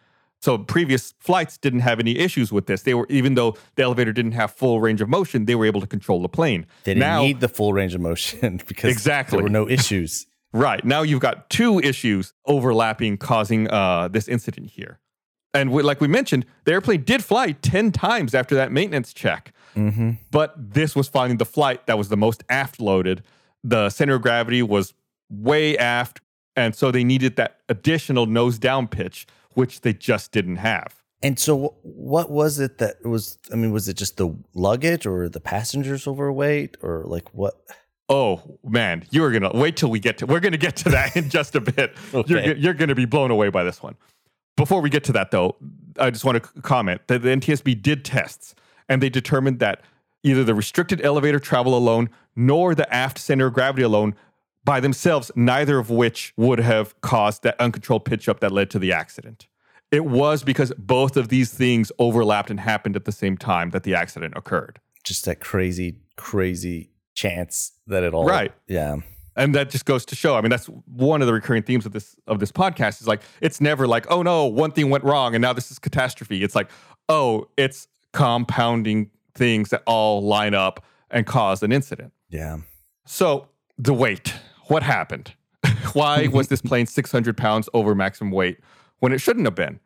So 0.42 0.58
previous 0.58 1.14
flights 1.20 1.58
didn't 1.58 1.80
have 1.80 2.00
any 2.00 2.18
issues 2.20 2.52
with 2.52 2.68
this. 2.68 2.84
They 2.84 2.94
were 2.94 3.08
even 3.10 3.36
though 3.36 3.58
the 3.76 3.84
elevator 3.84 4.14
didn't 4.14 4.34
have 4.34 4.52
full 4.52 4.80
range 4.80 5.02
of 5.02 5.10
motion, 5.10 5.46
they 5.46 5.56
were 5.56 5.66
able 5.66 5.82
to 5.82 5.88
control 5.88 6.22
the 6.22 6.30
plane. 6.30 6.66
They 6.84 6.94
didn't 6.94 7.02
now, 7.02 7.22
need 7.22 7.40
the 7.40 7.48
full 7.48 7.74
range 7.74 7.96
of 7.96 8.02
motion 8.02 8.62
because 8.68 8.92
Exactly. 8.92 9.38
there 9.38 9.44
were 9.44 9.50
no 9.50 9.68
issues. 9.70 10.28
Right. 10.54 10.86
Now 10.86 11.02
you've 11.02 11.20
got 11.20 11.50
two 11.50 11.80
issues 11.80 12.34
overlapping 12.46 13.18
causing 13.18 13.70
uh, 13.70 14.08
this 14.08 14.30
incident 14.30 14.70
here. 14.70 15.02
And 15.54 15.70
we, 15.70 15.84
like 15.84 16.00
we 16.00 16.08
mentioned, 16.08 16.46
the 16.64 16.72
airplane 16.72 17.04
did 17.04 17.26
fly 17.26 17.52
10 17.52 17.92
times 17.92 18.34
after 18.34 18.56
that 18.56 18.72
maintenance 18.72 19.12
check. 19.12 19.52
Mm-hmm. 19.76 20.12
But 20.32 20.54
this 20.58 20.96
was 20.96 21.08
finally 21.08 21.38
the 21.38 21.46
flight 21.46 21.86
that 21.88 21.98
was 21.98 22.10
the 22.10 22.18
most 22.18 22.44
aft 22.50 22.80
loaded. 22.80 23.24
The 23.64 23.90
center 23.90 24.16
of 24.16 24.22
gravity 24.22 24.62
was 24.62 24.94
way 25.30 25.78
aft. 25.78 26.22
And 26.56 26.74
so 26.76 26.92
they 26.92 27.04
needed 27.04 27.36
that 27.36 27.60
additional 27.68 28.26
nose 28.26 28.58
down 28.58 28.88
pitch, 28.88 29.28
which 29.54 29.82
they 29.82 29.94
just 29.94 30.32
didn't 30.32 30.58
have. 30.58 31.04
And 31.22 31.40
so, 31.40 31.76
what 31.82 32.30
was 32.30 32.60
it 32.60 32.78
that 32.78 33.04
was? 33.04 33.40
I 33.52 33.56
mean, 33.56 33.72
was 33.72 33.88
it 33.88 33.96
just 33.98 34.18
the 34.18 34.36
luggage 34.54 35.06
or 35.06 35.28
the 35.28 35.40
passengers 35.40 36.08
overweight 36.08 36.78
or 36.84 37.04
like 37.06 37.34
what? 37.34 37.56
Oh 38.10 38.60
man, 38.64 39.06
you're 39.10 39.32
gonna 39.32 39.52
wait 39.52 39.78
till 39.78 39.90
we 39.90 40.00
get 40.00 40.20
to. 40.20 40.28
We're 40.28 40.40
gonna 40.40 40.58
get 40.58 40.76
to 40.78 40.90
that 40.90 41.16
in 41.16 41.30
just 41.30 41.56
a 41.56 41.62
bit. 41.62 41.96
You're 42.28 42.56
you're 42.56 42.74
gonna 42.76 42.94
be 42.94 43.06
blown 43.06 43.32
away 43.32 43.50
by 43.50 43.64
this 43.64 43.82
one. 43.82 43.96
Before 44.56 44.82
we 44.82 44.90
get 44.90 45.04
to 45.06 45.14
that, 45.14 45.32
though, 45.32 45.56
I 46.00 46.12
just 46.12 46.24
want 46.24 46.44
to 46.44 46.62
comment 46.62 47.02
that 47.08 47.24
the 47.24 47.30
NTSB 47.30 47.82
did 47.82 48.06
tests, 48.06 48.54
and 48.88 49.02
they 49.02 49.10
determined 49.10 49.60
that 49.60 49.82
either 50.24 50.44
the 50.44 50.56
restricted 50.56 51.04
elevator 51.06 51.40
travel 51.40 51.78
alone 51.78 52.10
nor 52.36 52.76
the 52.76 52.92
aft 52.94 53.18
center 53.18 53.48
of 53.48 53.54
gravity 53.54 53.84
alone, 53.84 54.16
by 54.64 54.80
themselves, 54.80 55.32
neither 55.36 55.78
of 55.78 55.90
which 55.92 56.34
would 56.38 56.60
have 56.60 57.00
caused 57.02 57.44
that 57.44 57.60
uncontrolled 57.62 58.04
pitch 58.04 58.28
up 58.28 58.40
that 58.40 58.52
led 58.52 58.70
to 58.72 58.80
the 58.80 58.92
accident. 58.92 59.48
It 59.92 60.06
was 60.06 60.42
because 60.44 60.74
both 60.78 61.16
of 61.16 61.30
these 61.30 61.54
things 61.54 61.92
overlapped 62.00 62.50
and 62.50 62.60
happened 62.60 62.96
at 62.96 63.06
the 63.06 63.12
same 63.12 63.38
time 63.38 63.70
that 63.70 63.84
the 63.84 63.94
accident 63.94 64.34
occurred. 64.36 64.80
Just 65.04 65.26
that 65.26 65.40
crazy, 65.40 65.98
crazy 66.18 66.90
chance 67.14 67.74
that 67.86 68.04
it 68.04 68.14
all. 68.16 68.26
Right. 68.26 68.52
Yeah. 68.68 68.98
and 69.36 69.54
that 69.54 69.70
just 69.70 69.86
goes 69.86 70.06
to 70.06 70.16
show 70.16 70.36
i 70.36 70.42
mean 70.42 70.50
that's 70.50 70.66
one 70.86 71.22
of 71.22 71.28
the 71.28 71.34
recurring 71.34 71.62
themes 71.62 71.86
of 71.86 71.92
this 71.92 72.16
of 72.26 72.40
this 72.40 72.52
podcast 72.54 73.02
is 73.02 73.08
like 73.08 73.22
it's 73.42 73.60
never 73.60 73.86
like 73.86 74.06
oh 74.10 74.22
no 74.22 74.46
one 74.46 74.72
thing 74.72 74.90
went 74.90 75.04
wrong 75.04 75.36
and 75.36 75.42
now 75.42 75.52
this 75.52 75.72
is 75.72 75.78
catastrophe 75.80 76.42
it's 76.42 76.56
like 76.56 76.70
oh 77.10 77.46
it's 77.58 77.88
compounding 78.16 79.10
things 79.34 79.70
that 79.70 79.84
all 79.86 80.24
line 80.24 80.54
up 80.54 80.84
and 81.12 81.26
cause 81.28 81.62
an 81.62 81.72
incident 81.72 82.14
Yeah. 82.30 82.58
so 83.06 83.50
the 83.78 83.94
weight 83.94 84.34
what 84.68 84.84
happened 84.84 85.34
why 85.94 86.28
was 86.28 86.48
this 86.48 86.62
plane 86.62 86.86
600 86.88 87.36
pounds 87.36 87.68
over 87.74 87.94
maximum 87.94 88.32
weight 88.32 88.58
when 89.00 89.12
it 89.12 89.20
shouldn't 89.20 89.46
have 89.46 89.56
been 89.56 89.80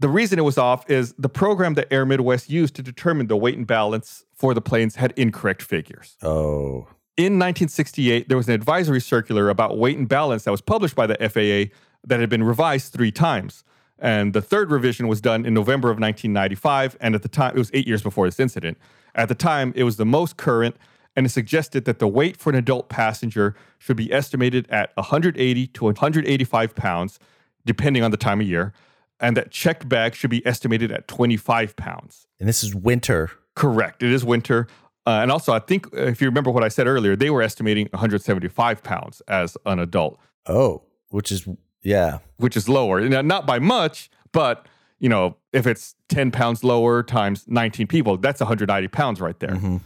the 0.00 0.08
reason 0.08 0.38
it 0.40 0.42
was 0.42 0.58
off 0.58 0.90
is 0.90 1.14
the 1.16 1.28
program 1.28 1.74
that 1.74 1.86
air 1.92 2.04
midwest 2.04 2.50
used 2.50 2.74
to 2.74 2.82
determine 2.82 3.28
the 3.28 3.36
weight 3.36 3.56
and 3.56 3.66
balance 3.68 4.24
for 4.34 4.52
the 4.54 4.60
planes 4.60 4.96
had 4.96 5.12
incorrect 5.16 5.62
figures 5.62 6.16
Oh. 6.22 6.88
in 7.16 7.38
1968, 7.38 8.28
there 8.28 8.36
was 8.36 8.48
an 8.48 8.54
advisory 8.54 9.00
circular 9.00 9.48
about 9.50 9.78
weight 9.78 9.96
and 9.98 10.08
balance 10.08 10.42
that 10.44 10.50
was 10.50 10.60
published 10.62 10.96
by 10.96 11.06
the 11.06 11.16
FAA 11.20 11.72
that 12.08 12.18
had 12.18 12.28
been 12.28 12.42
revised 12.42 12.92
three 12.92 13.12
times. 13.12 13.62
And 14.02 14.34
the 14.34 14.42
third 14.42 14.70
revision 14.70 15.08
was 15.08 15.22
done 15.22 15.46
in 15.46 15.54
November 15.54 15.88
of 15.88 15.98
1995. 15.98 16.98
And 17.00 17.14
at 17.14 17.22
the 17.22 17.28
time, 17.28 17.54
it 17.54 17.58
was 17.58 17.70
eight 17.72 17.86
years 17.86 18.02
before 18.02 18.26
this 18.26 18.38
incident. 18.38 18.76
At 19.14 19.28
the 19.28 19.34
time, 19.34 19.72
it 19.74 19.84
was 19.84 19.96
the 19.96 20.04
most 20.04 20.36
current, 20.36 20.76
and 21.16 21.24
it 21.24 21.30
suggested 21.30 21.86
that 21.86 21.98
the 21.98 22.08
weight 22.08 22.36
for 22.36 22.50
an 22.50 22.56
adult 22.56 22.88
passenger 22.90 23.54
should 23.78 23.96
be 23.96 24.12
estimated 24.12 24.68
at 24.70 24.94
180 24.96 25.66
to 25.68 25.84
185 25.84 26.74
pounds, 26.74 27.18
depending 27.64 28.02
on 28.02 28.10
the 28.10 28.16
time 28.16 28.40
of 28.40 28.46
year, 28.46 28.72
and 29.20 29.36
that 29.36 29.50
checked 29.50 29.88
bag 29.88 30.14
should 30.14 30.30
be 30.30 30.44
estimated 30.46 30.90
at 30.90 31.06
25 31.08 31.76
pounds. 31.76 32.26
And 32.40 32.48
this 32.48 32.64
is 32.64 32.74
winter 32.74 33.30
Correct. 33.54 34.02
It 34.02 34.10
is 34.10 34.24
winter. 34.24 34.66
Uh, 35.06 35.20
and 35.22 35.30
also, 35.30 35.52
I 35.52 35.58
think 35.58 35.86
uh, 35.94 36.02
if 36.02 36.20
you 36.20 36.28
remember 36.28 36.50
what 36.50 36.62
I 36.62 36.68
said 36.68 36.86
earlier, 36.86 37.16
they 37.16 37.30
were 37.30 37.42
estimating 37.42 37.88
175 37.92 38.82
pounds 38.82 39.20
as 39.28 39.56
an 39.66 39.78
adult, 39.78 40.18
Oh, 40.46 40.82
which 41.10 41.30
is 41.30 41.46
yeah. 41.82 42.18
which 42.36 42.56
is 42.56 42.68
lower. 42.68 43.00
Now, 43.08 43.22
not 43.22 43.46
by 43.46 43.58
much, 43.58 44.10
but 44.32 44.66
you 44.98 45.08
know, 45.08 45.36
if 45.52 45.66
it's 45.66 45.96
10 46.08 46.30
pounds 46.30 46.62
lower 46.62 47.02
times 47.02 47.44
19 47.48 47.88
people, 47.88 48.16
that's 48.16 48.40
190 48.40 48.88
pounds 48.88 49.20
right 49.20 49.38
there. 49.40 49.50
Mhm. 49.56 49.80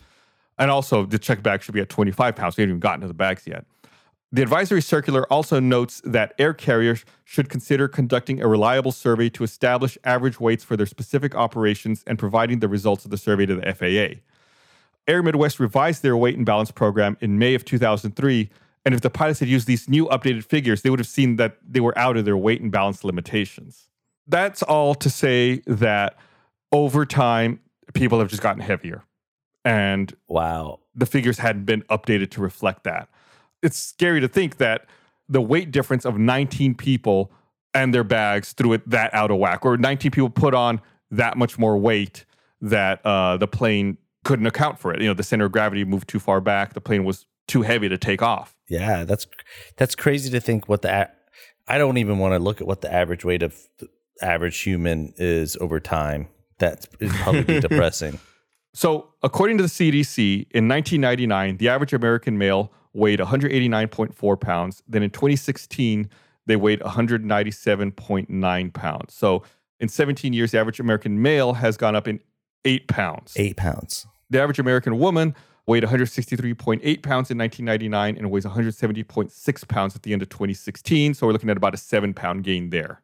And 0.58 0.70
also, 0.70 1.06
the 1.06 1.18
check 1.18 1.42
bag 1.42 1.62
should 1.62 1.74
be 1.74 1.80
at 1.80 1.88
25 1.88 2.36
pounds. 2.36 2.56
We 2.56 2.62
haven't 2.62 2.72
even 2.72 2.80
gotten 2.80 3.00
to 3.00 3.08
the 3.08 3.14
bags 3.14 3.46
yet. 3.46 3.64
The 4.32 4.42
advisory 4.42 4.82
circular 4.82 5.30
also 5.32 5.60
notes 5.60 6.02
that 6.04 6.34
air 6.38 6.52
carriers 6.52 7.04
should 7.24 7.48
consider 7.48 7.88
conducting 7.88 8.42
a 8.42 8.48
reliable 8.48 8.92
survey 8.92 9.28
to 9.30 9.44
establish 9.44 9.96
average 10.04 10.40
weights 10.40 10.64
for 10.64 10.76
their 10.76 10.86
specific 10.86 11.34
operations 11.34 12.02
and 12.06 12.18
providing 12.18 12.58
the 12.58 12.68
results 12.68 13.04
of 13.04 13.10
the 13.10 13.16
survey 13.16 13.46
to 13.46 13.54
the 13.54 13.66
FAA. 13.66 14.20
Air 15.08 15.22
Midwest 15.22 15.60
revised 15.60 16.02
their 16.02 16.16
weight 16.16 16.36
and 16.36 16.44
balance 16.44 16.70
program 16.70 17.16
in 17.20 17.38
May 17.38 17.54
of 17.54 17.64
2003. 17.64 18.50
And 18.86 18.94
if 18.94 19.00
the 19.00 19.10
pilots 19.10 19.40
had 19.40 19.48
used 19.48 19.66
these 19.66 19.88
new 19.88 20.06
updated 20.06 20.44
figures, 20.44 20.82
they 20.82 20.90
would 20.90 21.00
have 21.00 21.08
seen 21.08 21.36
that 21.36 21.56
they 21.68 21.80
were 21.80 21.96
out 21.98 22.16
of 22.16 22.24
their 22.24 22.36
weight 22.36 22.60
and 22.60 22.70
balance 22.70 23.02
limitations. 23.02 23.88
That's 24.28 24.62
all 24.62 24.94
to 24.94 25.10
say 25.10 25.60
that 25.66 26.16
over 26.70 27.04
time, 27.04 27.58
people 27.94 28.20
have 28.20 28.28
just 28.28 28.42
gotten 28.42 28.62
heavier. 28.62 29.02
And 29.64 30.14
Wow. 30.28 30.78
the 30.94 31.04
figures 31.04 31.38
hadn't 31.38 31.64
been 31.64 31.82
updated 31.90 32.30
to 32.30 32.40
reflect 32.40 32.84
that. 32.84 33.08
It's 33.60 33.76
scary 33.76 34.20
to 34.20 34.28
think 34.28 34.58
that 34.58 34.86
the 35.28 35.40
weight 35.40 35.72
difference 35.72 36.04
of 36.04 36.16
19 36.16 36.76
people 36.76 37.32
and 37.74 37.92
their 37.92 38.04
bags 38.04 38.52
threw 38.52 38.72
it 38.72 38.88
that 38.88 39.12
out 39.12 39.32
of 39.32 39.38
whack, 39.38 39.64
or 39.66 39.76
19 39.76 40.12
people 40.12 40.30
put 40.30 40.54
on 40.54 40.80
that 41.10 41.36
much 41.36 41.58
more 41.58 41.76
weight 41.76 42.24
that 42.60 43.04
uh, 43.04 43.36
the 43.36 43.48
plane 43.48 43.98
couldn't 44.24 44.46
account 44.46 44.78
for 44.78 44.94
it. 44.94 45.00
You 45.00 45.08
know, 45.08 45.14
the 45.14 45.24
center 45.24 45.46
of 45.46 45.52
gravity 45.52 45.84
moved 45.84 46.08
too 46.08 46.20
far 46.20 46.40
back. 46.40 46.74
The 46.74 46.80
plane 46.80 47.04
was 47.04 47.26
too 47.46 47.62
heavy 47.62 47.88
to 47.88 47.98
take 47.98 48.22
off. 48.22 48.54
Yeah, 48.68 49.04
that's 49.04 49.26
that's 49.76 49.94
crazy 49.94 50.30
to 50.30 50.40
think 50.40 50.68
what 50.68 50.82
the 50.82 51.08
I 51.68 51.78
don't 51.78 51.98
even 51.98 52.18
want 52.18 52.34
to 52.34 52.38
look 52.38 52.60
at 52.60 52.66
what 52.66 52.80
the 52.80 52.92
average 52.92 53.24
weight 53.24 53.42
of 53.42 53.56
the 53.78 53.88
average 54.22 54.58
human 54.58 55.12
is 55.16 55.56
over 55.60 55.80
time. 55.80 56.28
That's 56.58 56.86
probably 57.22 57.60
depressing. 57.60 58.18
So, 58.72 59.08
according 59.22 59.58
to 59.58 59.62
the 59.62 59.68
CDC, 59.68 60.46
in 60.50 60.68
1999, 60.68 61.56
the 61.56 61.68
average 61.68 61.92
American 61.92 62.36
male 62.38 62.70
weighed 62.92 63.20
189.4 63.20 64.40
pounds. 64.40 64.82
Then 64.86 65.02
in 65.02 65.10
2016, 65.10 66.10
they 66.46 66.56
weighed 66.56 66.80
197.9 66.80 68.72
pounds. 68.74 69.14
So, 69.14 69.42
in 69.80 69.88
17 69.88 70.32
years, 70.32 70.50
the 70.52 70.58
average 70.58 70.80
American 70.80 71.20
male 71.20 71.54
has 71.54 71.76
gone 71.76 71.96
up 71.96 72.06
in 72.06 72.20
eight 72.64 72.86
pounds. 72.88 73.34
Eight 73.36 73.56
pounds. 73.56 74.06
The 74.30 74.40
average 74.40 74.58
American 74.58 74.98
woman 74.98 75.34
weighed 75.66 75.82
163.8 75.82 77.02
pounds 77.02 77.30
in 77.30 77.38
1999 77.38 78.16
and 78.16 78.30
weighs 78.30 78.44
170.6 78.44 79.68
pounds 79.68 79.96
at 79.96 80.02
the 80.02 80.12
end 80.12 80.22
of 80.22 80.28
2016. 80.28 81.14
So, 81.14 81.26
we're 81.26 81.32
looking 81.32 81.50
at 81.50 81.56
about 81.56 81.74
a 81.74 81.78
seven 81.78 82.14
pound 82.14 82.44
gain 82.44 82.70
there. 82.70 83.00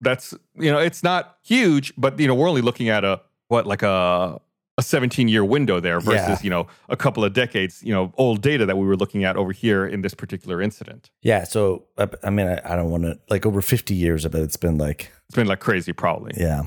That's, 0.00 0.34
you 0.56 0.70
know, 0.72 0.78
it's 0.78 1.02
not 1.02 1.36
huge, 1.44 1.92
but, 1.96 2.18
you 2.18 2.26
know, 2.26 2.34
we're 2.34 2.48
only 2.48 2.60
looking 2.62 2.88
at 2.88 3.04
a, 3.04 3.20
what, 3.48 3.66
like 3.66 3.82
a, 3.82 4.40
a 4.78 4.82
17 4.82 5.28
year 5.28 5.44
window 5.44 5.78
there 5.80 6.00
versus, 6.00 6.14
Yeah. 6.28 6.38
you 6.42 6.50
know, 6.50 6.66
a 6.88 6.96
couple 6.96 7.24
of 7.24 7.34
decades, 7.34 7.82
you 7.84 7.92
know, 7.92 8.12
old 8.16 8.40
data 8.42 8.66
that 8.66 8.76
we 8.76 8.84
were 8.86 8.96
looking 8.96 9.22
at 9.22 9.36
over 9.36 9.52
here 9.52 9.86
in 9.86 10.00
this 10.02 10.14
particular 10.14 10.60
incident. 10.60 11.10
Yeah. 11.20 11.44
So 11.44 11.84
I, 11.98 12.08
I 12.24 12.30
mean, 12.30 12.48
I, 12.48 12.60
I 12.64 12.74
don't 12.74 12.90
want 12.90 13.04
to 13.04 13.18
like 13.28 13.44
over 13.46 13.60
fifty 13.62 13.94
years. 13.94 14.24
I 14.26 14.30
bet 14.30 14.40
it's 14.42 14.56
been 14.56 14.78
like 14.78 15.12
It's 15.28 15.36
been 15.36 15.46
like 15.46 15.60
crazy, 15.60 15.92
probably. 15.92 16.32
yeah. 16.36 16.62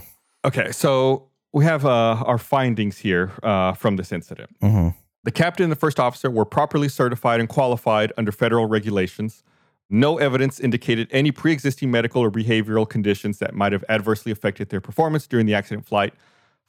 Okay. 0.45 0.71
So, 0.71 1.29
we 1.51 1.63
have 1.65 1.85
uh, 1.85 1.89
our 2.25 2.37
findings 2.37 2.97
here 2.99 3.31
uh, 3.41 3.71
from 3.73 3.95
this 3.95 4.11
incident. 4.11 4.49
hmm 4.61 4.89
The 5.25 5.31
captain 5.31 5.63
and 5.63 5.71
the 5.71 5.75
first 5.75 5.99
officer 5.99 6.29
were 6.29 6.45
properly 6.45 6.87
certified 6.87 7.39
and 7.39 7.49
qualified 7.49 8.13
under 8.15 8.31
federal 8.31 8.67
regulations. 8.67 9.43
No 9.89 10.19
evidence 10.19 10.59
indicated 10.59 11.07
any 11.11 11.31
pre 11.31 11.51
existing 11.51 11.89
medical 11.89 12.21
or 12.21 12.31
behavioral 12.31 12.87
conditions 12.87 13.39
that 13.39 13.55
might 13.55 13.71
have 13.71 13.83
adversely 13.89 14.31
affected 14.31 14.69
their 14.69 14.81
performance 14.81 15.25
during 15.25 15.47
the 15.47 15.55
accident 15.55 15.85
flight. 15.85 16.13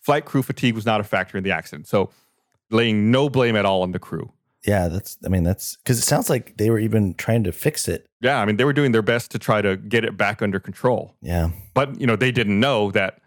Flight 0.01 0.25
crew 0.25 0.43
fatigue 0.43 0.75
was 0.75 0.87
not 0.87 1.01
a 1.01 1.05
factor 1.05 1.37
in 1.37 1.45
the 1.45 1.51
accident. 1.51 1.87
So, 1.87 2.11
laying 2.71 3.11
no 3.11 3.29
blame 3.29 3.57
at 3.57 3.67
all 3.67 3.83
on 3.83 3.93
the 3.93 3.99
crew. 3.99 4.33
Yeah. 4.67 4.89
That's. 4.89 5.19
I 5.25 5.29
mean, 5.29 5.43
that's 5.43 5.77
because 5.77 5.99
it 5.99 6.03
sounds 6.03 6.31
like 6.31 6.57
they 6.57 6.71
were 6.71 6.79
even 6.79 7.13
trying 7.15 7.45
to 7.45 7.53
fix 7.53 7.89
it. 7.89 8.07
Yeah, 8.23 8.41
I 8.41 8.47
mean, 8.47 8.57
they 8.57 8.65
were 8.65 8.73
doing 8.73 8.93
their 8.93 9.03
best 9.03 9.31
to 9.33 9.39
try 9.39 9.61
to 9.61 9.77
get 9.77 10.03
it 10.05 10.17
back 10.17 10.41
under 10.41 10.59
control. 10.59 11.15
Yeah. 11.21 11.51
But, 11.75 12.01
you 12.01 12.07
know, 12.07 12.17
they 12.17 12.33
didn't 12.33 12.59
know 12.59 12.91
that 12.93 13.21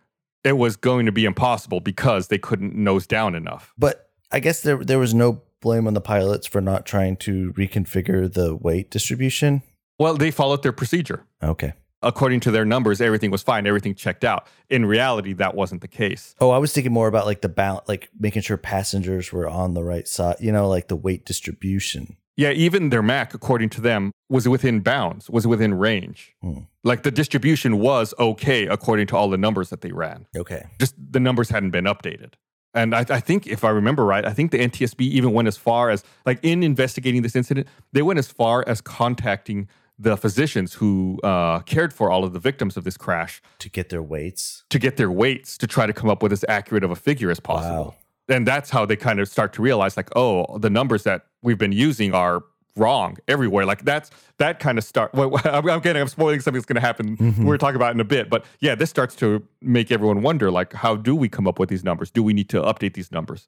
it 0.43 0.53
was 0.53 0.75
going 0.75 1.05
to 1.05 1.11
be 1.11 1.25
impossible 1.25 1.79
because 1.79 2.29
they 2.29 2.39
couldn't 2.39 2.73
nose 2.73 3.05
down 3.05 3.35
enough. 3.35 3.73
But 3.77 4.08
I 4.31 4.39
guess 4.39 4.61
there 4.61 4.83
there 4.83 4.99
was 4.99 5.13
no 5.13 5.41
blame 5.61 5.87
on 5.87 5.93
the 5.93 6.01
pilots 6.01 6.47
for 6.47 6.61
not 6.61 6.85
trying 6.85 7.17
to 7.17 7.51
reconfigure 7.53 8.31
the 8.31 8.55
weight 8.55 8.89
distribution. 8.91 9.61
Well, 9.97 10.15
they 10.15 10.31
followed 10.31 10.63
their 10.63 10.71
procedure. 10.71 11.25
Okay. 11.43 11.73
according 12.01 12.39
to 12.41 12.51
their 12.51 12.63
numbers, 12.63 13.01
everything 13.01 13.29
was 13.29 13.43
fine, 13.43 13.67
everything 13.67 13.93
checked 13.93 14.23
out. 14.23 14.47
In 14.69 14.85
reality, 14.85 15.33
that 15.33 15.53
wasn't 15.55 15.81
the 15.81 15.87
case. 15.89 16.33
Oh, 16.39 16.49
I 16.51 16.57
was 16.57 16.71
thinking 16.71 16.93
more 16.93 17.09
about 17.09 17.25
like 17.25 17.41
the 17.41 17.49
balance, 17.49 17.89
like 17.89 18.09
making 18.17 18.41
sure 18.43 18.55
passengers 18.55 19.33
were 19.33 19.49
on 19.49 19.73
the 19.73 19.83
right 19.83 20.07
side. 20.07 20.37
You 20.39 20.51
know, 20.53 20.69
like 20.69 20.87
the 20.87 20.95
weight 20.95 21.25
distribution. 21.25 22.15
Yeah, 22.37 22.51
even 22.51 22.89
their 22.89 23.01
MAC, 23.03 23.33
according 23.33 23.69
to 23.71 23.81
them, 23.81 24.13
was 24.29 24.47
within 24.47 24.79
bounds, 24.79 25.29
was 25.29 25.45
within 25.45 25.73
range. 25.73 26.33
Hmm. 26.41 26.59
Like 26.85 27.03
the 27.03 27.11
distribution 27.11 27.79
was 27.79 28.13
okay 28.17 28.65
according 28.67 29.07
to 29.07 29.17
all 29.17 29.29
the 29.29 29.37
numbers 29.37 29.69
that 29.71 29.81
they 29.81 29.91
ran. 29.91 30.25
Okay. 30.37 30.63
Just 30.79 30.95
the 30.97 31.19
numbers 31.19 31.49
hadn't 31.49 31.71
been 31.71 31.83
updated. 31.83 32.35
And 32.73 32.93
I, 32.93 33.05
I 33.09 33.19
think, 33.19 33.47
if 33.47 33.63
I 33.63 33.69
remember 33.69 34.05
right, 34.05 34.23
I 34.25 34.31
think 34.33 34.51
the 34.51 34.59
NTSB 34.59 35.01
even 35.01 35.33
went 35.33 35.47
as 35.47 35.57
far 35.57 35.89
as, 35.89 36.03
like, 36.25 36.39
in 36.43 36.61
investigating 36.61 37.23
this 37.23 37.35
incident, 37.35 37.67
they 37.93 38.01
went 38.03 38.19
as 38.19 38.27
far 38.29 38.63
as 38.67 38.79
contacting 38.79 39.67
the 39.97 40.15
physicians 40.15 40.75
who 40.75 41.19
uh, 41.23 41.59
cared 41.61 41.91
for 41.93 42.09
all 42.09 42.23
of 42.23 42.31
the 42.31 42.39
victims 42.39 42.77
of 42.77 42.83
this 42.83 42.95
crash 42.95 43.41
To 43.59 43.69
get 43.69 43.89
their 43.89 44.01
weights. 44.03 44.63
to 44.69 44.79
get 44.79 44.97
their 44.97 45.11
weights 45.11 45.57
to 45.57 45.67
try 45.67 45.85
to 45.87 45.93
come 45.93 46.09
up 46.09 46.23
with 46.23 46.31
as 46.31 46.45
accurate 46.47 46.83
of 46.83 46.91
a 46.91 46.95
figure 46.95 47.29
as 47.31 47.39
possible. 47.39 47.83
Wow. 47.85 47.95
And 48.35 48.47
that's 48.47 48.69
how 48.69 48.85
they 48.85 48.95
kind 48.95 49.19
of 49.19 49.27
start 49.27 49.51
to 49.53 49.61
realize, 49.61 49.97
like, 49.97 50.09
oh, 50.15 50.57
the 50.59 50.69
numbers 50.69 51.03
that 51.03 51.25
we've 51.41 51.57
been 51.57 51.71
using 51.71 52.13
are 52.13 52.43
wrong 52.75 53.17
everywhere. 53.27 53.65
Like 53.65 53.83
that's 53.83 54.09
that 54.37 54.59
kind 54.59 54.77
of 54.77 54.83
start. 54.83 55.13
Well, 55.13 55.39
I'm, 55.43 55.67
I'm 55.69 55.79
getting, 55.79 56.01
I'm 56.01 56.07
spoiling 56.07 56.39
something 56.39 56.59
that's 56.59 56.65
going 56.65 56.75
to 56.75 56.81
happen. 56.81 57.17
Mhm. 57.17 57.45
We're 57.45 57.57
talking 57.57 57.75
about 57.75 57.93
in 57.93 57.99
a 57.99 58.05
bit, 58.05 58.29
but 58.29 58.45
yeah, 58.59 58.75
this 58.75 58.89
starts 58.89 59.15
to 59.17 59.45
make 59.61 59.91
everyone 59.91 60.21
wonder, 60.21 60.49
like, 60.51 60.73
how 60.73 60.95
do 60.95 61.15
we 61.15 61.29
come 61.29 61.47
up 61.47 61.59
with 61.59 61.69
these 61.69 61.83
numbers? 61.83 62.09
Do 62.11 62.23
we 62.23 62.33
need 62.33 62.49
to 62.49 62.61
update 62.61 62.93
these 62.93 63.11
numbers? 63.11 63.47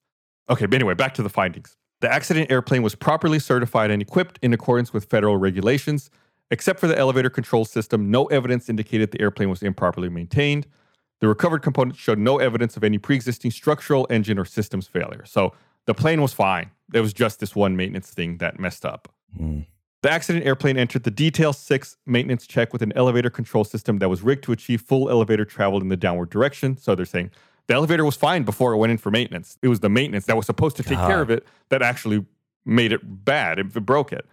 Okay, 0.50 0.66
but 0.66 0.76
anyway, 0.76 0.94
back 0.94 1.14
to 1.16 1.24
the 1.24 1.30
findings. 1.30 1.78
The 2.02 2.12
accident 2.12 2.52
airplane 2.52 2.82
was 2.82 2.96
properly 2.96 3.40
certified 3.40 3.92
and 3.92 4.02
equipped 4.02 4.40
in 4.42 4.54
accordance 4.54 4.92
with 4.92 5.06
federal 5.06 5.38
regulations. 5.38 6.10
Except 6.50 6.82
for 6.82 6.88
the 6.88 6.98
elevator 6.98 7.30
control 7.30 7.64
system, 7.64 8.12
no 8.12 8.26
evidence 8.26 8.68
indicated 8.68 9.12
the 9.12 9.22
airplane 9.22 9.50
was 9.50 9.64
improperly 9.64 10.10
maintained. 10.10 10.68
The 11.22 11.30
recovered 11.30 11.62
components 11.62 11.98
showed 12.00 12.18
no 12.18 12.40
evidence 12.40 12.76
of 12.76 12.84
any 12.84 12.98
pre 12.98 13.16
existing 13.16 13.52
structural, 13.52 14.06
engine, 14.10 14.38
or 14.38 14.44
systems 14.44 14.88
failure. 14.88 15.24
So 15.26 15.54
the 15.86 15.94
plane 15.94 16.22
was 16.22 16.34
fine. 16.34 16.72
There 16.90 17.02
was 17.02 17.14
just 17.14 17.40
this 17.40 17.56
one 17.56 17.76
maintenance 17.76 18.10
thing 18.10 18.38
that 18.38 18.60
messed 18.60 18.86
up. 18.86 19.12
Hmm. 19.38 19.62
The 20.04 20.12
accident 20.12 20.46
airplane 20.46 20.78
entered 20.78 21.04
the 21.04 21.12
Detail 21.12 21.54
6 21.54 21.98
maintenance 22.08 22.48
check 22.48 22.74
with 22.74 22.82
an 22.82 22.92
elevator 22.96 23.30
control 23.30 23.64
system 23.64 24.00
that 24.00 24.10
was 24.10 24.24
rigged 24.24 24.44
to 24.46 24.52
achieve 24.52 24.82
full 24.82 25.10
elevator 25.10 25.46
travel 25.46 25.80
in 25.80 25.90
the 25.90 25.98
downward 25.98 26.32
direction. 26.32 26.76
So 26.76 26.96
they're 26.96 27.06
saying 27.06 27.30
the 27.68 27.76
elevator 27.76 28.04
was 28.04 28.16
fine 28.16 28.44
before 28.44 28.74
it 28.74 28.78
went 28.78 28.92
in 28.92 28.98
for 28.98 29.12
maintenance. 29.12 29.60
It 29.62 29.68
was 29.68 29.80
the 29.82 29.90
maintenance 29.90 30.26
that 30.26 30.36
was 30.36 30.48
supposed 30.48 30.76
to 30.78 30.84
take 30.84 30.98
care 30.98 31.22
of 31.22 31.30
it 31.30 31.46
that 31.70 31.84
actually 31.84 32.26
made 32.66 32.92
it 32.92 33.02
bad. 33.26 33.60
It, 33.60 33.76
it 33.76 33.86
broke 33.86 34.12
it. 34.12 34.26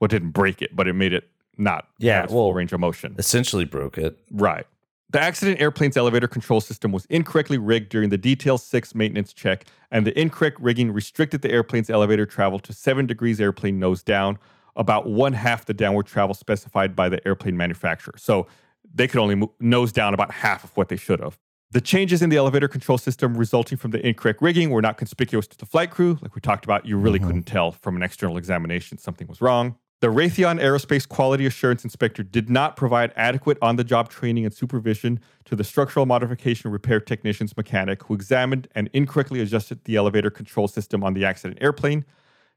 Well, 0.00 0.06
it 0.06 0.10
didn't 0.10 0.30
break 0.30 0.60
it, 0.60 0.74
but 0.74 0.88
it 0.88 0.94
made 0.94 1.12
it 1.12 1.28
not 1.56 1.86
Yeah, 1.98 2.20
well- 2.22 2.28
full 2.28 2.54
range 2.54 2.72
of 2.72 2.80
motion. 2.80 3.14
Essentially 3.16 3.64
broke 3.64 3.98
it. 3.98 4.18
Right. 4.32 4.66
The 5.12 5.20
accident 5.20 5.60
airplane's 5.60 5.98
elevator 5.98 6.26
control 6.26 6.62
system 6.62 6.90
was 6.90 7.04
incorrectly 7.10 7.58
rigged 7.58 7.90
during 7.90 8.08
the 8.08 8.16
Detail 8.16 8.56
6 8.56 8.94
maintenance 8.94 9.34
check, 9.34 9.66
and 9.90 10.06
the 10.06 10.18
incorrect 10.18 10.58
rigging 10.58 10.90
restricted 10.90 11.42
the 11.42 11.50
airplane's 11.50 11.90
elevator 11.90 12.24
travel 12.24 12.58
to 12.60 12.72
7 12.72 13.06
degrees 13.06 13.38
airplane 13.38 13.78
nose 13.78 14.02
down, 14.02 14.38
about 14.74 15.06
one 15.06 15.34
half 15.34 15.66
the 15.66 15.74
downward 15.74 16.06
travel 16.06 16.32
specified 16.34 16.96
by 16.96 17.10
the 17.10 17.24
airplane 17.28 17.58
manufacturer. 17.58 18.14
So 18.16 18.46
they 18.94 19.06
could 19.06 19.20
only 19.20 19.46
nose 19.60 19.92
down 19.92 20.14
about 20.14 20.30
half 20.32 20.64
of 20.64 20.74
what 20.78 20.88
they 20.88 20.96
should 20.96 21.20
have. 21.20 21.38
The 21.72 21.82
changes 21.82 22.22
in 22.22 22.30
the 22.30 22.36
elevator 22.38 22.68
control 22.68 22.96
system 22.96 23.36
resulting 23.36 23.76
from 23.76 23.90
the 23.90 24.06
incorrect 24.06 24.40
rigging 24.40 24.70
were 24.70 24.80
not 24.82 24.96
conspicuous 24.96 25.46
to 25.48 25.58
the 25.58 25.66
flight 25.66 25.90
crew. 25.90 26.18
Like 26.22 26.34
we 26.34 26.40
talked 26.40 26.64
about, 26.64 26.86
you 26.86 26.96
really 26.96 27.18
Mhm. 27.18 27.26
couldn't 27.26 27.42
tell 27.46 27.72
from 27.72 27.96
an 27.96 28.02
external 28.02 28.38
examination 28.38 28.96
something 28.96 29.26
was 29.26 29.42
wrong. 29.42 29.76
The 30.02 30.08
Raytheon 30.08 30.60
Aerospace 30.60 31.08
Quality 31.08 31.46
Assurance 31.46 31.84
Inspector 31.84 32.20
did 32.24 32.50
not 32.50 32.74
provide 32.74 33.12
adequate 33.14 33.56
on 33.62 33.76
the 33.76 33.84
job 33.84 34.08
training 34.08 34.44
and 34.44 34.52
supervision 34.52 35.20
to 35.44 35.54
the 35.54 35.62
structural 35.62 36.06
modification 36.06 36.72
repair 36.72 36.98
technician's 36.98 37.56
mechanic 37.56 38.02
who 38.02 38.14
examined 38.14 38.66
and 38.74 38.90
incorrectly 38.92 39.40
adjusted 39.40 39.84
the 39.84 39.94
elevator 39.94 40.28
control 40.28 40.66
system 40.66 41.04
on 41.04 41.14
the 41.14 41.24
accident 41.24 41.60
airplane. 41.62 42.04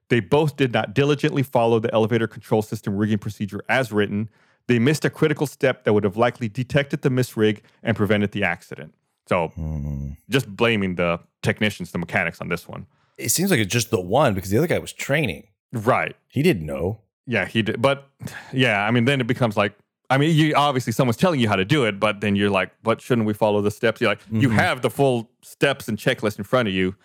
They 0.09 0.21
both 0.21 0.57
did 0.57 0.73
not 0.73 0.95
diligently 0.95 1.43
follow 1.43 1.77
the 1.77 1.93
elevator 1.93 2.25
control 2.25 2.63
system 2.63 2.97
rigging 2.97 3.19
procedure 3.19 3.61
as 3.69 3.91
written. 3.91 4.27
They 4.65 4.79
missed 4.79 5.05
a 5.05 5.11
critical 5.11 5.45
step 5.45 5.83
that 5.83 5.93
would 5.93 6.03
have 6.03 6.17
likely 6.17 6.49
detected 6.49 7.03
the 7.03 7.09
misrig 7.09 7.59
and 7.83 7.95
prevented 7.95 8.31
the 8.31 8.43
accident. 8.43 8.95
So 9.29 9.49
Hmm. 9.49 10.13
just 10.31 10.47
blaming 10.55 10.95
the 10.95 11.19
technicians, 11.43 11.91
the 11.91 11.99
mechanics 11.99 12.41
on 12.41 12.49
this 12.49 12.67
one. 12.67 12.87
It 13.19 13.29
seems 13.29 13.51
like 13.51 13.59
it's 13.59 13.71
just 13.71 13.91
the 13.91 14.01
one 14.01 14.33
because 14.33 14.49
the 14.49 14.57
other 14.57 14.65
guy 14.65 14.79
was 14.79 14.93
training. 14.93 15.49
Right. 15.71 16.15
He 16.27 16.41
didn't 16.41 16.65
know. 16.65 17.01
Yeah, 17.27 17.45
he 17.45 17.61
did. 17.61 17.81
But 17.81 18.07
yeah, 18.53 18.85
I 18.85 18.91
mean, 18.91 19.05
then 19.05 19.19
it 19.21 19.27
becomes 19.27 19.57
like, 19.57 19.73
I 20.09 20.17
mean, 20.19 20.35
you 20.35 20.53
obviously 20.55 20.93
someone's 20.93 21.17
telling 21.17 21.39
you 21.39 21.47
how 21.47 21.55
to 21.55 21.65
do 21.65 21.85
it, 21.85 21.99
but 21.99 22.21
then 22.21 22.35
you're 22.35 22.49
like, 22.51 22.71
but 22.83 23.01
shouldn't 23.01 23.25
we 23.25 23.33
follow 23.33 23.61
the 23.61 23.71
steps? 23.71 23.99
You're 23.99 24.11
like, 24.11 24.21
you 24.31 24.49
Mhm. 24.49 24.53
have 24.55 24.81
the 24.83 24.89
full 24.91 25.31
steps 25.41 25.87
and 25.87 25.97
checklist 25.97 26.37
in 26.37 26.43
front 26.43 26.67
of 26.67 26.73
you. 26.73 26.95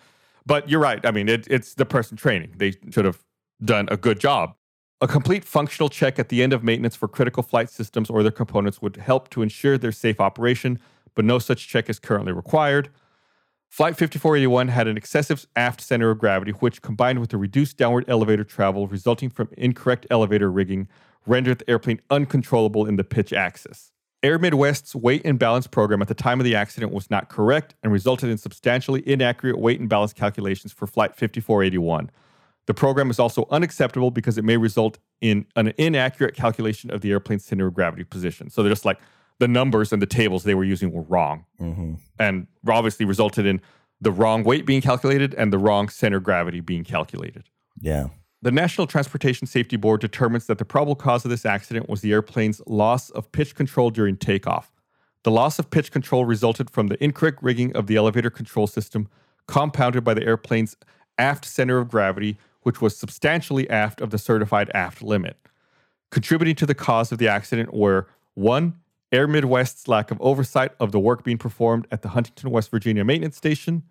But 0.45 0.69
you're 0.69 0.79
right. 0.79 1.03
I 1.05 1.11
mean, 1.11 1.27
it, 1.29 1.47
it's 1.49 1.73
the 1.75 1.85
person 1.85 2.17
training. 2.17 2.53
They 2.57 2.73
should 2.91 3.05
have 3.05 3.19
done 3.63 3.87
a 3.91 3.97
good 3.97 4.19
job. 4.19 4.55
A 4.99 5.07
complete 5.07 5.43
functional 5.43 5.89
check 5.89 6.19
at 6.19 6.29
the 6.29 6.43
end 6.43 6.53
of 6.53 6.63
maintenance 6.63 6.95
for 6.95 7.07
critical 7.07 7.41
flight 7.41 7.69
systems 7.71 8.07
or 8.09 8.21
their 8.21 8.31
components 8.31 8.81
would 8.83 8.97
help 8.97 9.29
to 9.31 9.41
ensure 9.41 9.77
their 9.79 9.91
safe 9.91 10.19
operation, 10.19 10.79
but 11.15 11.25
no 11.25 11.39
such 11.39 11.67
check 11.67 11.89
is 11.89 11.97
currently 11.97 12.31
required. 12.31 12.89
Flight 13.71 13.95
5481 13.95 14.67
had 14.67 14.89
an 14.89 14.97
excessive 14.97 15.47
aft 15.55 15.79
center 15.79 16.09
of 16.09 16.19
gravity, 16.19 16.51
which, 16.51 16.81
combined 16.81 17.19
with 17.19 17.29
the 17.29 17.37
reduced 17.37 17.77
downward 17.77 18.03
elevator 18.09 18.43
travel 18.43 18.85
resulting 18.85 19.29
from 19.29 19.47
incorrect 19.57 20.05
elevator 20.11 20.51
rigging, 20.51 20.89
rendered 21.25 21.59
the 21.59 21.69
airplane 21.69 22.01
uncontrollable 22.09 22.85
in 22.85 22.97
the 22.97 23.05
pitch 23.05 23.31
axis. 23.31 23.93
Air 24.23 24.37
Midwest's 24.37 24.93
weight 24.93 25.21
and 25.23 25.39
balance 25.39 25.67
program 25.67 26.01
at 26.01 26.09
the 26.09 26.13
time 26.13 26.41
of 26.41 26.43
the 26.43 26.53
accident 26.53 26.91
was 26.91 27.09
not 27.09 27.29
correct 27.29 27.73
and 27.81 27.93
resulted 27.93 28.29
in 28.29 28.37
substantially 28.37 29.07
inaccurate 29.07 29.57
weight 29.57 29.79
and 29.79 29.87
balance 29.87 30.11
calculations 30.11 30.73
for 30.73 30.85
Flight 30.85 31.15
5481. 31.15 32.11
The 32.65 32.73
program 32.73 33.09
is 33.09 33.19
also 33.19 33.47
unacceptable 33.51 34.11
because 34.11 34.37
it 34.37 34.43
may 34.43 34.57
result 34.57 34.99
in 35.21 35.45
an 35.55 35.71
inaccurate 35.77 36.35
calculation 36.35 36.91
of 36.91 36.99
the 36.99 37.11
airplane's 37.11 37.45
center 37.45 37.67
of 37.67 37.73
gravity 37.73 38.03
position. 38.03 38.49
So 38.49 38.63
they're 38.63 38.71
just 38.71 38.83
like 38.83 38.99
the 39.41 39.47
numbers 39.47 39.91
and 39.91 40.01
the 40.01 40.05
tables 40.05 40.43
they 40.43 40.53
were 40.55 40.63
using 40.63 40.91
were 40.91 41.01
wrong 41.01 41.45
Mm-hmm. 41.59 41.93
and 42.19 42.47
obviously 42.67 43.05
resulted 43.05 43.45
in 43.45 43.59
the 43.99 44.11
wrong 44.11 44.43
weight 44.43 44.65
being 44.65 44.81
calculated 44.81 45.33
and 45.33 45.51
the 45.51 45.57
wrong 45.57 45.89
center 45.89 46.17
of 46.17 46.23
gravity 46.23 46.59
being 46.59 46.83
calculated. 46.83 47.43
Yeah. 47.79 48.07
The 48.43 48.51
National 48.51 48.87
Transportation 48.87 49.47
Safety 49.47 49.77
Board 49.77 49.99
determines 50.01 50.45
that 50.45 50.57
the 50.59 50.65
probable 50.65 50.95
cause 50.95 51.25
of 51.25 51.31
this 51.31 51.45
accident 51.45 51.89
was 51.89 52.01
the 52.01 52.11
airplane's 52.11 52.61
loss 52.67 53.09
of 53.11 53.31
pitch 53.31 53.55
control 53.55 53.89
during 53.89 54.15
takeoff. 54.17 54.71
The 55.23 55.31
loss 55.31 55.59
of 55.59 55.69
pitch 55.69 55.91
control 55.91 56.25
resulted 56.25 56.69
from 56.69 56.87
the 56.87 57.03
incorrect 57.03 57.39
rigging 57.41 57.75
of 57.75 57.85
the 57.87 57.95
elevator 57.95 58.29
control 58.31 58.67
system, 58.67 59.07
compounded 59.47 60.03
by 60.03 60.13
the 60.15 60.23
airplane's 60.25 60.75
aft 61.17 61.45
center 61.45 61.77
of 61.79 61.89
gravity, 61.89 62.37
which 62.61 62.81
was 62.81 62.95
substantially 62.97 63.69
aft 63.69 64.01
of 64.01 64.09
the 64.11 64.17
certified 64.17 64.69
aft 64.73 65.01
limit. 65.03 65.37
Contributing 66.11 66.55
to 66.55 66.65
the 66.65 66.75
cause 66.75 67.11
of 67.11 67.17
the 67.19 67.27
accident 67.27 67.73
were 67.73 68.07
one, 68.33 68.73
Air 69.11 69.27
Midwest's 69.27 69.87
lack 69.87 70.11
of 70.11 70.17
oversight 70.21 70.71
of 70.79 70.91
the 70.91 70.99
work 70.99 71.23
being 71.23 71.37
performed 71.37 71.87
at 71.91 72.01
the 72.01 72.09
Huntington, 72.09 72.49
West 72.49 72.71
Virginia 72.71 73.03
maintenance 73.03 73.37
station, 73.37 73.83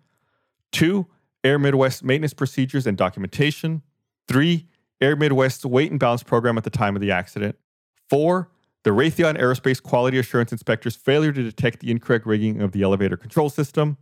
two, 0.71 1.07
Air 1.43 1.59
Midwest 1.59 2.03
maintenance 2.03 2.33
procedures 2.33 2.87
and 2.87 2.97
documentation, 2.97 3.81
three, 4.27 4.67
Air 4.99 5.15
Midwest's 5.15 5.65
weight 5.65 5.91
and 5.91 5.99
balance 5.99 6.23
program 6.23 6.57
at 6.57 6.63
the 6.63 6.69
time 6.69 6.95
of 6.95 7.01
the 7.01 7.11
accident, 7.11 7.57
four, 8.09 8.49
the 8.83 8.91
Raytheon 8.91 9.39
Aerospace 9.39 9.81
Quality 9.81 10.17
Assurance 10.17 10.51
Inspector's 10.51 10.95
failure 10.95 11.31
to 11.31 11.43
detect 11.43 11.79
the 11.79 11.91
incorrect 11.91 12.25
rigging 12.25 12.61
of 12.61 12.71
the 12.71 12.81
elevator 12.81 13.17
control 13.17 13.49
system, 13.49 13.97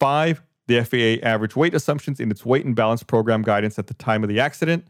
five, 0.00 0.42
the 0.66 0.82
FAA 0.82 1.26
average 1.26 1.56
weight 1.56 1.74
assumptions 1.74 2.20
in 2.20 2.30
its 2.30 2.44
weight 2.44 2.64
and 2.64 2.74
balance 2.74 3.02
program 3.02 3.42
guidance 3.42 3.78
at 3.78 3.86
the 3.86 3.94
time 3.94 4.22
of 4.22 4.28
the 4.28 4.40
accident, 4.40 4.86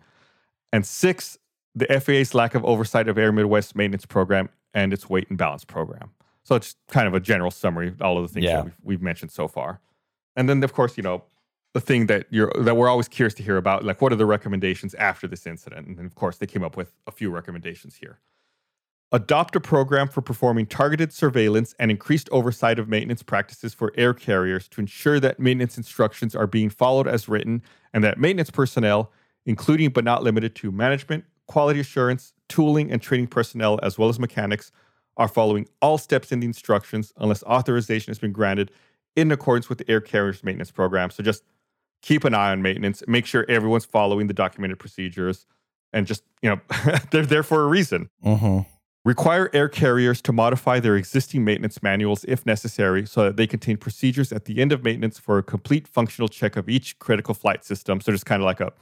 and 0.72 0.86
six, 0.86 1.38
the 1.74 1.86
FAA's 2.00 2.34
lack 2.34 2.54
of 2.54 2.64
oversight 2.64 3.08
of 3.08 3.18
Air 3.18 3.32
Midwest's 3.32 3.74
maintenance 3.74 4.06
program 4.06 4.48
and 4.72 4.92
its 4.92 5.08
weight 5.08 5.28
and 5.28 5.38
balance 5.38 5.64
program. 5.64 6.10
So 6.44 6.54
it's 6.54 6.76
kind 6.88 7.08
of 7.08 7.14
a 7.14 7.20
general 7.20 7.50
summary 7.50 7.88
of 7.88 8.02
all 8.02 8.18
of 8.18 8.22
the 8.28 8.28
things 8.34 8.44
Yeah. 8.44 8.56
that 8.56 8.64
we've, 8.64 8.76
we've 8.82 9.02
mentioned 9.02 9.32
so 9.32 9.48
far. 9.48 9.80
And 10.36 10.48
then, 10.48 10.62
of 10.62 10.72
course, 10.72 10.96
you 10.96 11.02
know, 11.02 11.24
the 11.72 11.80
thing 11.80 12.06
that 12.06 12.26
you're 12.30 12.52
that 12.60 12.76
we're 12.76 12.88
always 12.88 13.08
curious 13.08 13.34
to 13.34 13.42
hear 13.42 13.56
about, 13.56 13.84
like 13.84 14.00
what 14.00 14.12
are 14.12 14.16
the 14.16 14.26
recommendations 14.26 14.94
after 14.94 15.26
this 15.26 15.46
incident? 15.46 15.86
And 15.88 15.98
of 16.06 16.14
course, 16.14 16.38
they 16.38 16.46
came 16.46 16.62
up 16.62 16.76
with 16.76 16.92
a 17.06 17.10
few 17.10 17.30
recommendations 17.30 17.96
here. 17.96 18.20
Adopt 19.10 19.54
a 19.56 19.60
program 19.60 20.08
for 20.08 20.20
performing 20.22 20.66
targeted 20.66 21.12
surveillance 21.12 21.74
and 21.78 21.90
increased 21.90 22.28
oversight 22.32 22.78
of 22.78 22.88
maintenance 22.88 23.22
practices 23.22 23.72
for 23.74 23.92
air 23.96 24.12
carriers 24.12 24.66
to 24.68 24.80
ensure 24.80 25.20
that 25.20 25.38
maintenance 25.38 25.76
instructions 25.76 26.34
are 26.34 26.46
being 26.48 26.68
followed 26.70 27.06
as 27.06 27.28
written 27.28 27.62
and 27.92 28.02
that 28.02 28.18
maintenance 28.18 28.50
personnel, 28.50 29.12
including 29.46 29.90
but 29.90 30.04
not 30.04 30.22
limited 30.24 30.54
to 30.56 30.72
management, 30.72 31.24
quality 31.46 31.80
assurance, 31.80 32.32
tooling, 32.48 32.90
and 32.90 33.00
training 33.00 33.28
personnel, 33.28 33.78
as 33.82 33.98
well 33.98 34.08
as 34.08 34.18
mechanics, 34.18 34.70
are 35.16 35.28
following 35.28 35.68
all 35.80 35.98
steps 35.98 36.32
in 36.32 36.40
the 36.40 36.46
instructions 36.46 37.12
unless 37.18 37.42
authorization 37.44 38.10
has 38.10 38.18
been 38.18 38.32
granted 38.32 38.70
in 39.16 39.30
accordance 39.30 39.68
with 39.68 39.78
the 39.78 39.88
air 39.90 40.00
carrier's 40.00 40.42
maintenance 40.42 40.70
program. 40.70 41.10
So 41.10 41.22
just 41.22 41.44
keep 42.02 42.24
an 42.24 42.34
eye 42.34 42.50
on 42.50 42.62
maintenance, 42.62 43.02
make 43.06 43.26
sure 43.26 43.46
everyone's 43.48 43.84
following 43.84 44.26
the 44.26 44.34
documented 44.34 44.78
procedures, 44.78 45.46
and 45.92 46.06
just, 46.06 46.24
you 46.42 46.50
know, 46.50 46.60
they're 47.10 47.24
there 47.24 47.42
for 47.42 47.62
a 47.62 47.66
reason. 47.66 48.10
Mm-hmm. 48.24 48.68
Require 49.04 49.50
air 49.52 49.68
carriers 49.68 50.22
to 50.22 50.32
modify 50.32 50.80
their 50.80 50.96
existing 50.96 51.44
maintenance 51.44 51.82
manuals 51.82 52.24
if 52.26 52.46
necessary 52.46 53.04
so 53.04 53.24
that 53.24 53.36
they 53.36 53.46
contain 53.46 53.76
procedures 53.76 54.32
at 54.32 54.46
the 54.46 54.60
end 54.60 54.72
of 54.72 54.82
maintenance 54.82 55.18
for 55.18 55.36
a 55.36 55.42
complete 55.42 55.86
functional 55.86 56.26
check 56.26 56.56
of 56.56 56.70
each 56.70 56.98
critical 56.98 57.34
flight 57.34 57.64
system. 57.64 58.00
So 58.00 58.12
just 58.12 58.24
kind 58.24 58.40
of 58.40 58.46
like 58.46 58.60
a, 58.60 58.72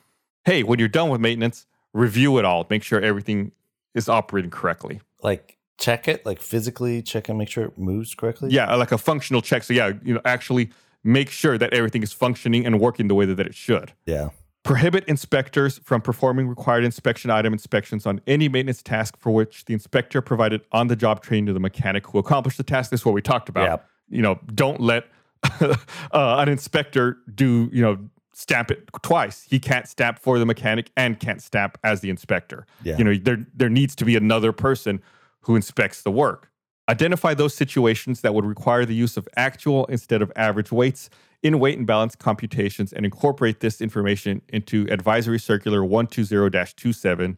hey, 0.45 0.63
when 0.63 0.79
you're 0.79 0.89
done 0.89 1.09
with 1.09 1.21
maintenance, 1.21 1.67
review 1.93 2.39
it 2.39 2.45
all, 2.45 2.67
make 2.71 2.83
sure 2.83 3.01
everything 3.01 3.53
is 3.95 4.09
operating 4.09 4.51
correctly. 4.51 5.01
Like 5.23 5.59
check 5.79 6.09
it, 6.09 6.25
like 6.25 6.41
physically 6.41 7.03
check 7.03 7.29
and 7.29 7.39
make 7.39 7.49
sure 7.49 7.65
it 7.65 7.79
moves 7.79 8.15
correctly. 8.15 8.51
Yeah, 8.51 8.75
like 8.75 8.93
a 8.93 8.99
functional 8.99 9.43
check. 9.43 9.65
So 9.65 9.75
yeah, 9.75 9.93
you 10.03 10.15
know, 10.15 10.21
actually 10.25 10.71
make 11.05 11.31
sure 11.31 11.59
that 11.59 11.73
everything 11.75 12.03
is 12.03 12.13
functioning 12.13 12.65
and 12.65 12.81
working 12.81 13.09
the 13.09 13.15
way 13.15 13.27
that 13.27 13.41
it 13.41 13.55
should. 13.55 13.93
Yeah. 14.07 14.31
Prohibit 14.63 15.05
inspectors 15.07 15.79
from 15.79 16.01
performing 16.01 16.47
required 16.47 16.85
inspection 16.85 17.33
item 17.33 17.53
inspections 17.53 18.07
on 18.07 18.21
any 18.29 18.49
maintenance 18.49 18.81
task 18.81 19.17
for 19.19 19.33
which 19.33 19.65
the 19.65 19.75
inspector 19.75 20.23
provided 20.23 20.61
on 20.71 20.87
the 20.87 20.95
job 20.95 21.21
training 21.21 21.47
to 21.47 21.53
the 21.53 21.59
mechanic 21.59 22.07
who 22.07 22.19
accomplished 22.19 22.59
the 22.59 22.63
task. 22.63 22.93
This 22.93 23.01
is 23.01 23.05
what 23.05 23.15
we 23.15 23.23
talked 23.23 23.49
about. 23.49 23.65
Yeah. 23.65 24.17
You 24.17 24.23
know, 24.23 24.39
don't 24.55 24.81
let 24.81 25.07
uh, 25.61 25.77
an 26.13 26.49
inspector 26.49 27.19
do, 27.35 27.69
you 27.73 27.83
know, 27.83 27.99
stamp 28.33 28.71
it 28.71 28.89
twice. 29.03 29.47
He 29.49 29.59
can't 29.59 29.87
stamp 29.87 30.19
for 30.19 30.39
the 30.39 30.47
mechanic 30.47 30.91
and 30.97 31.19
can't 31.21 31.43
stamp 31.43 31.79
as 31.85 32.01
the 32.01 32.11
inspector. 32.11 32.67
Yeah. 32.83 32.99
You 32.99 33.05
know, 33.05 33.15
there 33.15 33.47
there 33.55 33.69
needs 33.69 33.95
to 33.97 34.05
be 34.05 34.17
another 34.17 34.53
person 34.53 35.03
who 35.43 35.57
inspects 35.57 36.03
the 36.03 36.11
work. 36.11 36.51
Identify 36.89 37.35
those 37.35 37.55
situations 37.55 38.23
that 38.23 38.35
would 38.35 38.45
require 38.45 38.85
the 38.85 38.95
use 38.95 39.17
of 39.17 39.29
actual 39.37 39.87
instead 39.87 40.23
of 40.23 40.33
average 40.35 40.73
weights 40.73 41.11
in 41.43 41.59
weight 41.59 41.79
and 41.79 41.87
balance 41.87 42.15
computations 42.17 42.93
and 42.93 43.05
incorporate 43.05 43.61
this 43.61 43.81
information 43.81 44.43
into 44.49 44.87
Advisory 44.91 45.39
Circular 45.39 45.81
120-27 45.81 47.37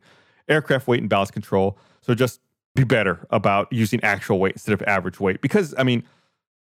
aircraft 0.48 0.86
weight 0.86 1.00
and 1.00 1.08
balance 1.08 1.30
control. 1.30 1.78
So 2.00 2.14
just 2.14 2.40
be 2.74 2.84
better 2.84 3.26
about 3.30 3.72
using 3.72 4.02
actual 4.02 4.38
weight 4.38 4.52
instead 4.52 4.74
of 4.74 4.82
average 4.82 5.20
weight. 5.20 5.40
Because, 5.40 5.74
I 5.78 5.84
mean, 5.84 6.02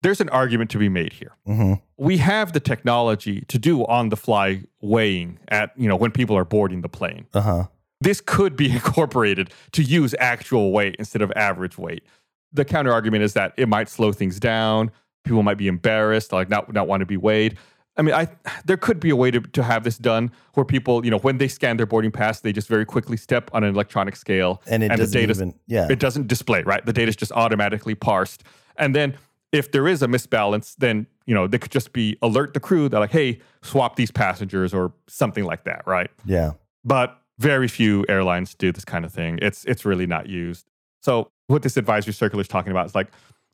there's 0.03 0.21
an 0.21 0.29
argument 0.31 0.71
to 0.71 0.79
be 0.79 0.89
made 0.89 1.13
here. 1.13 1.33
Mm-hmm. 1.47 1.75
We 1.99 2.17
have 2.19 2.53
the 2.53 2.61
technology 2.61 3.43
to 3.49 3.59
do 3.59 3.85
on 3.87 4.09
the 4.09 4.17
fly 4.17 4.63
weighing 4.81 5.39
at, 5.49 5.73
you 5.77 5.89
know, 5.89 5.97
when 5.97 6.11
people 6.11 6.37
are 6.37 6.45
boarding 6.45 6.81
the 6.81 6.89
plane 6.89 7.27
Uh 7.35 7.41
huh. 7.41 7.65
this 8.01 8.21
could 8.21 8.57
be 8.57 8.71
incorporated 8.79 9.51
to 9.73 9.83
use 9.83 10.15
actual 10.19 10.73
weight 10.73 10.97
instead 10.99 11.23
of 11.23 11.31
average 11.37 11.77
weight. 11.79 12.03
The 12.53 12.65
counter 12.65 12.93
argument 12.93 13.23
is 13.25 13.35
that 13.35 13.53
it 13.57 13.69
might 13.69 13.89
slow 13.89 14.13
things 14.13 14.41
down. 14.41 14.91
People 15.25 15.43
might 15.43 15.59
be 15.59 15.69
embarrassed, 15.69 16.33
like 16.33 16.49
not 16.49 16.73
not 16.73 16.89
want 16.89 17.01
to 17.01 17.07
be 17.07 17.17
weighed. 17.19 17.59
I 17.97 18.03
mean, 18.03 18.15
I 18.15 18.29
there 18.65 18.79
could 18.79 18.99
be 19.01 19.11
a 19.11 19.17
way 19.17 19.31
to, 19.31 19.41
to 19.41 19.63
have 19.63 19.85
this 19.85 19.99
done 19.99 20.31
where 20.55 20.65
people, 20.65 21.05
you 21.05 21.11
know, 21.11 21.19
when 21.19 21.37
they 21.39 21.49
scan 21.49 21.77
their 21.77 21.85
boarding 21.87 22.11
pass, 22.11 22.41
they 22.41 22.53
just 22.53 22.69
very 22.69 22.87
quickly 22.87 23.17
step 23.19 23.51
on 23.53 23.63
an 23.65 23.75
electronic 23.75 24.17
scale, 24.17 24.63
And 24.67 24.83
it 24.83 24.89
the 24.91 24.97
doesn't 24.97 25.21
data's- 25.21 25.39
even. 25.39 25.55
Yeah. 25.67 25.89
it 25.91 25.99
doesn't 25.99 26.27
display, 26.29 26.63
right? 26.63 26.85
The 26.87 26.93
data 26.95 27.11
is 27.11 27.17
just 27.17 27.33
automatically 27.33 27.95
parsed. 27.95 28.43
And 28.77 28.95
then 28.97 29.17
if 29.53 29.73
there 29.73 29.89
is 29.89 30.03
a 30.03 30.07
misbalance, 30.07 30.77
then, 30.77 31.07
you 31.27 31.35
know, 31.35 31.47
they 31.47 31.59
could 31.59 31.73
just 31.73 31.93
be 31.93 32.17
alert 32.23 32.55
the 32.55 32.61
crew. 32.61 32.89
They're 32.89 33.01
like, 33.01 33.11
hey, 33.11 33.41
swap 33.63 33.97
these 33.97 34.11
passengers 34.11 34.73
or 34.73 34.93
something 35.09 35.45
like 35.45 35.65
that, 35.65 35.83
right? 35.87 36.11
yeah. 36.25 36.53
But 36.85 37.17
very 37.39 37.69
few 37.69 38.05
airlines 38.09 38.55
do 38.55 38.71
this 38.73 38.85
kind 38.85 39.05
of 39.05 39.13
thing. 39.13 39.39
It's 39.43 39.65
it's 39.65 39.85
really 39.85 40.07
not 40.07 40.29
used. 40.29 40.67
So 41.03 41.31
what 41.47 41.63
this 41.63 41.77
advisory 41.77 42.13
circular 42.13 42.41
is 42.43 42.49
talking 42.49 42.71
about 42.71 42.87
is 42.87 42.95
like 42.95 43.09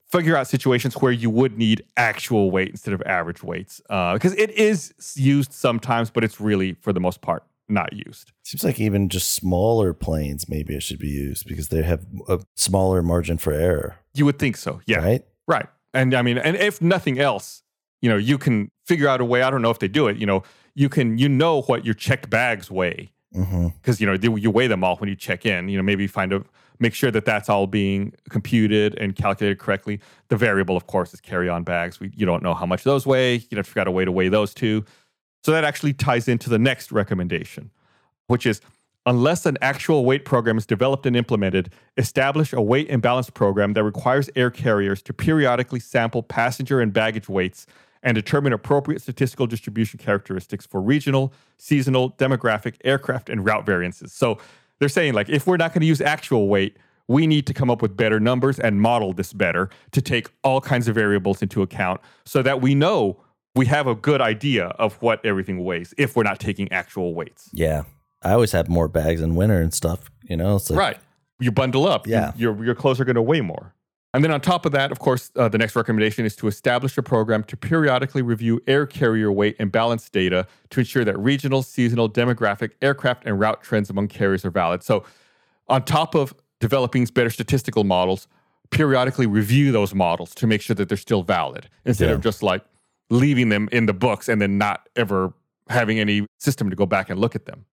figure 0.08 0.36
out 0.36 0.46
situations 0.46 0.94
where 0.94 1.12
you 1.12 1.30
would 1.30 1.56
need 1.56 1.84
actual 1.96 2.50
weight 2.50 2.70
instead 2.70 2.94
of 2.94 3.02
average 3.02 3.42
weights 3.42 3.80
uh, 3.90 4.14
because 4.14 4.34
it 4.34 4.50
is 4.50 4.92
used 5.16 5.52
sometimes, 5.52 6.10
but 6.10 6.22
it's 6.24 6.40
really 6.40 6.74
for 6.80 6.92
the 6.92 7.00
most 7.00 7.20
part 7.20 7.44
not 7.68 7.92
used. 7.92 8.32
Seems 8.44 8.62
like 8.62 8.78
even 8.78 9.08
just 9.08 9.34
smaller 9.34 9.92
planes, 9.92 10.48
maybe 10.48 10.76
it 10.76 10.82
should 10.82 11.00
be 11.00 11.08
used 11.08 11.46
because 11.46 11.68
they 11.68 11.82
have 11.82 12.06
a 12.28 12.40
smaller 12.54 13.02
margin 13.02 13.38
for 13.38 13.52
error. 13.52 13.96
You 14.14 14.24
would 14.24 14.38
think 14.38 14.56
so, 14.56 14.80
yeah. 14.86 14.98
Right. 14.98 15.24
Right. 15.48 15.66
And 15.96 16.14
I 16.14 16.22
mean, 16.22 16.38
and 16.38 16.56
if 16.56 16.80
nothing 16.80 17.18
else, 17.18 17.62
you 18.02 18.08
know, 18.08 18.16
you 18.16 18.38
can 18.38 18.70
figure 18.84 19.08
out 19.08 19.20
a 19.20 19.24
way. 19.24 19.42
I 19.42 19.50
don't 19.50 19.62
know 19.62 19.70
if 19.70 19.78
they 19.78 19.88
do 19.88 20.06
it. 20.06 20.16
You 20.16 20.26
know, 20.26 20.42
you 20.74 20.88
can, 20.88 21.18
you 21.18 21.28
know, 21.28 21.62
what 21.62 21.84
your 21.84 21.94
checked 21.94 22.30
bags 22.30 22.70
weigh 22.70 23.12
Mm-hmm. 23.34 23.68
because, 23.68 24.00
you 24.00 24.06
know, 24.06 24.14
you 24.14 24.36
you 24.36 24.50
weigh 24.50 24.66
them 24.66 24.82
all 24.82 24.96
when 24.96 25.10
you 25.10 25.16
check 25.16 25.44
in. 25.44 25.68
You 25.68 25.76
know, 25.76 25.82
maybe 25.82 26.06
find 26.06 26.32
a 26.32 26.42
make 26.78 26.94
sure 26.94 27.10
that 27.10 27.24
that's 27.24 27.48
all 27.48 27.66
being 27.66 28.14
computed 28.30 28.96
and 28.98 29.14
calculated 29.14 29.58
correctly. 29.58 30.00
The 30.28 30.36
variable, 30.36 30.76
of 30.76 30.86
course, 30.86 31.12
is 31.12 31.20
carry-on 31.20 31.62
bags. 31.64 32.00
We, 32.00 32.12
you 32.16 32.24
don't 32.24 32.42
know 32.42 32.54
how 32.54 32.66
much 32.66 32.84
those 32.84 33.04
weigh. 33.04 33.34
You 33.34 33.56
have 33.56 33.64
to 33.66 33.70
figure 33.70 33.82
out 33.82 33.88
a 33.88 33.90
way 33.90 34.04
to 34.04 34.12
weigh 34.12 34.28
those 34.28 34.54
too. 34.54 34.84
So 35.44 35.52
that 35.52 35.64
actually 35.64 35.92
ties 35.92 36.28
into 36.28 36.48
the 36.48 36.58
next 36.58 36.92
recommendation, 36.92 37.70
which 38.28 38.46
is 38.46 38.60
unless 39.06 39.46
an 39.46 39.56
actual 39.62 40.04
weight 40.04 40.24
program 40.24 40.58
is 40.58 40.66
developed 40.66 41.06
and 41.06 41.16
implemented, 41.16 41.72
establish 41.96 42.52
a 42.52 42.60
weight 42.60 42.90
and 42.90 43.00
balance 43.00 43.30
program 43.30 43.72
that 43.72 43.84
requires 43.84 44.28
air 44.34 44.50
carriers 44.50 45.00
to 45.00 45.12
periodically 45.12 45.80
sample 45.80 46.22
passenger 46.22 46.80
and 46.80 46.92
baggage 46.92 47.28
weights 47.28 47.66
and 48.02 48.14
determine 48.14 48.52
appropriate 48.52 49.00
statistical 49.00 49.46
distribution 49.46 49.98
characteristics 49.98 50.66
for 50.66 50.80
regional, 50.80 51.32
seasonal, 51.56 52.10
demographic, 52.12 52.74
aircraft, 52.84 53.30
and 53.30 53.44
route 53.44 53.64
variances. 53.64 54.12
So 54.12 54.38
they're 54.78 54.88
saying, 54.88 55.14
like, 55.14 55.28
if 55.28 55.46
we're 55.46 55.56
not 55.56 55.72
going 55.72 55.80
to 55.80 55.86
use 55.86 56.00
actual 56.00 56.48
weight, 56.48 56.76
we 57.08 57.26
need 57.26 57.46
to 57.46 57.54
come 57.54 57.70
up 57.70 57.82
with 57.82 57.96
better 57.96 58.18
numbers 58.18 58.58
and 58.58 58.80
model 58.80 59.12
this 59.12 59.32
better 59.32 59.70
to 59.92 60.02
take 60.02 60.28
all 60.42 60.60
kinds 60.60 60.88
of 60.88 60.94
variables 60.94 61.40
into 61.40 61.62
account 61.62 62.00
so 62.24 62.42
that 62.42 62.60
we 62.60 62.74
know 62.74 63.20
we 63.54 63.66
have 63.66 63.86
a 63.86 63.94
good 63.94 64.20
idea 64.20 64.66
of 64.66 65.00
what 65.00 65.24
everything 65.24 65.64
weighs 65.64 65.94
if 65.96 66.16
we're 66.16 66.24
not 66.24 66.40
taking 66.40 66.70
actual 66.72 67.14
weights. 67.14 67.48
Yeah. 67.52 67.84
I 68.26 68.32
always 68.32 68.52
have 68.52 68.68
more 68.68 68.88
bags 68.88 69.20
in 69.20 69.34
winter 69.36 69.60
and 69.60 69.72
stuff, 69.72 70.10
you 70.28 70.36
know? 70.36 70.56
It's 70.56 70.68
like, 70.70 70.78
right. 70.78 70.98
You 71.38 71.52
bundle 71.52 71.86
up. 71.86 72.06
Yeah. 72.06 72.32
You, 72.36 72.52
your, 72.52 72.64
your 72.64 72.74
clothes 72.74 72.98
are 73.00 73.04
going 73.04 73.16
to 73.16 73.22
weigh 73.22 73.40
more. 73.42 73.72
And 74.14 74.24
then 74.24 74.30
on 74.32 74.40
top 74.40 74.64
of 74.64 74.72
that, 74.72 74.90
of 74.90 74.98
course, 74.98 75.30
uh, 75.36 75.48
the 75.48 75.58
next 75.58 75.76
recommendation 75.76 76.24
is 76.24 76.34
to 76.36 76.46
establish 76.48 76.96
a 76.96 77.02
program 77.02 77.44
to 77.44 77.56
periodically 77.56 78.22
review 78.22 78.62
air 78.66 78.86
carrier 78.86 79.30
weight 79.30 79.56
and 79.58 79.70
balance 79.70 80.08
data 80.08 80.46
to 80.70 80.80
ensure 80.80 81.04
that 81.04 81.18
regional, 81.18 81.62
seasonal, 81.62 82.08
demographic, 82.08 82.70
aircraft, 82.80 83.24
and 83.26 83.38
route 83.38 83.62
trends 83.62 83.90
among 83.90 84.08
carriers 84.08 84.44
are 84.46 84.50
valid. 84.50 84.82
So, 84.82 85.04
on 85.68 85.84
top 85.84 86.14
of 86.14 86.34
developing 86.60 87.04
better 87.06 87.28
statistical 87.28 87.84
models, 87.84 88.26
periodically 88.70 89.26
review 89.26 89.70
those 89.72 89.94
models 89.94 90.34
to 90.36 90.46
make 90.46 90.62
sure 90.62 90.74
that 90.76 90.88
they're 90.88 90.96
still 90.96 91.22
valid 91.22 91.68
instead 91.84 92.08
Yeah. 92.08 92.14
of 92.14 92.22
just 92.22 92.42
like 92.42 92.64
leaving 93.10 93.50
them 93.50 93.68
in 93.70 93.84
the 93.86 93.92
books 93.92 94.28
and 94.30 94.40
then 94.40 94.56
not 94.56 94.88
ever 94.96 95.34
having 95.68 96.00
any 96.00 96.26
system 96.38 96.70
to 96.70 96.76
go 96.76 96.86
back 96.86 97.10
and 97.10 97.20
look 97.20 97.34
at 97.36 97.44
them. 97.44 97.66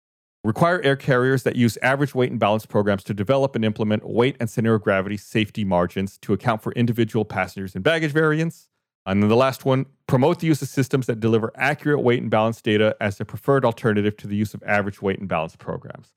Require 0.44 0.82
air 0.82 0.98
carriers 0.98 1.44
that 1.44 1.56
use 1.56 1.78
average 1.82 2.14
weight 2.14 2.30
and 2.30 2.40
balance 2.40 2.66
programs 2.66 3.04
to 3.06 3.14
develop 3.14 3.56
and 3.56 3.64
implement 3.64 4.08
weight 4.08 4.36
and 4.42 4.50
center 4.50 4.74
of 4.74 4.82
gravity 4.82 5.16
safety 5.16 5.64
margins 5.64 6.18
to 6.18 6.34
account 6.34 6.62
for 6.62 6.74
individual 6.74 7.24
passengers 7.24 7.76
and 7.76 7.84
baggage 7.84 8.12
variance. 8.12 8.68
And 9.06 9.22
then 9.22 9.30
the 9.30 9.38
last 9.38 9.64
one 9.64 9.86
promote 10.08 10.40
the 10.40 10.48
use 10.48 10.62
of 10.62 10.68
systems 10.68 11.08
that 11.08 11.22
deliver 11.22 11.52
accurate 11.56 12.02
weight 12.02 12.22
and 12.22 12.30
balance 12.30 12.62
data 12.62 12.96
as 13.00 13.20
a 13.22 13.26
preferred 13.26 13.64
alternative 13.64 14.18
to 14.18 14.28
the 14.28 14.36
use 14.36 14.54
of 14.54 14.62
average 14.64 15.02
weight 15.02 15.20
and 15.20 15.30
balance 15.30 15.56
programs. 15.56 16.14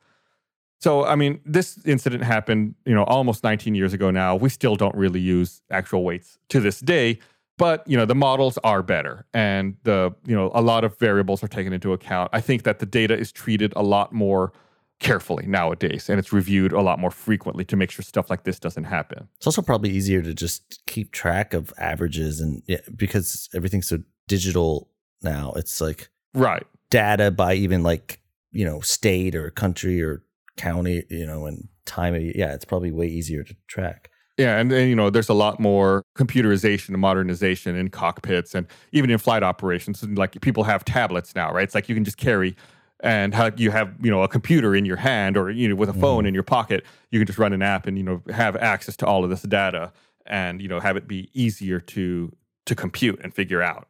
So, 0.81 1.05
I 1.05 1.15
mean, 1.15 1.41
this 1.45 1.79
incident 1.87 2.23
happened, 2.23 2.75
you 2.85 2.95
know, 2.95 3.05
almost 3.05 3.43
19 3.43 3.75
years 3.75 3.93
ago 3.93 4.11
now. 4.11 4.37
We 4.37 4.49
still 4.49 4.77
don't 4.77 4.95
really 4.95 5.21
use 5.21 5.63
actual 5.71 6.05
weights 6.05 6.39
to 6.51 6.61
this 6.61 6.81
day, 6.81 7.19
but 7.59 7.87
you 7.87 7.97
know, 7.97 8.05
the 8.05 8.15
models 8.15 8.59
are 8.65 8.83
better 8.83 9.27
and 9.35 9.77
the, 9.85 10.15
you 10.27 10.35
know, 10.37 10.51
a 10.55 10.61
lot 10.63 10.85
of 10.85 10.99
variables 10.99 11.43
are 11.43 11.49
taken 11.49 11.73
into 11.73 11.93
account. 11.93 12.31
I 12.33 12.41
think 12.41 12.63
that 12.65 12.79
the 12.79 12.87
data 12.87 13.17
is 13.17 13.33
treated 13.33 13.73
a 13.77 13.83
lot 13.83 14.13
more 14.13 14.53
carefully 14.99 15.47
nowadays 15.47 16.09
and 16.09 16.19
it's 16.19 16.33
reviewed 16.33 16.73
a 16.73 16.81
lot 16.81 16.99
more 16.99 17.11
frequently 17.11 17.65
to 17.67 17.77
make 17.77 17.91
sure 17.91 18.03
stuff 18.03 18.31
like 18.31 18.45
this 18.45 18.59
doesn't 18.59 18.85
happen. 18.85 19.29
It's 19.37 19.47
also 19.47 19.61
probably 19.63 19.91
easier 19.91 20.23
to 20.23 20.33
just 20.33 20.83
keep 20.87 21.13
track 21.13 21.53
of 21.55 21.73
averages 21.79 22.41
and 22.41 22.63
yeah, 22.67 22.79
because 22.95 23.49
everything's 23.55 23.89
so 23.89 23.99
digital 24.29 24.89
now. 25.23 25.53
It's 25.57 25.81
like 25.81 26.09
Right. 26.35 26.67
data 26.91 27.31
by 27.31 27.55
even 27.55 27.83
like, 27.83 28.21
you 28.53 28.65
know, 28.65 28.81
state 28.81 29.35
or 29.35 29.51
country 29.51 30.03
or 30.03 30.23
county, 30.57 31.05
you 31.11 31.27
know, 31.27 31.45
and 31.47 31.69
time. 31.85 32.15
of- 32.15 32.23
Yeah, 32.23 32.55
it's 32.55 32.65
probably 32.65 32.91
way 32.91 33.07
easier 33.07 33.45
to 33.45 33.55
track. 33.69 34.11
Yeah, 34.39 34.59
and, 34.59 34.71
and 34.71 34.89
you 34.89 34.95
know, 34.95 35.09
there's 35.09 35.31
a 35.31 35.35
lot 35.35 35.59
more 35.59 36.03
computerization 36.17 36.91
and 36.91 36.99
modernization 36.99 37.75
in 37.75 37.89
cockpits 37.89 38.55
and 38.55 38.67
even 38.93 39.11
in 39.11 39.17
flight 39.19 39.43
operations. 39.43 40.03
And 40.03 40.19
like 40.19 40.39
people 40.43 40.65
have 40.65 40.85
tablets 40.85 41.35
now, 41.35 41.53
right? 41.53 41.65
It's 41.65 41.75
like 41.75 41.89
you 41.89 41.95
can 41.95 42.05
just 42.05 42.19
carry 42.19 42.55
and 43.01 43.35
how 43.35 43.51
you 43.57 43.71
have 43.71 43.95
you 44.03 44.11
know 44.11 44.23
a 44.23 44.29
computer 44.29 44.75
in 44.75 44.85
your 44.85 44.97
hand 44.97 45.37
or 45.37 45.51
you 45.51 45.69
know 45.69 45.75
with 45.75 45.89
a 45.89 45.95
phone 45.95 46.25
mm. 46.25 46.29
in 46.29 46.35
your 46.35 46.43
pocket, 46.43 46.85
you 47.11 47.21
can 47.21 47.27
just 47.27 47.39
run 47.39 47.53
an 47.53 47.63
app 47.63 47.87
and 47.87 47.97
you 47.99 48.05
know 48.05 48.23
have 48.31 48.57
access 48.57 48.97
to 48.97 49.07
all 49.07 49.25
of 49.25 49.31
this 49.31 49.43
data 49.43 49.93
and 50.27 50.61
you 50.61 50.69
know 50.69 50.81
have 50.81 50.97
it 50.97 51.07
be 51.07 51.31
easier 51.33 51.81
to 51.81 52.35
to 52.67 52.75
compute 52.75 53.21
and 53.23 53.35
figure 53.35 53.63
out. 53.63 53.89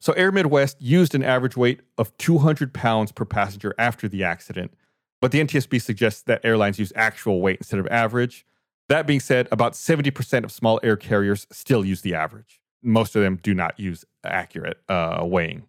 So 0.00 0.12
Air 0.14 0.32
Midwest 0.32 0.80
used 0.80 1.14
an 1.14 1.22
average 1.22 1.56
weight 1.56 1.80
of 1.96 2.16
200 2.18 2.74
pounds 2.74 3.12
per 3.12 3.24
passenger 3.24 3.74
after 3.78 4.08
the 4.08 4.24
accident, 4.24 4.72
but 5.20 5.32
the 5.32 5.40
NTSB 5.40 5.80
suggests 5.80 6.22
that 6.22 6.40
airlines 6.44 6.78
use 6.78 6.92
actual 6.96 7.40
weight 7.40 7.58
instead 7.58 7.78
of 7.78 7.86
average. 7.88 8.44
That 8.92 9.06
being 9.06 9.20
said, 9.20 9.48
about 9.50 9.72
70% 9.72 10.44
of 10.44 10.52
small 10.52 10.78
air 10.82 10.98
carriers 10.98 11.46
still 11.50 11.82
use 11.82 12.02
the 12.02 12.14
average. 12.14 12.60
Most 12.82 13.16
of 13.16 13.22
them 13.22 13.38
do 13.42 13.54
not 13.54 13.80
use 13.80 14.04
accurate 14.22 14.82
uh, 14.86 15.22
weighing. 15.22 15.62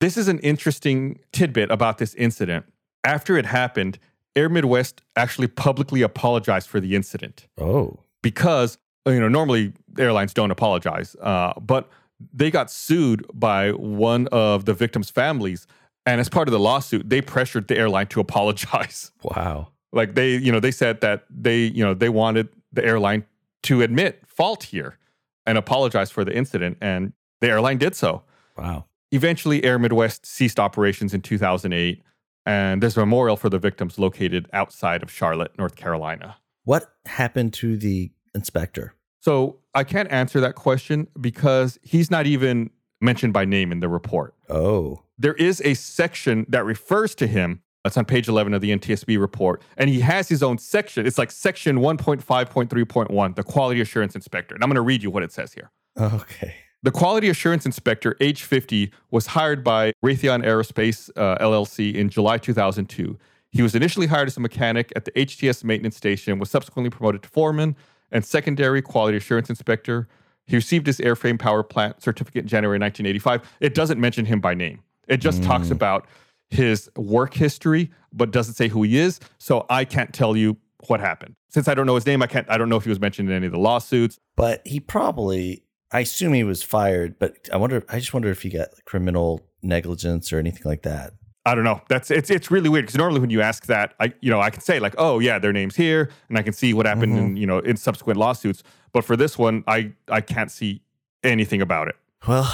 This 0.00 0.16
is 0.16 0.26
an 0.26 0.40
interesting 0.40 1.20
tidbit 1.30 1.70
about 1.70 1.98
this 1.98 2.14
incident. 2.14 2.66
After 3.04 3.38
it 3.38 3.46
happened, 3.46 4.00
Air 4.34 4.48
Midwest 4.48 5.02
actually 5.14 5.46
publicly 5.46 6.02
apologized 6.02 6.68
for 6.68 6.80
the 6.80 6.96
incident 6.96 7.46
Oh, 7.60 8.00
because 8.22 8.76
you 9.06 9.20
know 9.20 9.28
normally 9.28 9.72
airlines 9.96 10.34
don't 10.34 10.50
apologize, 10.50 11.14
uh, 11.22 11.52
but 11.60 11.88
they 12.34 12.50
got 12.50 12.72
sued 12.72 13.24
by 13.32 13.70
one 13.70 14.26
of 14.32 14.64
the 14.64 14.74
victims' 14.74 15.10
families, 15.10 15.68
and 16.04 16.20
as 16.20 16.28
part 16.28 16.48
of 16.48 16.52
the 16.52 16.58
lawsuit, 16.58 17.08
they 17.08 17.20
pressured 17.20 17.68
the 17.68 17.78
airline 17.78 18.08
to 18.08 18.18
apologize. 18.18 19.12
wow. 19.22 19.68
Like 19.92 20.14
they 20.14 20.36
you 20.36 20.52
know 20.52 20.60
they 20.60 20.70
said 20.70 21.00
that 21.00 21.24
they 21.30 21.64
you 21.64 21.84
know 21.84 21.94
they 21.94 22.08
wanted 22.08 22.48
the 22.72 22.84
airline 22.84 23.24
to 23.64 23.82
admit 23.82 24.22
fault 24.26 24.64
here 24.64 24.98
and 25.46 25.56
apologize 25.58 26.10
for 26.10 26.24
the 26.24 26.36
incident, 26.36 26.78
and 26.80 27.12
the 27.40 27.48
airline 27.48 27.78
did 27.78 27.94
so. 27.94 28.22
Wow. 28.56 28.84
Eventually, 29.10 29.64
Air 29.64 29.78
Midwest 29.78 30.26
ceased 30.26 30.60
operations 30.60 31.14
in 31.14 31.22
2008, 31.22 32.02
and 32.44 32.82
there's 32.82 32.96
a 32.96 33.00
memorial 33.00 33.36
for 33.36 33.48
the 33.48 33.58
victims 33.58 33.98
located 33.98 34.46
outside 34.52 35.02
of 35.02 35.10
Charlotte, 35.10 35.52
North 35.58 35.76
Carolina. 35.76 36.36
What 36.64 36.92
happened 37.06 37.54
to 37.54 37.78
the 37.78 38.10
inspector? 38.34 38.94
So 39.20 39.58
I 39.74 39.84
can't 39.84 40.10
answer 40.12 40.40
that 40.40 40.54
question 40.54 41.08
because 41.18 41.78
he's 41.82 42.10
not 42.10 42.26
even 42.26 42.70
mentioned 43.00 43.32
by 43.32 43.46
name 43.46 43.72
in 43.72 43.80
the 43.80 43.88
report. 43.88 44.34
Oh, 44.50 45.02
There 45.16 45.34
is 45.34 45.62
a 45.64 45.74
section 45.74 46.44
that 46.48 46.64
refers 46.64 47.14
to 47.16 47.26
him. 47.26 47.62
That's 47.88 47.96
on 47.96 48.04
page 48.04 48.28
11 48.28 48.52
of 48.52 48.60
the 48.60 48.70
NTSB 48.70 49.18
report. 49.18 49.62
And 49.78 49.88
he 49.88 50.00
has 50.00 50.28
his 50.28 50.42
own 50.42 50.58
section. 50.58 51.06
It's 51.06 51.16
like 51.16 51.30
section 51.30 51.78
1.5.3.1, 51.78 53.34
the 53.34 53.42
quality 53.42 53.80
assurance 53.80 54.14
inspector. 54.14 54.54
And 54.54 54.62
I'm 54.62 54.68
going 54.68 54.74
to 54.74 54.82
read 54.82 55.02
you 55.02 55.10
what 55.10 55.22
it 55.22 55.32
says 55.32 55.54
here. 55.54 55.70
okay. 55.98 56.54
The 56.82 56.90
quality 56.90 57.30
assurance 57.30 57.64
inspector, 57.64 58.14
age 58.20 58.42
50, 58.42 58.92
was 59.10 59.28
hired 59.28 59.64
by 59.64 59.94
Raytheon 60.04 60.44
Aerospace 60.44 61.08
uh, 61.16 61.38
LLC 61.38 61.94
in 61.94 62.10
July 62.10 62.36
2002. 62.36 63.18
He 63.52 63.62
was 63.62 63.74
initially 63.74 64.08
hired 64.08 64.28
as 64.28 64.36
a 64.36 64.40
mechanic 64.40 64.92
at 64.94 65.06
the 65.06 65.12
HTS 65.12 65.64
maintenance 65.64 65.96
station, 65.96 66.38
was 66.38 66.50
subsequently 66.50 66.90
promoted 66.90 67.22
to 67.22 67.30
foreman 67.30 67.74
and 68.12 68.22
secondary 68.22 68.82
quality 68.82 69.16
assurance 69.16 69.48
inspector. 69.48 70.08
He 70.44 70.56
received 70.56 70.86
his 70.86 70.98
airframe 70.98 71.38
power 71.38 71.62
plant 71.62 72.02
certificate 72.02 72.42
in 72.42 72.48
January 72.48 72.78
1985. 72.78 73.50
It 73.60 73.74
doesn't 73.74 73.98
mention 73.98 74.26
him 74.26 74.42
by 74.42 74.52
name. 74.52 74.82
It 75.08 75.22
just 75.22 75.42
talks 75.42 75.70
about 75.70 76.06
his 76.50 76.90
work 76.96 77.34
history, 77.34 77.90
but 78.12 78.30
doesn't 78.30 78.54
say 78.54 78.68
who 78.68 78.82
he 78.82 78.98
is. 78.98 79.20
So 79.38 79.66
I 79.68 79.84
can't 79.84 80.12
tell 80.12 80.36
you 80.36 80.56
what 80.86 81.00
happened. 81.00 81.34
Since 81.50 81.68
I 81.68 81.74
don't 81.74 81.86
know 81.86 81.94
his 81.94 82.06
name, 82.06 82.22
I 82.22 82.26
can't 82.26 82.48
I 82.50 82.58
don't 82.58 82.68
know 82.68 82.76
if 82.76 82.84
he 82.84 82.90
was 82.90 83.00
mentioned 83.00 83.28
in 83.28 83.36
any 83.36 83.46
of 83.46 83.52
the 83.52 83.58
lawsuits. 83.58 84.18
But 84.36 84.62
he 84.66 84.80
probably, 84.80 85.64
I 85.90 86.00
assume 86.00 86.32
he 86.32 86.44
was 86.44 86.62
fired, 86.62 87.18
but 87.18 87.48
I 87.52 87.56
wonder, 87.56 87.84
I 87.88 87.98
just 87.98 88.12
wonder 88.12 88.30
if 88.30 88.42
he 88.42 88.50
got 88.50 88.68
criminal 88.84 89.40
negligence 89.62 90.32
or 90.32 90.38
anything 90.38 90.62
like 90.64 90.82
that. 90.82 91.12
I 91.48 91.54
don't 91.54 91.64
know. 91.64 91.80
That's 91.88 92.10
it's 92.10 92.28
it's 92.28 92.50
really 92.50 92.68
weird 92.68 92.84
because 92.84 92.98
normally 92.98 93.20
when 93.20 93.30
you 93.30 93.40
ask 93.40 93.66
that, 93.66 93.94
I 93.98 94.12
you 94.20 94.30
know 94.30 94.40
I 94.40 94.50
can 94.50 94.60
say 94.60 94.80
like, 94.80 94.94
oh 94.98 95.18
yeah, 95.18 95.38
their 95.38 95.52
name's 95.52 95.76
here, 95.76 96.10
and 96.28 96.36
I 96.36 96.42
can 96.42 96.52
see 96.52 96.74
what 96.74 96.84
happened 96.84 97.16
in 97.16 97.28
mm-hmm. 97.28 97.36
you 97.36 97.46
know 97.46 97.58
in 97.60 97.78
subsequent 97.78 98.18
lawsuits. 98.18 98.62
But 98.92 99.04
for 99.04 99.16
this 99.16 99.38
one, 99.38 99.64
I 99.66 99.92
I 100.08 100.20
can't 100.20 100.50
see 100.50 100.82
anything 101.24 101.62
about 101.62 101.88
it. 101.88 101.96
Well, 102.26 102.52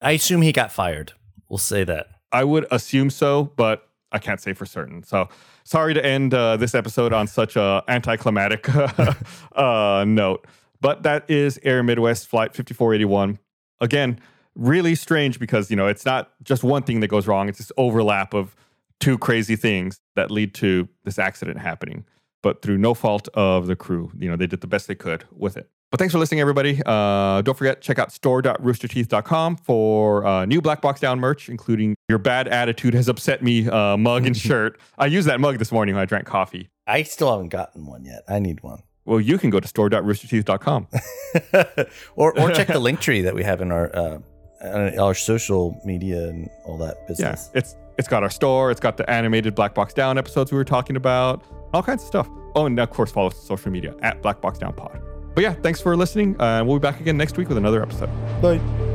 I 0.00 0.12
assume 0.12 0.42
he 0.42 0.52
got 0.52 0.70
fired. 0.70 1.12
We'll 1.48 1.58
say 1.58 1.82
that. 1.84 2.06
I 2.34 2.42
would 2.42 2.66
assume 2.72 3.10
so, 3.10 3.44
but 3.56 3.88
I 4.10 4.18
can't 4.18 4.40
say 4.40 4.54
for 4.54 4.66
certain. 4.66 5.04
So 5.04 5.28
sorry 5.62 5.94
to 5.94 6.04
end 6.04 6.34
uh, 6.34 6.56
this 6.56 6.74
episode 6.74 7.12
on 7.12 7.28
such 7.28 7.54
a 7.54 7.84
anticlimactic 7.86 8.68
uh, 9.56 10.04
note. 10.06 10.44
But 10.80 11.04
that 11.04 11.30
is 11.30 11.60
Air 11.62 11.84
Midwest 11.84 12.26
Flight 12.26 12.52
5481. 12.52 13.38
Again, 13.80 14.18
really 14.56 14.96
strange 14.96 15.38
because 15.38 15.70
you 15.70 15.76
know 15.76 15.86
it's 15.86 16.04
not 16.04 16.32
just 16.42 16.64
one 16.64 16.82
thing 16.82 17.00
that 17.00 17.08
goes 17.08 17.28
wrong; 17.28 17.48
it's 17.48 17.58
this 17.58 17.72
overlap 17.76 18.34
of 18.34 18.56
two 18.98 19.16
crazy 19.16 19.54
things 19.54 20.00
that 20.16 20.30
lead 20.30 20.54
to 20.54 20.88
this 21.04 21.20
accident 21.20 21.58
happening. 21.58 22.04
But 22.42 22.62
through 22.62 22.78
no 22.78 22.94
fault 22.94 23.28
of 23.34 23.68
the 23.68 23.76
crew, 23.76 24.10
you 24.18 24.28
know 24.28 24.36
they 24.36 24.48
did 24.48 24.60
the 24.60 24.66
best 24.66 24.88
they 24.88 24.96
could 24.96 25.24
with 25.32 25.56
it. 25.56 25.70
Well, 25.94 25.98
thanks 25.98 26.10
for 26.10 26.18
listening, 26.18 26.40
everybody. 26.40 26.82
Uh, 26.84 27.40
don't 27.42 27.56
forget, 27.56 27.80
check 27.80 28.00
out 28.00 28.10
store.roosterteeth.com 28.10 29.58
for 29.58 30.26
uh, 30.26 30.44
new 30.44 30.60
Black 30.60 30.80
Box 30.80 30.98
Down 30.98 31.20
merch, 31.20 31.48
including 31.48 31.94
your 32.08 32.18
bad 32.18 32.48
attitude 32.48 32.94
has 32.94 33.06
upset 33.08 33.44
me 33.44 33.68
uh, 33.68 33.96
mug 33.96 34.26
and 34.26 34.36
shirt. 34.36 34.80
I 34.98 35.06
used 35.06 35.28
that 35.28 35.38
mug 35.38 35.58
this 35.58 35.70
morning 35.70 35.94
when 35.94 36.02
I 36.02 36.04
drank 36.04 36.26
coffee. 36.26 36.68
I 36.84 37.04
still 37.04 37.30
haven't 37.30 37.50
gotten 37.50 37.86
one 37.86 38.04
yet. 38.04 38.24
I 38.28 38.40
need 38.40 38.60
one. 38.64 38.82
Well, 39.04 39.20
you 39.20 39.38
can 39.38 39.50
go 39.50 39.60
to 39.60 39.68
store.roosterteeth.com. 39.68 40.88
or 42.16 42.40
or 42.40 42.50
check 42.50 42.66
the 42.66 42.80
link 42.80 42.98
tree 42.98 43.20
that 43.20 43.36
we 43.36 43.44
have 43.44 43.60
in 43.60 43.70
our 43.70 43.94
uh, 43.94 44.18
on 44.62 44.98
our 44.98 45.14
social 45.14 45.80
media 45.84 46.26
and 46.28 46.50
all 46.64 46.76
that 46.78 47.06
business. 47.06 47.50
yeah, 47.54 47.60
it's 47.60 47.76
it's 47.98 48.08
got 48.08 48.24
our 48.24 48.30
store. 48.30 48.72
It's 48.72 48.80
got 48.80 48.96
the 48.96 49.08
animated 49.08 49.54
Black 49.54 49.76
Box 49.76 49.94
Down 49.94 50.18
episodes 50.18 50.50
we 50.50 50.58
were 50.58 50.64
talking 50.64 50.96
about, 50.96 51.44
all 51.72 51.84
kinds 51.84 52.02
of 52.02 52.08
stuff. 52.08 52.28
Oh, 52.56 52.66
and 52.66 52.76
of 52.80 52.90
course, 52.90 53.12
follow 53.12 53.28
us 53.28 53.36
on 53.36 53.46
social 53.46 53.70
media 53.70 53.94
at 54.02 54.22
Black 54.22 54.40
Box 54.40 54.58
Down 54.58 54.72
Pod. 54.72 55.00
But 55.34 55.42
yeah, 55.42 55.54
thanks 55.54 55.80
for 55.80 55.96
listening. 55.96 56.40
Uh, 56.40 56.62
we'll 56.64 56.78
be 56.78 56.82
back 56.82 57.00
again 57.00 57.16
next 57.16 57.36
week 57.36 57.48
with 57.48 57.58
another 57.58 57.82
episode. 57.82 58.08
Bye. 58.40 58.93